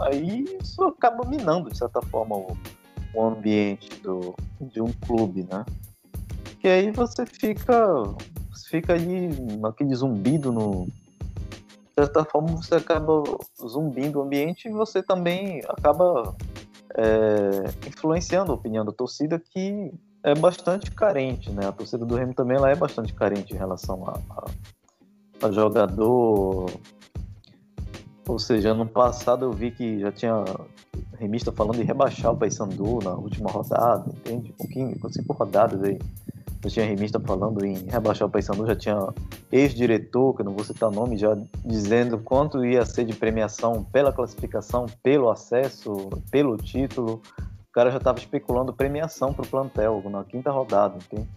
Aí 0.00 0.44
isso 0.62 0.84
acaba 0.84 1.26
minando, 1.26 1.70
de 1.70 1.78
certa 1.78 2.02
forma, 2.02 2.36
o, 2.36 2.54
o 3.14 3.24
ambiente 3.24 3.88
do, 4.00 4.34
de 4.60 4.80
um 4.80 4.92
clube, 5.06 5.46
né? 5.50 5.64
Que 6.60 6.68
aí 6.68 6.90
você 6.90 7.24
fica, 7.26 8.02
você 8.50 8.68
fica 8.68 8.94
ali 8.94 9.28
naquele 9.58 9.94
zumbido 9.94 10.52
no. 10.52 10.86
De 10.86 12.02
certa 12.02 12.24
forma 12.24 12.56
você 12.56 12.74
acaba 12.74 13.22
zumbindo 13.60 14.18
o 14.18 14.22
ambiente 14.22 14.68
e 14.68 14.72
você 14.72 15.00
também 15.02 15.62
acaba 15.68 16.34
é, 16.96 17.88
influenciando 17.88 18.50
a 18.50 18.54
opinião 18.54 18.84
da 18.84 18.90
torcida 18.92 19.38
que 19.38 19.92
é 20.24 20.34
bastante 20.34 20.90
carente, 20.90 21.50
né? 21.50 21.66
A 21.66 21.72
torcida 21.72 22.04
do 22.04 22.16
Remo 22.16 22.34
também 22.34 22.56
ela 22.56 22.70
é 22.70 22.74
bastante 22.74 23.12
carente 23.12 23.54
em 23.54 23.58
relação 23.58 24.08
a, 24.08 24.18
a, 24.30 25.46
a 25.46 25.52
jogador. 25.52 26.70
Ou 28.26 28.38
seja, 28.38 28.70
ano 28.70 28.86
passado 28.86 29.44
eu 29.44 29.52
vi 29.52 29.70
que 29.70 30.00
já 30.00 30.10
tinha 30.10 30.42
remista 31.18 31.52
falando 31.52 31.80
em 31.80 31.84
rebaixar 31.84 32.32
o 32.32 32.36
Paysandu 32.36 32.98
na 33.02 33.12
última 33.12 33.50
rodada, 33.50 34.04
entende? 34.08 34.50
Um 34.52 34.56
pouquinho, 34.56 34.98
com 34.98 35.08
cinco 35.08 35.32
rodadas 35.32 35.82
aí. 35.82 35.98
Já 36.64 36.70
tinha 36.70 36.86
remista 36.86 37.20
falando 37.20 37.64
em 37.64 37.74
rebaixar 37.90 38.26
o 38.26 38.30
Paysandu, 38.30 38.66
já 38.66 38.74
tinha 38.74 39.08
ex-diretor, 39.52 40.34
que 40.34 40.40
eu 40.40 40.46
não 40.46 40.54
vou 40.54 40.64
citar 40.64 40.90
nome, 40.90 41.16
já 41.18 41.36
dizendo 41.64 42.18
quanto 42.18 42.64
ia 42.64 42.86
ser 42.86 43.04
de 43.04 43.14
premiação 43.14 43.84
pela 43.84 44.12
classificação, 44.12 44.86
pelo 45.02 45.30
acesso, 45.30 46.08
pelo 46.30 46.56
título 46.56 47.20
cara 47.74 47.90
já 47.90 47.96
estava 47.98 48.18
especulando 48.18 48.72
premiação 48.72 49.34
para 49.34 49.44
o 49.44 49.48
plantel 49.48 50.02
na 50.08 50.22
quinta 50.22 50.50
rodada, 50.50 50.96
entende? 50.96 51.28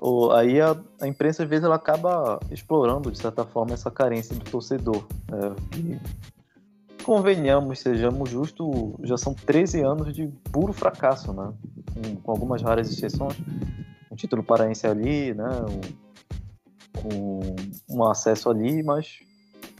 O, 0.00 0.30
aí 0.32 0.60
a, 0.60 0.74
a, 1.00 1.06
imprensa 1.06 1.42
às 1.42 1.48
vezes 1.48 1.64
ela 1.64 1.76
acaba 1.76 2.40
explorando 2.50 3.12
de 3.12 3.18
certa 3.18 3.44
forma 3.44 3.74
essa 3.74 3.90
carência 3.90 4.34
do 4.34 4.44
torcedor. 4.44 5.06
Né? 5.30 6.00
Convenhamos, 7.04 7.80
sejamos 7.80 8.30
justos, 8.30 8.68
já 9.02 9.16
são 9.16 9.34
13 9.34 9.82
anos 9.82 10.14
de 10.14 10.28
puro 10.52 10.72
fracasso, 10.72 11.32
né? 11.32 11.52
Com, 11.92 12.16
com 12.16 12.30
algumas 12.30 12.62
raras 12.62 12.90
exceções. 12.90 13.36
Um 14.10 14.16
título 14.16 14.42
paraense 14.42 14.86
ali, 14.86 15.34
né? 15.34 15.48
Um, 17.04 17.12
um, 17.14 17.96
um 17.96 18.04
acesso 18.04 18.48
ali, 18.50 18.82
mas 18.82 19.18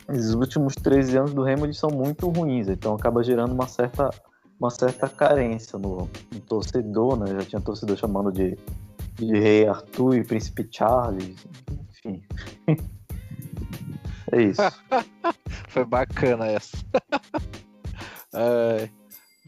os 0.09 0.35
últimos 0.35 0.75
13 0.75 1.18
anos 1.18 1.35
do 1.35 1.43
Remo 1.43 1.66
eles 1.66 1.79
são 1.79 1.91
muito 1.91 2.29
ruins, 2.29 2.68
então 2.68 2.95
acaba 2.95 3.23
gerando 3.23 3.53
uma 3.53 3.68
certa, 3.68 4.11
uma 4.59 4.70
certa 4.70 5.09
carência 5.09 5.79
no, 5.79 6.09
no 6.33 6.41
torcedor, 6.41 7.18
né? 7.18 7.27
Já 7.41 7.45
tinha 7.45 7.61
torcedor 7.61 7.97
chamando 7.97 8.33
de, 8.33 8.59
de 9.14 9.39
Rei 9.39 9.66
Arthur 9.66 10.16
e 10.16 10.25
Príncipe 10.25 10.68
Charles, 10.70 11.47
enfim. 11.91 12.23
é 14.33 14.43
isso. 14.43 14.62
Foi 15.68 15.85
bacana 15.85 16.47
essa. 16.47 16.76
é, 18.35 18.89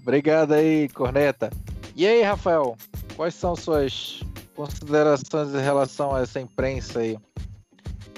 obrigado 0.00 0.52
aí, 0.52 0.88
Corneta. 0.90 1.50
E 1.96 2.06
aí, 2.06 2.22
Rafael, 2.22 2.76
quais 3.16 3.34
são 3.34 3.56
suas 3.56 4.20
considerações 4.54 5.54
em 5.54 5.60
relação 5.60 6.14
a 6.14 6.20
essa 6.20 6.40
imprensa 6.40 7.00
aí? 7.00 7.18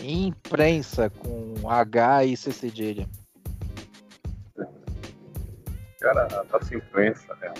imprensa 0.02 1.10
com 1.10 1.68
H 1.68 2.24
e 2.24 2.36
C 2.36 2.52
cedilha. 2.52 3.08
Cara, 6.00 6.28
a 6.30 6.44
nossa 6.44 6.74
imprensa, 6.74 7.34
né? 7.36 7.52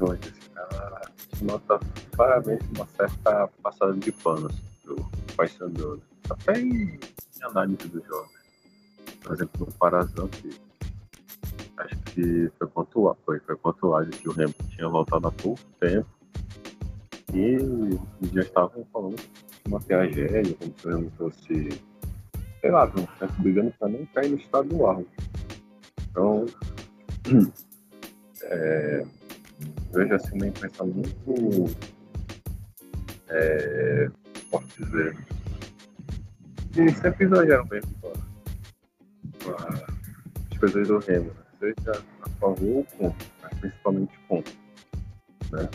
Hoje, 0.00 0.34
ela 0.56 1.02
nota 1.42 1.78
claramente 2.16 2.64
uma 2.74 2.86
certa 2.86 3.48
passada 3.62 3.92
de 3.94 4.10
panos 4.10 4.54
do 4.84 4.96
Paysandu. 5.36 6.02
Até 6.30 6.60
em 6.60 6.98
análise 7.42 7.88
do 7.88 8.04
jogo. 8.04 8.30
Por 9.22 9.32
exemplo, 9.34 9.66
no 9.66 9.72
Parazão, 9.72 10.28
acho 11.78 11.96
que 12.06 12.50
foi 12.58 12.66
pontuado, 12.68 13.18
foi, 13.24 13.40
foi 13.40 13.56
pontuado 13.56 14.10
que 14.10 14.28
o 14.28 14.32
Remo 14.32 14.54
tinha 14.70 14.88
voltado 14.88 15.28
há 15.28 15.32
pouco 15.32 15.60
tempo 15.80 16.08
e 17.34 17.58
já 18.32 18.40
estavam 18.40 18.86
falando 18.92 19.22
uma 19.66 19.80
tragédia, 19.80 20.54
como 20.54 20.74
se 20.78 20.88
não 20.88 21.10
fosse, 21.10 21.82
sei 22.60 22.70
lá, 22.70 22.90
brigando 23.38 23.72
para 23.78 23.88
não 23.88 24.06
cair 24.06 24.30
no 24.30 24.38
estadual. 24.38 25.04
Então, 26.10 26.46
é, 28.42 29.04
vejo 29.92 30.14
assim 30.14 30.36
uma 30.36 30.46
imprensa 30.46 30.84
muito, 30.84 31.76
é, 33.28 34.10
posso 34.50 34.66
dizer, 34.82 35.16
e 36.78 36.94
sempre 36.94 37.24
exageram 37.24 37.66
mesmo 37.70 37.92
com 38.00 38.12
as 40.50 40.58
coisas 40.58 40.88
do 40.88 40.98
Remo, 40.98 41.26
né? 41.26 41.34
seja 41.58 42.02
a 42.22 42.28
favor 42.40 42.76
ou 42.76 42.84
contra, 42.84 43.26
mas 43.42 43.58
principalmente 43.58 44.18
contra. 44.28 44.54
Né? 45.52 45.68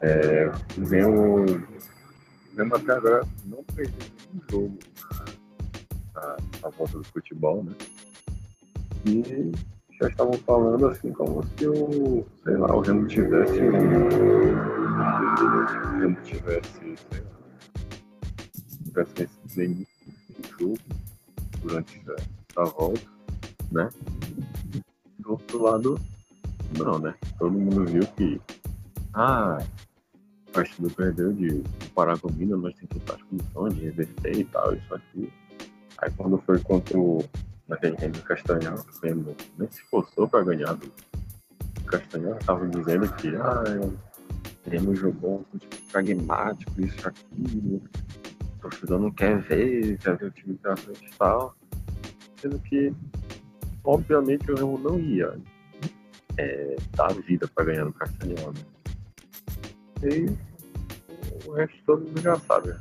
É, 0.00 0.50
o 0.78 0.84
Remo 0.84 1.44
mesmo 2.54 2.76
até 2.76 2.92
agora 2.92 3.26
não 3.44 3.62
perdeu 3.74 4.06
nenhum 4.32 4.42
jogo 4.50 4.78
na, 6.14 6.36
na, 6.62 6.68
volta 6.70 6.98
do 6.98 7.04
futebol, 7.04 7.62
né? 7.62 7.74
E 9.06 9.52
já 10.00 10.08
estavam 10.08 10.32
falando 10.34 10.86
assim 10.88 11.12
como 11.12 11.42
se 11.56 11.66
o, 11.66 12.26
sei 12.44 12.56
lá, 12.56 12.74
o 12.74 12.80
Remo 12.80 13.06
tivesse 13.06 13.60
o 13.60 13.72
Remo 15.98 16.16
tivesse, 16.22 16.96
sei 17.10 17.20
lá, 17.20 19.04
tivesse 19.04 19.28
nenhum 19.56 19.84
jogo 20.58 20.78
durante 21.62 22.02
a, 22.56 22.62
a 22.62 22.64
volta, 22.64 23.06
né? 23.70 23.88
Do 25.18 25.32
outro 25.32 25.62
lado, 25.62 26.00
não, 26.76 26.98
né? 26.98 27.14
Todo 27.38 27.52
mundo 27.52 27.84
viu 27.84 28.06
que 28.16 28.40
ah, 29.14 29.58
partido 30.52 30.90
perdeu 30.90 31.32
de 31.32 31.62
Paragominas, 31.94 32.60
nós 32.60 32.74
temos 32.74 32.90
que 32.90 32.98
estar 32.98 33.14
as 33.14 33.22
condições 33.22 33.74
de 33.74 33.80
reverter 33.84 34.38
e 34.38 34.44
tal, 34.44 34.74
isso 34.74 34.94
aqui. 34.94 35.32
Aí 35.98 36.10
quando 36.16 36.38
foi 36.38 36.58
contra 36.60 36.98
o 36.98 37.24
naquele 37.68 37.96
Remy 37.96 38.18
Castanhal, 38.22 38.74
o 38.74 39.06
nem 39.58 39.70
se 39.70 39.80
esforçou 39.80 40.28
para 40.28 40.42
ganhar 40.42 40.74
do 40.74 40.90
Castanhal, 41.86 42.36
estavam 42.38 42.68
dizendo 42.68 43.12
que 43.14 43.28
ah, 43.36 43.62
o 44.66 44.70
Remo 44.70 44.94
jogou 44.94 45.44
um 45.54 45.58
pragmático, 45.90 46.72
isso, 46.80 47.08
aquilo, 47.08 47.76
o 47.76 47.82
torcedor 48.60 49.00
não 49.00 49.10
quer 49.10 49.38
ver, 49.40 49.98
quer 49.98 50.16
ver 50.16 50.26
o 50.26 50.30
time 50.30 50.56
pra 50.56 50.76
frente 50.76 51.06
e 51.06 51.16
tal. 51.16 51.56
Sendo 52.36 52.58
que, 52.60 52.92
obviamente, 53.84 54.50
o 54.50 54.54
Remo 54.54 54.78
não 54.78 54.98
ia 54.98 55.36
é, 56.38 56.76
dar 56.92 57.12
vida 57.14 57.46
para 57.48 57.64
ganhar 57.64 57.84
no 57.84 57.92
Castanhal, 57.92 58.52
né? 58.52 58.60
E 60.02 60.50
o 61.46 61.52
resto 61.52 61.76
todo 61.84 62.04
mundo 62.04 62.20
já 62.20 62.38
sabe. 62.40 62.68
Né? 62.68 62.80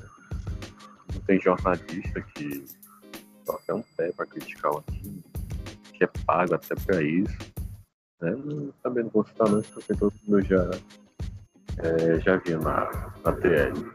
Não 1.13 1.21
tem 1.21 1.41
jornalista 1.41 2.21
que 2.21 2.65
só 3.45 3.57
quer 3.65 3.73
um 3.73 3.83
pé 3.97 4.11
para 4.11 4.25
criticar 4.25 4.71
o 4.71 4.81
time, 4.83 5.23
que 5.93 6.03
é 6.03 6.07
pago 6.25 6.55
até 6.55 6.75
para 6.75 7.01
isso. 7.01 7.37
Né? 8.21 8.31
Também 8.83 9.03
não 9.03 9.11
vou 9.11 9.25
citar 9.25 9.49
não, 9.49 9.61
porque 9.61 9.93
todo 9.95 10.13
mundo 10.27 10.41
já, 10.45 10.69
é, 11.79 12.19
já 12.19 12.37
viu 12.37 12.59
na, 12.59 13.13
na 13.23 13.33
TL. 13.33 13.91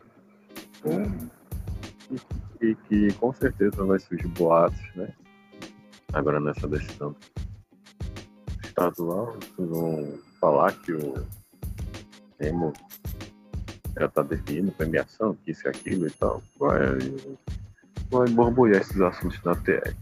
E, 0.85 1.44
e 2.61 2.75
que 2.75 3.13
com 3.15 3.33
certeza 3.33 3.85
vai 3.85 3.99
surgir 3.99 4.29
boatos, 4.29 4.95
né? 4.95 5.13
Agora 6.13 6.41
nessa 6.41 6.69
decisão 6.69 7.15
estadual, 8.65 9.37
vão 9.59 10.19
falar 10.41 10.73
que 10.73 10.93
o 10.93 11.15
Remo 12.39 12.73
já 13.99 14.09
tá 14.09 14.23
definindo 14.23 14.73
premiação, 14.73 15.37
que 15.37 15.53
isso 15.53 15.67
e 15.67 15.69
aquilo 15.69 16.07
e 16.07 16.11
tal, 16.11 16.43
vai, 16.59 16.99
vai 18.11 18.29
borbulhar 18.31 18.81
esses 18.81 19.01
assuntos 19.01 19.41
na 19.45 19.55
TR. 19.55 19.95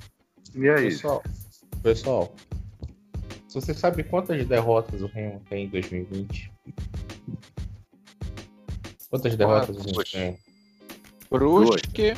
E 0.55 0.66
é 0.66 0.74
pessoal, 0.76 1.22
isso. 1.26 1.66
Pessoal, 1.82 2.34
você 3.48 3.74
sabe 3.74 4.03
quantas 4.03 4.46
derrotas 4.46 5.03
o 5.03 5.07
Remo 5.07 5.42
tem 5.48 5.66
em 5.66 5.68
2020? 5.68 6.53
Quantas 9.11 9.36
derrotas 9.36 9.76
o 9.76 9.80
Remo 9.80 10.05
tem? 10.05 10.38
Brusque, 11.30 12.14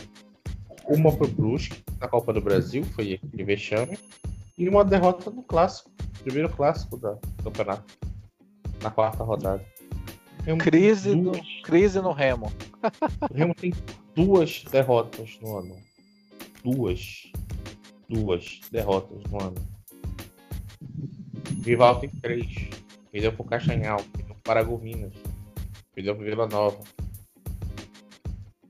uma 0.88 1.14
pro 1.16 1.28
Brusque 1.28 1.82
na 2.00 2.08
Copa 2.08 2.32
do 2.32 2.40
Brasil, 2.40 2.84
foi 2.84 3.14
aquele 3.14 3.44
vexame, 3.44 3.98
e 4.56 4.68
uma 4.68 4.84
derrota 4.84 5.30
no 5.30 5.42
clássico, 5.42 5.90
primeiro 6.22 6.48
clássico 6.48 6.96
da- 6.96 7.12
do 7.14 7.42
campeonato, 7.44 7.84
na 8.82 8.90
quarta 8.90 9.24
rodada. 9.24 9.64
Crise, 10.58 11.14
no, 11.14 11.32
duas- 11.32 11.62
crise 11.64 12.00
no 12.00 12.12
Remo. 12.12 12.52
O 13.30 13.34
Remo 13.34 13.54
tem 13.54 13.72
duas 14.14 14.62
derrotas 14.70 15.38
no 15.40 15.56
ano. 15.58 15.76
Duas. 16.62 17.32
Duas 18.08 18.60
derrotas 18.70 19.22
no 19.30 19.42
ano. 19.42 19.54
Rival 21.64 21.98
tem 22.00 22.10
três. 22.10 22.46
Perdeu 23.10 23.32
pro 23.32 23.44
Castanhal, 23.44 24.02
perdeu 24.12 24.34
pro 24.34 24.42
Paragominas, 24.44 25.14
perdeu 25.94 26.14
pro 26.14 26.24
Vila 26.24 26.46
Nova. 26.46 26.80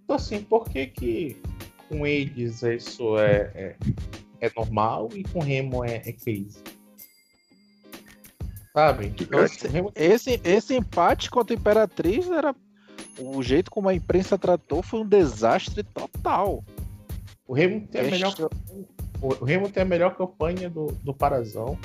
Então 0.04 0.16
assim, 0.16 0.42
por 0.42 0.68
que 0.68 0.86
que 0.86 1.36
com 1.89 2.07
eles 2.07 2.62
isso 2.62 3.18
é, 3.18 3.51
é, 3.55 3.76
é 4.41 4.53
normal 4.57 5.09
e 5.14 5.22
com 5.22 5.39
o 5.39 5.43
Remo 5.43 5.85
é, 5.85 5.97
é 6.05 6.12
crise? 6.12 6.62
Sabe? 8.72 9.12
Então, 9.20 9.41
assim, 9.41 9.68
o 9.68 9.70
Remo 9.70 9.93
Esse, 9.95 10.41
esse 10.45 10.74
empate 10.74 11.30
contra 11.30 11.55
a 11.55 11.59
Imperatriz 11.59 12.28
era. 12.30 12.55
O 13.16 13.41
jeito 13.45 13.70
como 13.70 13.89
a 13.89 13.95
imprensa 13.95 14.37
tratou 14.37 14.82
foi 14.82 15.01
um 15.01 15.09
desastre 15.09 15.85
total. 15.85 16.64
O 17.47 17.55
Remo 17.55 17.87
tem 17.87 18.01
a 18.01 18.05
melhor, 18.05 18.28
Extra- 18.30 18.49
o 19.20 19.45
Remo 19.45 19.70
tem 19.70 19.85
a 19.85 19.87
melhor 19.87 20.16
campanha 20.16 20.68
do, 20.68 20.87
do 20.87 21.14
Parazão. 21.14 21.78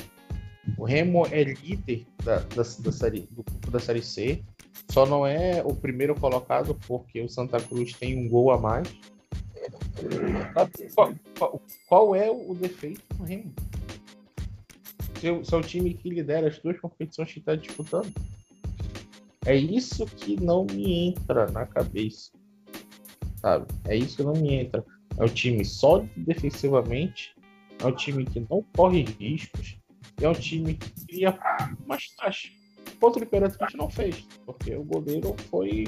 O 0.76 0.84
Remo 0.86 1.28
é 1.32 1.44
líder 1.44 2.08
da, 2.24 2.40
da, 2.40 2.64
da 2.64 2.92
série, 2.92 3.28
do 3.30 3.44
grupo 3.44 3.70
da 3.70 3.80
Série 3.80 4.02
C. 4.02 4.44
Só 4.90 5.06
não 5.06 5.26
é 5.26 5.62
o 5.64 5.76
primeiro 5.76 6.16
colocado 6.16 6.76
porque 6.88 7.22
o 7.22 7.30
Santa 7.30 7.60
Cruz 7.60 7.94
tem 7.94 8.18
um 8.18 8.28
gol 8.28 8.52
a 8.52 8.58
mais. 8.58 8.88
Qual, 11.88 12.16
é 12.16 12.30
o 12.30 12.54
defeito 12.54 13.02
do 13.16 13.24
Remo? 13.24 13.54
Seu, 15.20 15.44
seu 15.44 15.62
time 15.62 15.94
que 15.94 16.10
lidera 16.10 16.48
as 16.48 16.60
duas 16.60 16.80
competições 16.80 17.32
que 17.34 17.40
está 17.40 17.56
disputando. 17.56 18.12
É 19.46 19.56
isso 19.56 20.06
que 20.06 20.42
não 20.42 20.66
me 20.66 21.10
entra 21.10 21.50
na 21.52 21.66
cabeça. 21.66 22.32
Sabe? 23.38 23.66
É 23.86 23.96
isso 23.96 24.18
que 24.18 24.24
não 24.24 24.34
me 24.34 24.54
entra. 24.54 24.86
É 25.18 25.24
um 25.24 25.28
time 25.28 25.66
sólido 25.66 26.12
defensivamente, 26.18 27.36
é 27.80 27.86
um 27.86 27.92
time 27.92 28.26
que 28.26 28.40
não 28.50 28.64
corre 28.76 29.04
riscos, 29.04 29.78
é 30.22 30.30
um 30.30 30.34
time 30.34 30.76
que 30.76 31.06
cria 31.06 31.38
mais 31.86 32.10
taxas. 32.16 32.52
Contra 33.00 33.22
o 33.22 33.26
Imperatriz 33.26 33.74
não 33.76 33.90
fez, 33.90 34.26
porque 34.46 34.76
o 34.76 34.84
goleiro 34.84 35.36
foi 35.50 35.86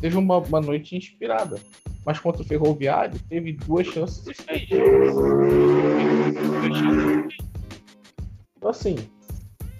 teve 0.00 0.16
uma, 0.16 0.38
uma 0.38 0.60
noite 0.60 0.96
inspirada. 0.96 1.60
Mas 2.06 2.20
contra 2.20 2.40
o 2.40 2.44
Ferroviário 2.44 3.18
teve 3.28 3.52
duas 3.52 3.88
chances 3.88 4.24
e 4.28 4.32
fez. 4.32 4.68
Então 8.56 8.70
assim, 8.70 8.96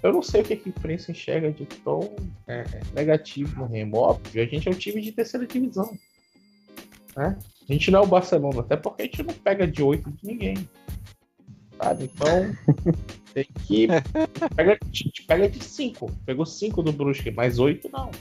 eu 0.03 0.11
não 0.13 0.21
sei 0.21 0.41
o 0.41 0.43
que 0.43 0.53
a 0.53 0.57
imprensa 0.57 1.11
enxerga 1.11 1.51
de 1.51 1.65
tão 1.65 2.15
é, 2.45 2.63
negativo 2.93 3.61
no 3.61 3.65
Remo. 3.65 3.97
Óbvio, 3.97 4.43
a 4.43 4.45
gente 4.45 4.67
é 4.67 4.71
um 4.71 4.75
time 4.75 5.01
de 5.01 5.13
terceira 5.13 5.47
divisão. 5.47 5.97
Né? 7.15 7.37
A 7.67 7.73
gente 7.73 7.89
não 7.89 7.99
é 7.99 8.03
o 8.03 8.07
Barcelona, 8.07 8.59
até 8.59 8.75
porque 8.75 9.01
a 9.01 9.05
gente 9.05 9.23
não 9.23 9.33
pega 9.33 9.65
de 9.65 9.81
8 9.81 10.11
de 10.11 10.27
ninguém. 10.27 10.55
Sabe? 11.81 12.05
Então, 12.05 12.55
tem 13.33 13.47
que. 13.65 13.87
Pega, 14.55 14.73
a 14.81 14.85
gente 14.91 15.23
pega 15.23 15.49
de 15.49 15.63
5. 15.63 16.11
Pegou 16.25 16.45
5 16.45 16.83
do 16.83 16.91
Brusque, 16.91 17.31
mais 17.31 17.57
8 17.57 17.89
não. 17.91 18.11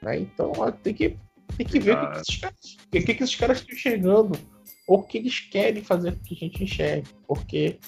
Né? 0.00 0.20
Então, 0.20 0.52
tem 0.82 0.94
que, 0.94 1.16
tem 1.56 1.66
que 1.66 1.80
ver 1.80 1.96
o 1.96 2.00
que, 2.22 2.40
caras, 2.40 2.76
o 2.86 2.90
que, 2.90 3.14
que 3.14 3.22
esses 3.22 3.36
caras 3.36 3.58
estão 3.58 3.74
enxergando. 3.74 4.38
Ou 4.86 4.98
o 4.98 5.02
que 5.02 5.18
eles 5.18 5.40
querem 5.40 5.82
fazer 5.82 6.12
com 6.12 6.22
que 6.22 6.34
a 6.34 6.38
gente 6.38 6.64
enxergue. 6.64 7.08
Porque 7.26 7.78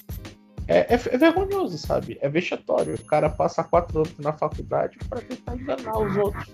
é, 0.69 0.79
é, 0.79 0.95
é 0.95 1.19
vergonhoso, 1.19 1.77
sabe? 1.79 2.19
É 2.21 2.29
vexatório. 2.29 2.95
O 2.95 3.05
cara 3.05 3.29
passa 3.29 3.65
4 3.65 3.99
anos 3.99 4.19
na 4.19 4.33
faculdade 4.33 4.97
para 5.09 5.21
tentar 5.21 5.57
enganar 5.57 5.99
os 5.99 6.17
outros. 6.17 6.47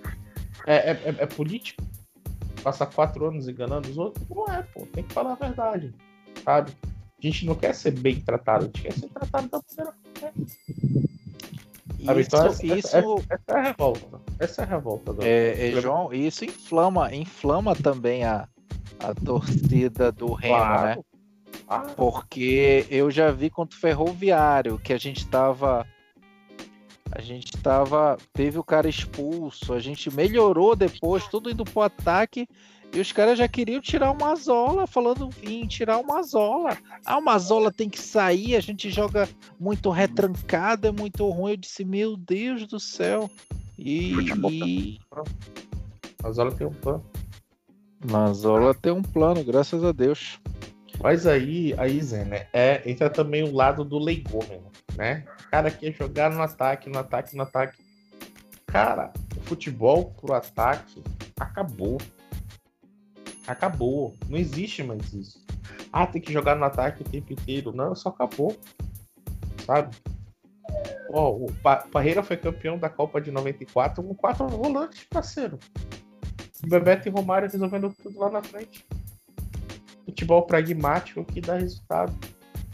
É, 0.65 0.75
é, 0.75 0.91
é- 0.91 1.15
é 1.19 1.25
político? 1.25 1.83
passar 2.61 2.85
quatro 2.87 3.27
anos 3.27 3.47
enganando 3.47 3.89
os 3.89 3.97
outros? 3.97 4.27
Não 4.29 4.45
é, 4.47 4.63
pô. 4.63 4.85
Tem 4.87 5.03
que 5.03 5.13
falar 5.13 5.33
a 5.33 5.35
verdade, 5.35 5.93
sabe? 6.43 6.71
A 6.83 7.27
gente 7.27 7.45
não 7.45 7.55
quer 7.55 7.73
ser 7.75 7.91
bem 7.91 8.19
tratado, 8.19 8.63
a 8.63 8.67
gente 8.67 8.81
quer 8.81 8.93
ser 8.93 9.09
tratado 9.09 9.49
da 9.49 9.61
maneira 9.69 9.93
correta. 10.13 11.10
Sabe? 12.05 12.21
Então, 12.21 12.45
essa, 12.45 12.65
Isso, 12.65 12.73
essa- 12.73 12.99
isso 12.99 13.25
essa 13.29 13.43
é 13.47 13.53
a 13.55 13.61
revolta. 13.61 14.21
Essa 14.39 14.61
é 14.61 14.65
a 14.65 14.67
revolta. 14.67 15.13
Do... 15.13 15.23
É, 15.23 15.69
é, 15.69 15.81
João, 15.81 16.13
isso 16.13 16.45
inflama, 16.45 17.13
inflama 17.13 17.75
também 17.75 18.23
a, 18.23 18.47
a 18.99 19.13
torcida 19.13 20.11
do 20.11 20.33
Remo, 20.33 20.57
né? 20.57 20.97
Claro. 21.67 21.93
Porque 21.95 22.85
eu 22.89 23.09
já 23.11 23.31
vi 23.31 23.49
contra 23.49 23.77
o 23.77 23.79
Ferroviário 23.79 24.77
que 24.79 24.93
a 24.93 24.97
gente 24.97 25.27
tava. 25.27 25.85
A 27.11 27.21
gente 27.21 27.51
tava. 27.57 28.17
Teve 28.33 28.57
o 28.57 28.63
cara 28.63 28.87
expulso, 28.89 29.73
a 29.73 29.79
gente 29.79 30.13
melhorou 30.13 30.75
depois, 30.75 31.27
tudo 31.27 31.49
indo 31.49 31.63
pro 31.65 31.81
ataque. 31.81 32.47
E 32.93 32.99
os 32.99 33.11
caras 33.11 33.37
já 33.37 33.47
queriam 33.47 33.79
tirar 33.79 34.11
uma 34.11 34.35
zola, 34.35 34.85
falando 34.85 35.29
em 35.41 35.65
tirar 35.65 35.97
uma 35.97 36.21
zola. 36.23 36.77
Ah, 37.05 37.17
uma 37.17 37.39
zola 37.39 37.71
tem 37.71 37.89
que 37.89 37.99
sair, 37.99 38.55
a 38.55 38.59
gente 38.59 38.89
joga 38.89 39.29
muito 39.59 39.89
retrancado, 39.89 40.87
é 40.87 40.91
muito 40.91 41.27
ruim. 41.29 41.51
Eu 41.51 41.57
disse, 41.57 41.85
meu 41.85 42.17
Deus 42.17 42.67
do 42.67 42.79
céu. 42.79 43.29
E. 43.79 44.13
E... 44.49 44.99
a 46.23 46.31
Zola 46.31 46.51
tem 46.51 46.67
um 46.67 46.73
plano. 46.73 47.03
Mazola 48.09 48.73
tem 48.73 48.91
um 48.91 49.01
plano, 49.01 49.43
graças 49.43 49.83
a 49.83 49.91
Deus. 49.91 50.39
Mas 51.01 51.25
aí, 51.25 51.73
aí 51.77 52.01
Zé, 52.01 52.25
né? 52.25 52.47
É, 52.51 52.81
entra 52.89 53.09
também 53.09 53.43
o 53.43 53.53
lado 53.53 53.83
do 53.83 53.97
leigômeno, 53.97 54.71
né? 54.95 55.23
O 55.39 55.49
cara 55.49 55.71
quer 55.71 55.93
jogar 55.93 56.29
no 56.29 56.41
ataque, 56.41 56.89
no 56.89 56.99
ataque, 56.99 57.35
no 57.35 57.43
ataque. 57.43 57.81
Cara, 58.67 59.11
o 59.35 59.41
futebol 59.41 60.13
pro 60.19 60.33
ataque 60.33 61.01
acabou. 61.39 61.97
Acabou. 63.47 64.15
Não 64.29 64.37
existe 64.37 64.83
mais 64.83 65.13
isso. 65.13 65.43
Ah, 65.91 66.05
tem 66.07 66.21
que 66.21 66.31
jogar 66.31 66.55
no 66.55 66.63
ataque 66.63 67.01
o 67.01 67.05
tempo 67.09 67.33
inteiro. 67.33 67.71
Não, 67.73 67.93
só 67.95 68.09
acabou. 68.09 68.55
Sabe? 69.65 69.95
Ó, 71.09 71.31
o 71.31 71.51
Pa- 71.61 71.85
Parreira 71.91 72.23
foi 72.23 72.37
campeão 72.37 72.77
da 72.77 72.89
Copa 72.89 73.19
de 73.19 73.31
94 73.31 74.01
com 74.03 74.15
quatro 74.15 74.47
volantes, 74.47 75.03
parceiro. 75.09 75.59
Bebeto 76.65 77.07
e 77.07 77.11
Romário 77.11 77.49
resolvendo 77.49 77.93
tudo 78.01 78.19
lá 78.19 78.29
na 78.29 78.41
frente 78.43 78.85
futebol 80.05 80.43
pragmático 80.43 81.23
que 81.23 81.39
dá 81.41 81.57
resultado. 81.57 82.13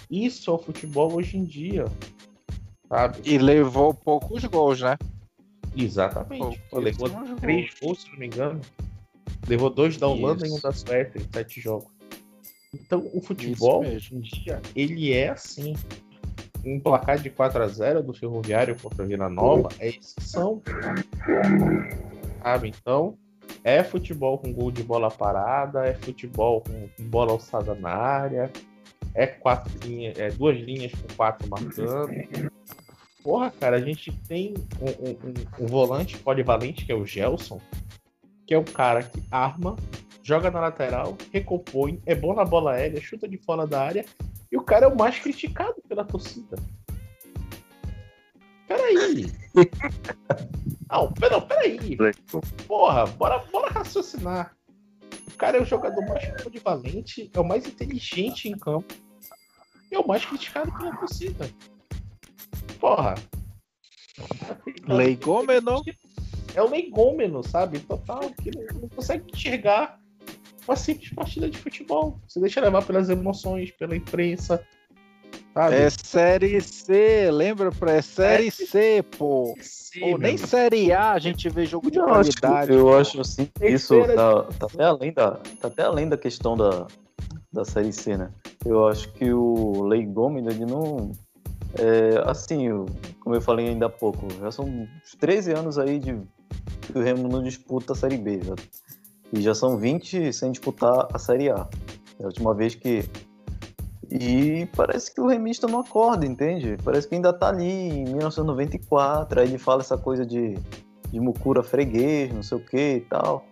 Isso 0.10 0.50
é 0.50 0.54
o 0.54 0.58
futebol 0.58 1.14
hoje 1.14 1.38
em 1.38 1.44
dia. 1.44 1.86
Sabe? 2.88 3.20
E 3.24 3.38
levou 3.38 3.94
poucos 3.94 4.44
gols, 4.46 4.82
né? 4.82 4.98
Exatamente. 5.76 6.62
Levou 6.74 7.10
três 7.38 7.74
gols, 7.80 8.02
se 8.02 8.12
não 8.12 8.18
me 8.20 8.28
engano. 8.28 8.62
Levou 9.48 9.70
dois 9.70 9.98
da 9.98 10.08
Holanda 10.08 10.46
Isso. 10.46 10.56
e 10.56 10.58
um 10.58 10.62
da 10.62 10.72
Suécia 10.72 11.20
em 11.22 11.28
sete 11.34 11.60
jogos. 11.62 11.88
Então, 12.74 13.10
o 13.14 13.22
futebol 13.22 13.82
hoje 13.86 14.16
em 14.16 14.20
dia, 14.20 14.62
ele 14.76 15.14
é 15.14 15.30
assim. 15.30 15.74
Um 16.66 16.80
placar 16.80 17.18
de 17.18 17.30
4 17.30 17.64
a 17.64 17.68
0 17.68 18.04
do 18.04 18.14
Ferroviário 18.14 18.76
contra 18.82 19.04
a 19.04 19.08
Vila 19.08 19.30
Nova 19.30 19.70
é 19.80 19.88
exceção. 19.90 20.62
Sabe? 22.44 22.68
Então, 22.70 23.18
é 23.64 23.84
futebol 23.84 24.38
com 24.38 24.52
gol 24.52 24.72
de 24.72 24.84
bola 24.84 25.10
parada, 25.10 25.86
é 25.86 25.94
futebol 25.94 26.62
com 26.62 26.90
bola 27.06 27.32
alçada 27.32 27.74
na 27.74 27.90
área, 27.90 28.52
é 29.14 29.26
quatro 29.28 29.72
linhas, 29.88 30.18
é 30.20 30.30
duas 30.30 30.58
linhas 30.60 30.92
com 30.94 31.16
quatro 31.16 31.48
marcando. 31.50 32.12
Porra, 33.24 33.52
cara, 33.52 33.78
a 33.78 33.82
gente 33.82 34.12
tem 34.28 34.54
um, 34.82 35.10
um- 35.10 35.30
um- 35.30 35.64
um 35.64 35.68
volante 35.68 36.18
polivalente 36.18 36.86
que 36.86 36.92
é 36.92 36.96
o 36.96 37.06
Gelson, 37.06 37.60
que 38.48 38.54
é 38.54 38.58
um 38.60 38.64
cara 38.64 39.04
que 39.04 39.22
arma, 39.30 39.76
joga 40.24 40.50
na 40.50 40.62
lateral, 40.62 41.18
recompõe, 41.34 42.02
é 42.06 42.16
bom 42.16 42.34
na 42.34 42.46
bola 42.46 42.72
aérea, 42.74 43.02
chuta 43.02 43.28
de 43.28 43.38
fora 43.38 43.68
da 43.68 43.84
área, 43.84 44.06
e 44.50 44.58
o 44.58 44.64
cara 44.64 44.86
é 44.86 44.90
o 44.90 44.98
mais 44.98 45.20
criticado 45.20 45.76
pela 45.88 46.06
torcida. 46.06 46.58
Peraí. 48.68 49.32
Não, 50.90 51.12
pera- 51.12 51.38
não, 51.38 51.42
peraí. 51.46 51.98
Porra, 52.66 53.06
bora, 53.08 53.40
bora 53.52 53.70
raciocinar. 53.72 54.56
O 55.28 55.36
cara 55.38 55.58
é 55.58 55.62
o 55.62 55.66
jogador 55.66 56.02
mais 56.08 56.42
polivalente, 56.42 57.30
é 57.34 57.40
o 57.42 57.44
mais 57.44 57.68
inteligente 57.68 58.48
em 58.48 58.58
campo. 58.58 58.96
E 59.92 59.96
é 59.96 60.00
o 60.00 60.08
mais 60.08 60.24
criticado 60.26 60.72
pela 60.72 60.96
torcida. 60.96 61.50
Porra. 62.80 63.16
Leigômeno. 64.88 65.82
É 66.58 66.62
o 66.62 66.68
leigômeno, 66.68 67.44
sabe? 67.44 67.78
Total, 67.78 68.20
que 68.42 68.50
não, 68.50 68.82
não 68.82 68.90
consegue 68.90 69.26
enxergar 69.32 70.00
uma 70.68 70.76
simples 70.76 71.14
partida 71.14 71.48
de 71.48 71.56
futebol. 71.56 72.20
Você 72.28 72.40
deixa 72.40 72.60
levar 72.60 72.84
pelas 72.84 73.12
emoções, 73.12 73.70
pela 73.70 73.96
imprensa. 73.96 74.66
Sabe? 75.54 75.76
É 75.76 75.90
Série 75.92 76.60
C, 76.60 77.30
lembra? 77.32 77.72
Pra 77.72 77.94
é 77.94 78.02
Série 78.02 78.50
C, 78.50 79.06
pô. 79.20 79.56
Sim, 79.62 80.00
Pô, 80.00 80.18
nem. 80.18 80.36
Série 80.36 80.92
A 80.92 81.12
a 81.12 81.20
gente 81.20 81.48
vê 81.48 81.64
jogo 81.64 81.92
de 81.92 82.00
Eu 82.00 82.06
acho, 82.06 82.32
qualidade. 82.40 82.74
eu 82.74 82.86
pô. 82.86 82.98
acho 82.98 83.22
assim, 83.22 83.44
isso 83.62 83.94
Terceira 83.94 84.16
tá, 84.16 84.44
tá 84.44 84.66
até 84.66 84.84
além 84.84 85.14
da, 85.14 85.32
tá 85.62 85.68
até 85.68 85.84
além 85.84 86.10
da 86.10 86.18
questão 86.18 86.58
da, 86.58 86.88
da 87.54 87.64
Série 87.66 87.94
C, 87.94 88.18
né? 88.18 88.32
Eu 88.66 88.88
acho 88.88 89.14
que 89.14 89.32
o 89.32 89.84
Lei 89.84 90.04
Gomes, 90.04 90.44
ele 90.48 90.66
não. 90.66 91.12
É, 91.78 92.28
assim, 92.28 92.68
como 93.20 93.36
eu 93.36 93.42
falei 93.42 93.68
ainda 93.68 93.86
há 93.86 93.90
pouco, 93.90 94.28
já 94.42 94.52
são 94.52 94.66
uns 94.66 95.16
13 95.20 95.52
anos 95.54 95.78
aí 95.78 96.00
de 96.00 96.20
que 96.82 96.98
o 96.98 97.02
Remo 97.02 97.28
não 97.28 97.44
disputa 97.44 97.94
a 97.94 97.96
Série 97.96 98.18
B. 98.18 98.42
Já, 98.44 98.56
e 99.34 99.42
já 99.42 99.54
são 99.54 99.78
20 99.78 100.32
sem 100.32 100.52
disputar 100.52 101.08
a 101.14 101.20
Série 101.20 101.50
A. 101.50 101.68
É 102.20 102.24
a 102.24 102.28
última 102.28 102.54
vez 102.54 102.76
que. 102.76 103.04
E 104.10 104.68
parece 104.76 105.14
que 105.14 105.20
o 105.20 105.28
remista 105.28 105.68
não 105.68 105.80
acorda, 105.80 106.26
entende? 106.26 106.78
Parece 106.84 107.08
que 107.08 107.16
ainda 107.16 107.34
tá 107.34 107.50
ali 107.50 107.90
em 107.90 108.06
1994. 108.06 109.42
Aí 109.42 109.48
ele 109.48 109.58
fala 109.58 109.82
essa 109.82 109.98
coisa 109.98 110.26
de, 110.26 110.58
de 111.12 111.20
mucura 111.20 111.62
freguês, 111.62 112.34
não 112.34 112.42
sei 112.42 112.58
o 112.58 112.64
que 112.64 112.96
e 112.96 113.02
tal. 113.02 113.46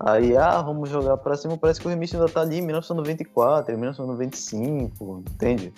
Aí, 0.00 0.36
ah, 0.36 0.62
vamos 0.62 0.88
jogar 0.88 1.16
pra 1.18 1.36
cima. 1.36 1.58
Parece 1.58 1.80
que 1.80 1.86
o 1.86 1.90
remista 1.90 2.16
ainda 2.16 2.28
tá 2.28 2.40
ali 2.40 2.58
em 2.58 2.62
1994, 2.62 3.74
em 3.74 3.76
1995, 3.76 5.24
entende? 5.30 5.74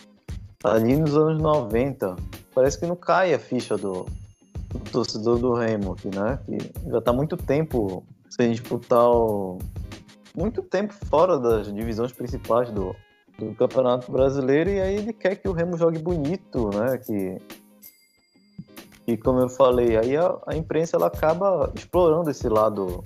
Tá 0.58 0.74
ali 0.74 0.96
nos 0.96 1.16
anos 1.16 1.42
90. 1.42 2.16
Parece 2.54 2.78
que 2.78 2.86
não 2.86 2.94
cai 2.94 3.32
a 3.32 3.38
ficha 3.38 3.76
do 3.76 4.06
torcedor 4.92 5.38
do 5.38 5.54
Remo 5.54 5.92
aqui, 5.92 6.08
né? 6.14 6.38
Que 6.46 6.90
já 6.90 7.00
tá 7.00 7.12
muito 7.12 7.36
tempo 7.36 8.04
sem 8.28 8.52
disputar 8.52 9.08
o... 9.10 9.58
muito 10.34 10.62
tempo 10.62 10.94
fora 11.06 11.38
das 11.38 11.72
divisões 11.72 12.12
principais 12.12 12.70
do, 12.70 12.94
do 13.38 13.54
Campeonato 13.54 14.10
Brasileiro 14.10 14.70
e 14.70 14.80
aí 14.80 14.96
ele 14.96 15.12
quer 15.12 15.36
que 15.36 15.48
o 15.48 15.52
Remo 15.52 15.76
jogue 15.76 15.98
bonito, 15.98 16.70
né? 16.70 16.98
Que 16.98 17.38
e 19.06 19.16
como 19.16 19.40
eu 19.40 19.48
falei, 19.48 19.96
aí 19.96 20.16
a, 20.16 20.38
a 20.46 20.54
imprensa 20.54 20.96
ela 20.96 21.08
acaba 21.08 21.72
explorando 21.74 22.30
esse 22.30 22.48
lado 22.48 23.02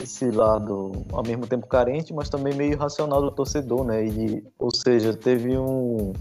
esse 0.00 0.30
lado 0.30 0.92
ao 1.10 1.22
mesmo 1.22 1.46
tempo 1.46 1.66
carente, 1.66 2.12
mas 2.12 2.28
também 2.28 2.54
meio 2.54 2.72
irracional 2.72 3.22
do 3.22 3.30
torcedor, 3.30 3.84
né? 3.84 4.04
E, 4.06 4.44
ou 4.58 4.70
seja, 4.74 5.14
teve 5.14 5.56
um 5.56 6.12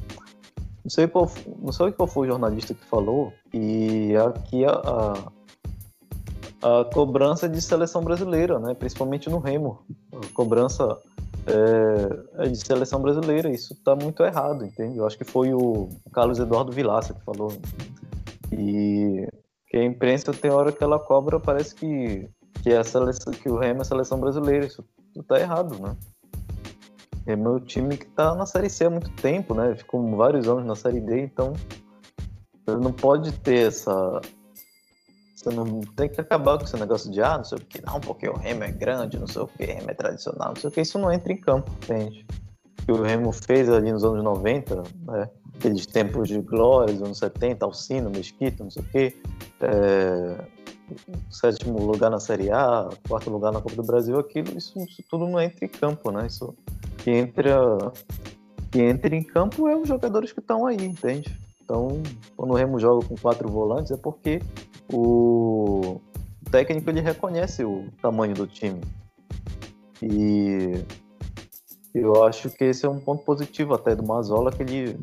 não 0.86 0.90
sei 0.92 1.08
qual, 1.08 1.32
não 1.58 1.72
sei 1.72 1.92
qual 1.92 2.06
foi 2.06 2.28
o 2.28 2.30
jornalista 2.30 2.76
que 2.76 2.86
falou 2.86 3.34
e 3.52 4.16
aqui 4.18 4.64
a, 4.66 5.32
a, 6.62 6.80
a 6.82 6.86
cobrança 6.86 7.50
de 7.50 7.60
seleção 7.60 8.04
brasileira, 8.04 8.60
né? 8.60 8.76
Principalmente 8.76 9.28
no 9.28 9.40
Remo, 9.40 9.84
a 10.14 10.34
cobrança 10.36 10.96
é, 11.48 12.44
é 12.46 12.48
de 12.48 12.58
seleção 12.58 13.02
brasileira. 13.02 13.50
Isso 13.50 13.74
está 13.74 13.96
muito 13.96 14.24
errado, 14.24 14.64
entende? 14.64 15.00
Eu 15.00 15.08
acho 15.08 15.18
que 15.18 15.24
foi 15.24 15.56
o 15.56 15.90
Carlos 16.14 16.38
Eduardo 16.38 16.72
Vilaça 16.72 17.16
que 17.16 17.24
falou 17.24 17.52
e 18.52 19.28
que 19.68 19.78
a 19.78 19.84
imprensa 19.84 20.32
tem 20.34 20.52
hora 20.52 20.72
que 20.72 20.84
ela 20.84 21.00
cobra, 21.00 21.40
parece 21.40 21.74
que 21.74 22.30
que, 22.62 22.72
é 22.72 22.78
a 22.78 22.84
seleção, 22.84 23.34
que 23.34 23.50
o 23.50 23.58
Remo 23.58 23.80
é 23.80 23.82
a 23.82 23.86
seleção 23.86 24.20
brasileira. 24.20 24.68
Isso 24.68 24.84
tá 25.28 25.40
errado, 25.40 25.80
né? 25.80 25.96
É 27.28 27.36
meu 27.36 27.60
time 27.60 27.98
que 27.98 28.06
tá 28.06 28.36
na 28.36 28.46
Série 28.46 28.70
C 28.70 28.86
há 28.86 28.90
muito 28.90 29.10
tempo, 29.12 29.54
né? 29.54 29.76
Ficou 29.76 30.16
vários 30.16 30.48
anos 30.48 30.66
na 30.66 30.76
Série 30.76 31.00
D, 31.00 31.22
então 31.22 31.54
não 32.68 32.92
pode 32.92 33.32
ter 33.40 33.68
essa. 33.68 34.22
Você 35.36 35.50
não 35.50 35.82
tem 35.82 36.10
que 36.10 36.20
acabar 36.20 36.58
com 36.58 36.64
esse 36.64 36.78
negócio 36.78 37.12
de 37.12 37.22
ah, 37.22 37.38
não 37.38 37.44
sei 37.44 37.58
o 37.58 37.62
que, 37.62 37.86
não, 37.86 38.00
porque 38.00 38.28
o 38.28 38.36
Remo 38.36 38.64
é 38.64 38.72
grande, 38.72 39.20
não 39.20 39.28
sei 39.28 39.42
o 39.42 39.48
que, 39.48 39.66
Remo 39.66 39.92
é 39.92 39.94
tradicional, 39.94 40.50
não 40.50 40.56
sei 40.56 40.70
o 40.70 40.72
que, 40.72 40.82
isso 40.82 40.98
não 40.98 41.12
entra 41.12 41.32
em 41.32 41.38
campo, 41.38 41.72
entende? 41.84 42.26
O 42.80 42.86
que 42.86 42.92
o 42.92 43.02
Remo 43.04 43.32
fez 43.32 43.70
ali 43.70 43.92
nos 43.92 44.04
anos 44.04 44.24
90, 44.24 44.84
né? 45.08 45.30
Aqueles 45.56 45.86
tempos 45.86 46.28
de 46.28 46.40
glória, 46.42 46.94
dos 46.94 47.04
anos 47.04 47.18
70, 47.20 47.66
Alcino, 47.66 48.10
Mesquita, 48.10 48.64
não 48.64 48.72
sei 48.72 48.82
o 48.82 48.86
que, 48.86 49.18
é, 49.62 50.46
sétimo 51.30 51.80
lugar 51.80 52.10
na 52.10 52.20
Série 52.20 52.52
A, 52.52 52.90
quarto 53.08 53.30
lugar 53.30 53.52
na 53.52 53.62
Copa 53.62 53.76
do 53.76 53.84
Brasil, 53.84 54.18
aquilo, 54.18 54.58
isso, 54.58 54.78
isso 54.80 55.04
tudo 55.10 55.28
não 55.28 55.40
entra 55.40 55.66
em 55.66 55.70
campo, 55.70 56.12
né? 56.12 56.28
Isso 56.28 56.56
que 57.06 57.12
entra, 57.12 57.78
que 58.72 58.82
entra 58.82 59.16
em 59.16 59.22
campo 59.22 59.68
é 59.68 59.76
os 59.78 59.88
jogadores 59.88 60.32
que 60.32 60.39
estão 60.39 60.66
aí, 60.66 60.84
entende? 60.84 61.39
Então, 61.64 62.01
quando 62.36 62.49
o 62.49 62.56
Remo 62.56 62.80
joga 62.80 63.06
com 63.06 63.16
quatro 63.16 63.47
volantes 63.47 63.91
é 63.91 63.97
porque 63.97 64.41
o 64.91 66.01
técnico 66.49 66.89
ele 66.89 67.01
reconhece 67.01 67.64
o 67.64 67.86
tamanho 68.01 68.34
do 68.34 68.47
time. 68.47 68.82
E 70.01 70.84
eu 71.93 72.24
acho 72.26 72.49
que 72.49 72.64
esse 72.64 72.88
é 72.88 72.89
um 72.89 72.99
ponto 72.99 73.24
positivo 73.24 73.76
até 73.76 73.95
do 73.95 74.03
Mazola, 74.03 74.51
que 74.51 74.64
ele 74.64 74.99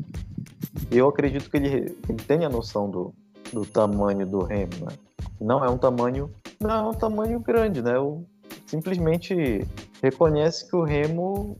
eu 0.91 1.07
acredito 1.07 1.49
que 1.49 1.55
ele, 1.55 1.97
ele 2.09 2.23
tenha 2.27 2.49
noção 2.49 2.89
do, 2.89 3.13
do 3.53 3.65
tamanho 3.65 4.27
do 4.27 4.43
Remo, 4.43 4.73
né? 4.81 4.97
não 5.39 5.63
é 5.63 5.69
um 5.69 5.77
tamanho, 5.77 6.29
não 6.59 6.69
é 6.69 6.81
um 6.81 6.93
tamanho 6.93 7.39
grande, 7.39 7.81
né? 7.81 7.97
O, 7.97 8.25
simplesmente 8.67 9.65
reconhece 10.01 10.69
que 10.69 10.75
o 10.75 10.83
Remo 10.83 11.57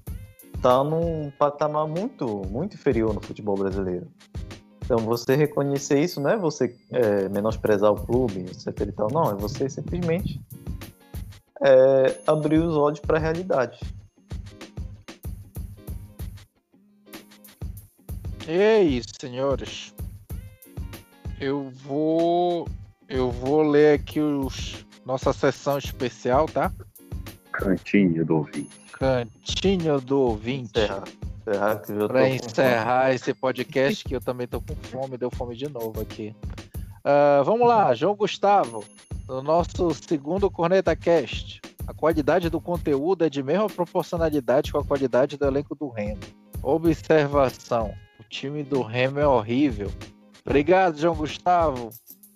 está 0.63 0.81
num 0.81 1.29
patamar 1.31 1.85
muito, 1.85 2.41
muito 2.49 2.75
inferior 2.75 3.13
no 3.13 3.19
futebol 3.19 3.57
brasileiro. 3.57 4.07
Então 4.81 4.97
você 4.99 5.35
reconhecer 5.35 5.99
isso 5.99 6.21
não 6.21 6.29
é 6.29 6.37
você 6.37 6.73
é, 6.89 7.27
menosprezar 7.27 7.91
o 7.91 7.95
clube, 7.95 8.39
etc 8.39 8.87
e 8.87 8.91
tal, 8.93 9.09
não, 9.11 9.31
é 9.31 9.35
você 9.35 9.69
simplesmente 9.69 10.41
é, 11.61 12.17
abrir 12.25 12.59
os 12.59 12.77
olhos 12.77 13.01
para 13.01 13.17
a 13.17 13.19
realidade. 13.19 13.77
É 18.47 18.81
isso, 18.81 19.09
senhores. 19.19 19.93
Eu 21.41 21.69
vou 21.71 22.69
eu 23.09 23.29
vou 23.29 23.63
ler 23.63 23.99
aqui 23.99 24.21
os 24.21 24.85
nossa 25.05 25.33
sessão 25.33 25.77
especial, 25.77 26.45
tá? 26.45 26.71
Cantinho 27.53 28.25
do 28.25 28.37
ouvinte. 28.37 28.69
Cantinho 28.91 30.01
do 30.01 30.19
ouvinte. 30.19 30.71
Para 32.07 32.29
encerrar 32.29 33.13
esse 33.13 33.33
podcast, 33.33 34.03
que 34.03 34.15
eu 34.15 34.21
também 34.21 34.47
tô 34.47 34.59
com 34.59 34.75
fome, 34.75 35.17
deu 35.17 35.31
fome 35.31 35.55
de 35.55 35.69
novo 35.69 36.01
aqui. 36.01 36.35
Uh, 36.99 37.43
vamos 37.43 37.67
lá, 37.67 37.93
João 37.93 38.15
Gustavo, 38.15 38.83
no 39.27 39.41
nosso 39.41 39.93
segundo 39.93 40.49
Corneta 40.49 40.95
Cast. 40.95 41.61
A 41.85 41.93
qualidade 41.93 42.49
do 42.49 42.61
conteúdo 42.61 43.25
é 43.25 43.29
de 43.29 43.43
mesma 43.43 43.69
proporcionalidade 43.69 44.71
com 44.71 44.79
a 44.79 44.85
qualidade 44.85 45.37
do 45.37 45.45
elenco 45.45 45.75
do 45.75 45.89
Remo. 45.89 46.19
Observação: 46.61 47.93
o 48.19 48.23
time 48.23 48.63
do 48.63 48.81
Remo 48.81 49.19
é 49.19 49.27
horrível. 49.27 49.91
Obrigado, 50.45 50.97
João 50.97 51.15
Gustavo 51.15 51.89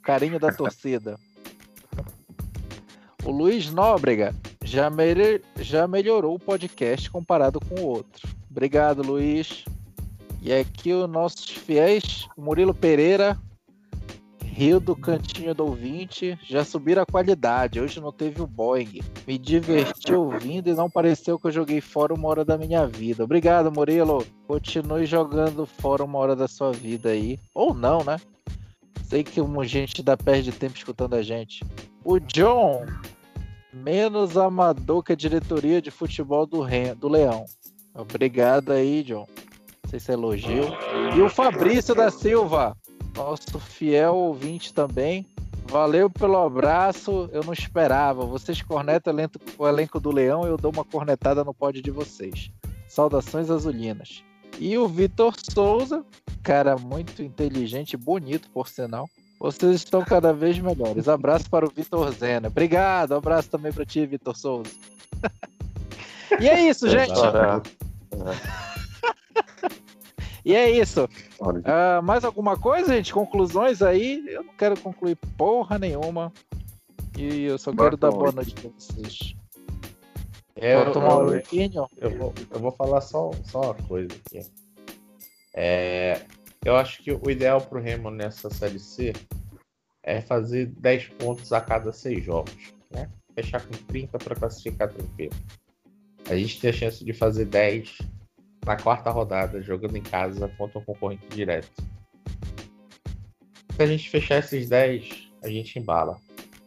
carinho 0.07 0.39
da 0.39 0.53
torcida. 0.53 1.19
O 3.25 3.29
Luiz 3.29 3.69
Nóbrega 3.69 4.33
já, 4.67 4.89
já 5.59 5.87
melhorou 5.87 6.35
o 6.35 6.39
podcast 6.39 7.09
comparado 7.09 7.59
com 7.59 7.81
o 7.81 7.85
outro. 7.85 8.27
Obrigado, 8.51 9.01
Luiz. 9.01 9.63
E 10.41 10.53
aqui 10.53 10.93
os 10.93 11.09
nossos 11.09 11.49
fiéis, 11.49 12.27
o 12.35 12.41
Murilo 12.41 12.73
Pereira, 12.73 13.37
Rio 14.43 14.79
do 14.79 14.95
Cantinho 14.95 15.53
do 15.55 15.65
Ouvinte, 15.65 16.37
já 16.43 16.65
subiram 16.65 17.01
a 17.01 17.05
qualidade. 17.05 17.79
Hoje 17.79 18.01
não 18.01 18.11
teve 18.11 18.41
o 18.41 18.47
Boeing. 18.47 19.01
Me 19.25 19.37
diverti 19.37 20.13
ouvindo 20.13 20.69
e 20.69 20.73
não 20.73 20.89
pareceu 20.89 21.39
que 21.39 21.47
eu 21.47 21.51
joguei 21.51 21.79
fora 21.79 22.13
uma 22.13 22.27
hora 22.27 22.43
da 22.43 22.57
minha 22.57 22.85
vida. 22.85 23.23
Obrigado, 23.23 23.71
Murilo. 23.71 24.25
Continue 24.47 25.05
jogando 25.05 25.65
fora 25.65 26.03
uma 26.03 26.19
hora 26.19 26.35
da 26.35 26.47
sua 26.47 26.71
vida 26.71 27.09
aí. 27.09 27.39
Ou 27.53 27.73
não, 27.73 28.03
né? 28.03 28.17
Sei 29.03 29.23
que 29.23 29.39
uma 29.39 29.65
gente 29.65 30.03
dá 30.03 30.17
perde 30.17 30.51
tempo 30.51 30.75
escutando 30.75 31.13
a 31.13 31.21
gente. 31.21 31.63
O 32.03 32.19
John, 32.19 32.85
menos 33.83 34.37
amador 34.37 35.03
que 35.03 35.13
a 35.13 35.15
diretoria 35.15 35.81
de 35.81 35.91
futebol 35.91 36.45
do, 36.45 36.61
Re... 36.61 36.93
do 36.93 37.07
Leão. 37.07 37.45
Obrigado 37.93 38.71
aí, 38.71 39.03
John. 39.03 39.27
Não 39.83 39.89
sei 39.89 39.99
se 39.99 40.11
é 40.11 40.13
elogio. 40.13 40.65
E 41.15 41.21
o 41.21 41.29
Fabrício 41.29 41.95
da 41.95 42.11
Silva, 42.11 42.75
nosso 43.15 43.59
fiel 43.59 44.15
ouvinte 44.15 44.73
também. 44.73 45.25
Valeu 45.69 46.09
pelo 46.09 46.37
abraço, 46.37 47.29
eu 47.33 47.43
não 47.43 47.53
esperava. 47.53 48.25
Vocês 48.25 48.61
cornetam 48.61 49.13
o 49.57 49.67
elenco 49.67 49.99
do 49.99 50.11
Leão, 50.11 50.45
eu 50.45 50.57
dou 50.57 50.71
uma 50.71 50.85
cornetada 50.85 51.43
no 51.43 51.53
pódio 51.53 51.81
de 51.81 51.91
vocês. 51.91 52.51
Saudações 52.87 53.49
azulinas. 53.49 54.23
E 54.59 54.77
o 54.77 54.87
Vitor 54.87 55.35
Souza, 55.37 56.05
cara 56.41 56.77
muito 56.77 57.21
inteligente, 57.21 57.97
bonito, 57.97 58.49
por 58.49 58.67
sinal. 58.67 59.09
Vocês 59.39 59.75
estão 59.75 60.03
cada 60.03 60.33
vez 60.33 60.57
melhores. 60.57 61.07
Abraço 61.07 61.49
para 61.49 61.65
o 61.65 61.69
Vitor 61.69 62.11
Zena. 62.11 62.47
Obrigado. 62.47 63.13
Abraço 63.13 63.49
também 63.49 63.71
para 63.71 63.85
ti, 63.85 64.05
Vitor 64.05 64.35
Souza. 64.35 64.71
e 66.39 66.49
é 66.49 66.67
isso, 66.67 66.89
gente. 66.89 67.13
e 70.43 70.55
é 70.55 70.71
isso. 70.71 71.07
Uh, 71.39 72.01
mais 72.03 72.25
alguma 72.25 72.57
coisa, 72.57 72.95
gente? 72.95 73.13
Conclusões 73.13 73.81
aí? 73.81 74.23
Eu 74.27 74.43
não 74.43 74.53
quero 74.55 74.79
concluir 74.79 75.15
porra 75.37 75.77
nenhuma. 75.77 76.33
E 77.17 77.43
eu 77.43 77.57
só 77.57 77.71
quero 77.71 77.95
dar 77.95 78.11
boa 78.11 78.31
noite 78.31 78.53
para 78.55 78.69
vocês. 78.77 79.35
É, 80.55 80.73
eu, 80.73 80.91
tomar 80.91 81.11
eu, 81.11 81.87
eu, 81.97 82.17
vou, 82.17 82.33
eu 82.49 82.59
vou 82.59 82.71
falar 82.71 83.01
só, 83.01 83.29
só 83.43 83.61
uma 83.61 83.73
coisa 83.75 84.09
aqui. 84.25 84.41
É, 85.53 86.21
eu 86.67 86.75
acho 86.75 87.01
que 87.01 87.13
o 87.13 87.31
ideal 87.31 87.61
para 87.61 87.79
o 87.79 87.81
Remo 87.81 88.11
nessa 88.11 88.49
Série 88.49 88.77
C 88.77 89.13
é 90.03 90.19
fazer 90.19 90.65
10 90.65 91.07
pontos 91.19 91.53
a 91.53 91.61
cada 91.61 91.93
6 91.93 92.25
jogos. 92.25 92.73
Né? 92.91 93.09
Fechar 93.33 93.65
com 93.65 93.71
30 93.71 94.17
para 94.17 94.35
classificar 94.35 94.89
tranquilo. 94.89 95.33
A 96.29 96.35
gente 96.35 96.59
tem 96.59 96.69
a 96.69 96.73
chance 96.73 97.05
de 97.05 97.13
fazer 97.13 97.45
10 97.45 97.99
na 98.65 98.75
quarta 98.75 99.09
rodada, 99.09 99.61
jogando 99.61 99.95
em 99.95 100.01
casa 100.01 100.49
contra 100.57 100.79
um 100.79 100.83
concorrente 100.83 101.25
direto. 101.29 101.71
Se 103.71 103.81
a 103.81 103.85
gente 103.85 104.09
fechar 104.09 104.39
esses 104.39 104.67
10, 104.67 105.29
a 105.43 105.47
gente 105.47 105.79
embala. 105.79 106.17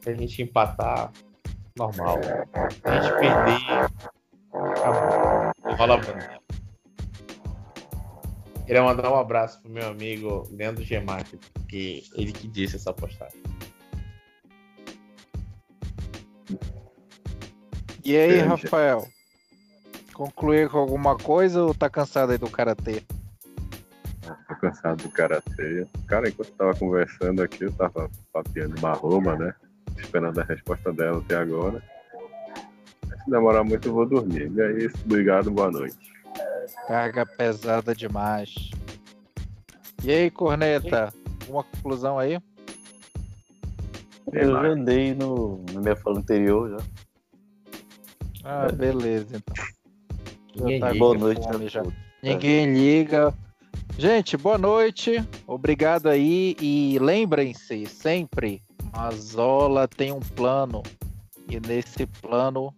Se 0.01 0.09
a 0.09 0.15
gente 0.15 0.41
empatar, 0.41 1.13
normal. 1.77 2.17
Se 2.23 2.89
a 2.89 3.01
gente 3.03 3.19
perder, 3.19 3.91
acabou. 4.55 5.77
Rola 5.77 5.97
bandeira. 5.99 6.30
Queria 8.71 8.85
mandar 8.85 9.11
um 9.11 9.17
abraço 9.17 9.61
pro 9.61 9.69
meu 9.69 9.89
amigo 9.89 10.49
Leandro 10.53 10.85
Gemac, 10.85 11.37
que 11.69 12.05
ele 12.15 12.31
que 12.31 12.47
disse 12.47 12.77
essa 12.77 12.93
postagem. 12.93 13.43
E 18.05 18.17
aí, 18.17 18.37
Grande. 18.37 18.49
Rafael? 18.49 19.09
Concluir 20.15 20.69
com 20.69 20.79
alguma 20.79 21.19
coisa 21.19 21.65
ou 21.65 21.75
tá 21.75 21.91
cansado 21.91 22.31
aí 22.31 22.39
do 22.39 22.49
karatê? 22.49 23.03
Tô 24.47 24.55
cansado 24.61 25.03
do 25.03 25.11
karatê. 25.11 25.85
Cara, 26.07 26.29
enquanto 26.29 26.51
eu 26.51 26.55
tava 26.55 26.75
conversando 26.77 27.43
aqui, 27.43 27.65
eu 27.65 27.73
tava 27.73 28.09
papeando 28.33 28.79
uma 28.79 28.93
Roma, 28.93 29.35
né? 29.35 29.53
Esperando 29.99 30.41
a 30.41 30.45
resposta 30.45 30.93
dela 30.93 31.19
até 31.19 31.35
agora. 31.35 31.83
Se 33.25 33.29
demorar 33.29 33.65
muito, 33.65 33.89
eu 33.89 33.95
vou 33.95 34.07
dormir. 34.07 34.49
E 34.55 34.61
é 34.61 34.73
isso. 34.85 34.97
Obrigado, 35.05 35.51
boa 35.51 35.73
noite. 35.73 36.20
Carga 36.87 37.25
pesada 37.27 37.95
demais. 37.95 38.55
E 40.03 40.11
aí, 40.11 40.31
Corneta? 40.31 41.13
Alguma 41.43 41.65
conclusão 41.65 42.19
aí? 42.19 42.39
Eu 44.33 44.53
já 44.53 44.61
andei 44.67 45.15
no, 45.15 45.65
na 45.73 45.81
minha 45.81 45.97
fala 45.97 46.19
anterior 46.19 46.71
já. 46.71 46.87
Ah, 48.45 48.67
É. 48.69 48.73
beleza, 48.73 49.37
então. 49.37 49.65
Ninguém 50.57 50.81
tá. 50.81 50.95
Boa 50.95 51.15
com 51.15 51.21
noite 51.21 51.43
fome 51.43 51.67
a 51.67 51.69
já. 51.69 51.83
Ninguém 52.23 52.73
liga. 52.73 53.35
Gente, 53.99 54.37
boa 54.37 54.57
noite. 54.59 55.23
Obrigado 55.47 56.09
aí. 56.09 56.57
E 56.61 56.99
lembrem-se 57.01 57.87
sempre, 57.87 58.63
Mazola 58.93 59.87
tem 59.87 60.13
um 60.13 60.21
plano. 60.21 60.83
E 61.49 61.59
nesse 61.61 62.07
plano 62.07 62.73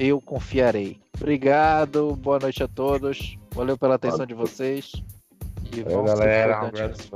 eu 0.00 0.18
confiarei. 0.18 0.98
Obrigado, 1.14 2.16
boa 2.16 2.38
noite 2.38 2.62
a 2.62 2.68
todos. 2.68 3.36
Valeu 3.50 3.76
pela 3.76 3.96
atenção 3.96 4.24
de 4.24 4.32
vocês. 4.32 4.92
E 5.76 5.82
vamos 5.82 6.10
galera, 6.10 6.64
um 6.64 6.66
abraço. 6.68 7.10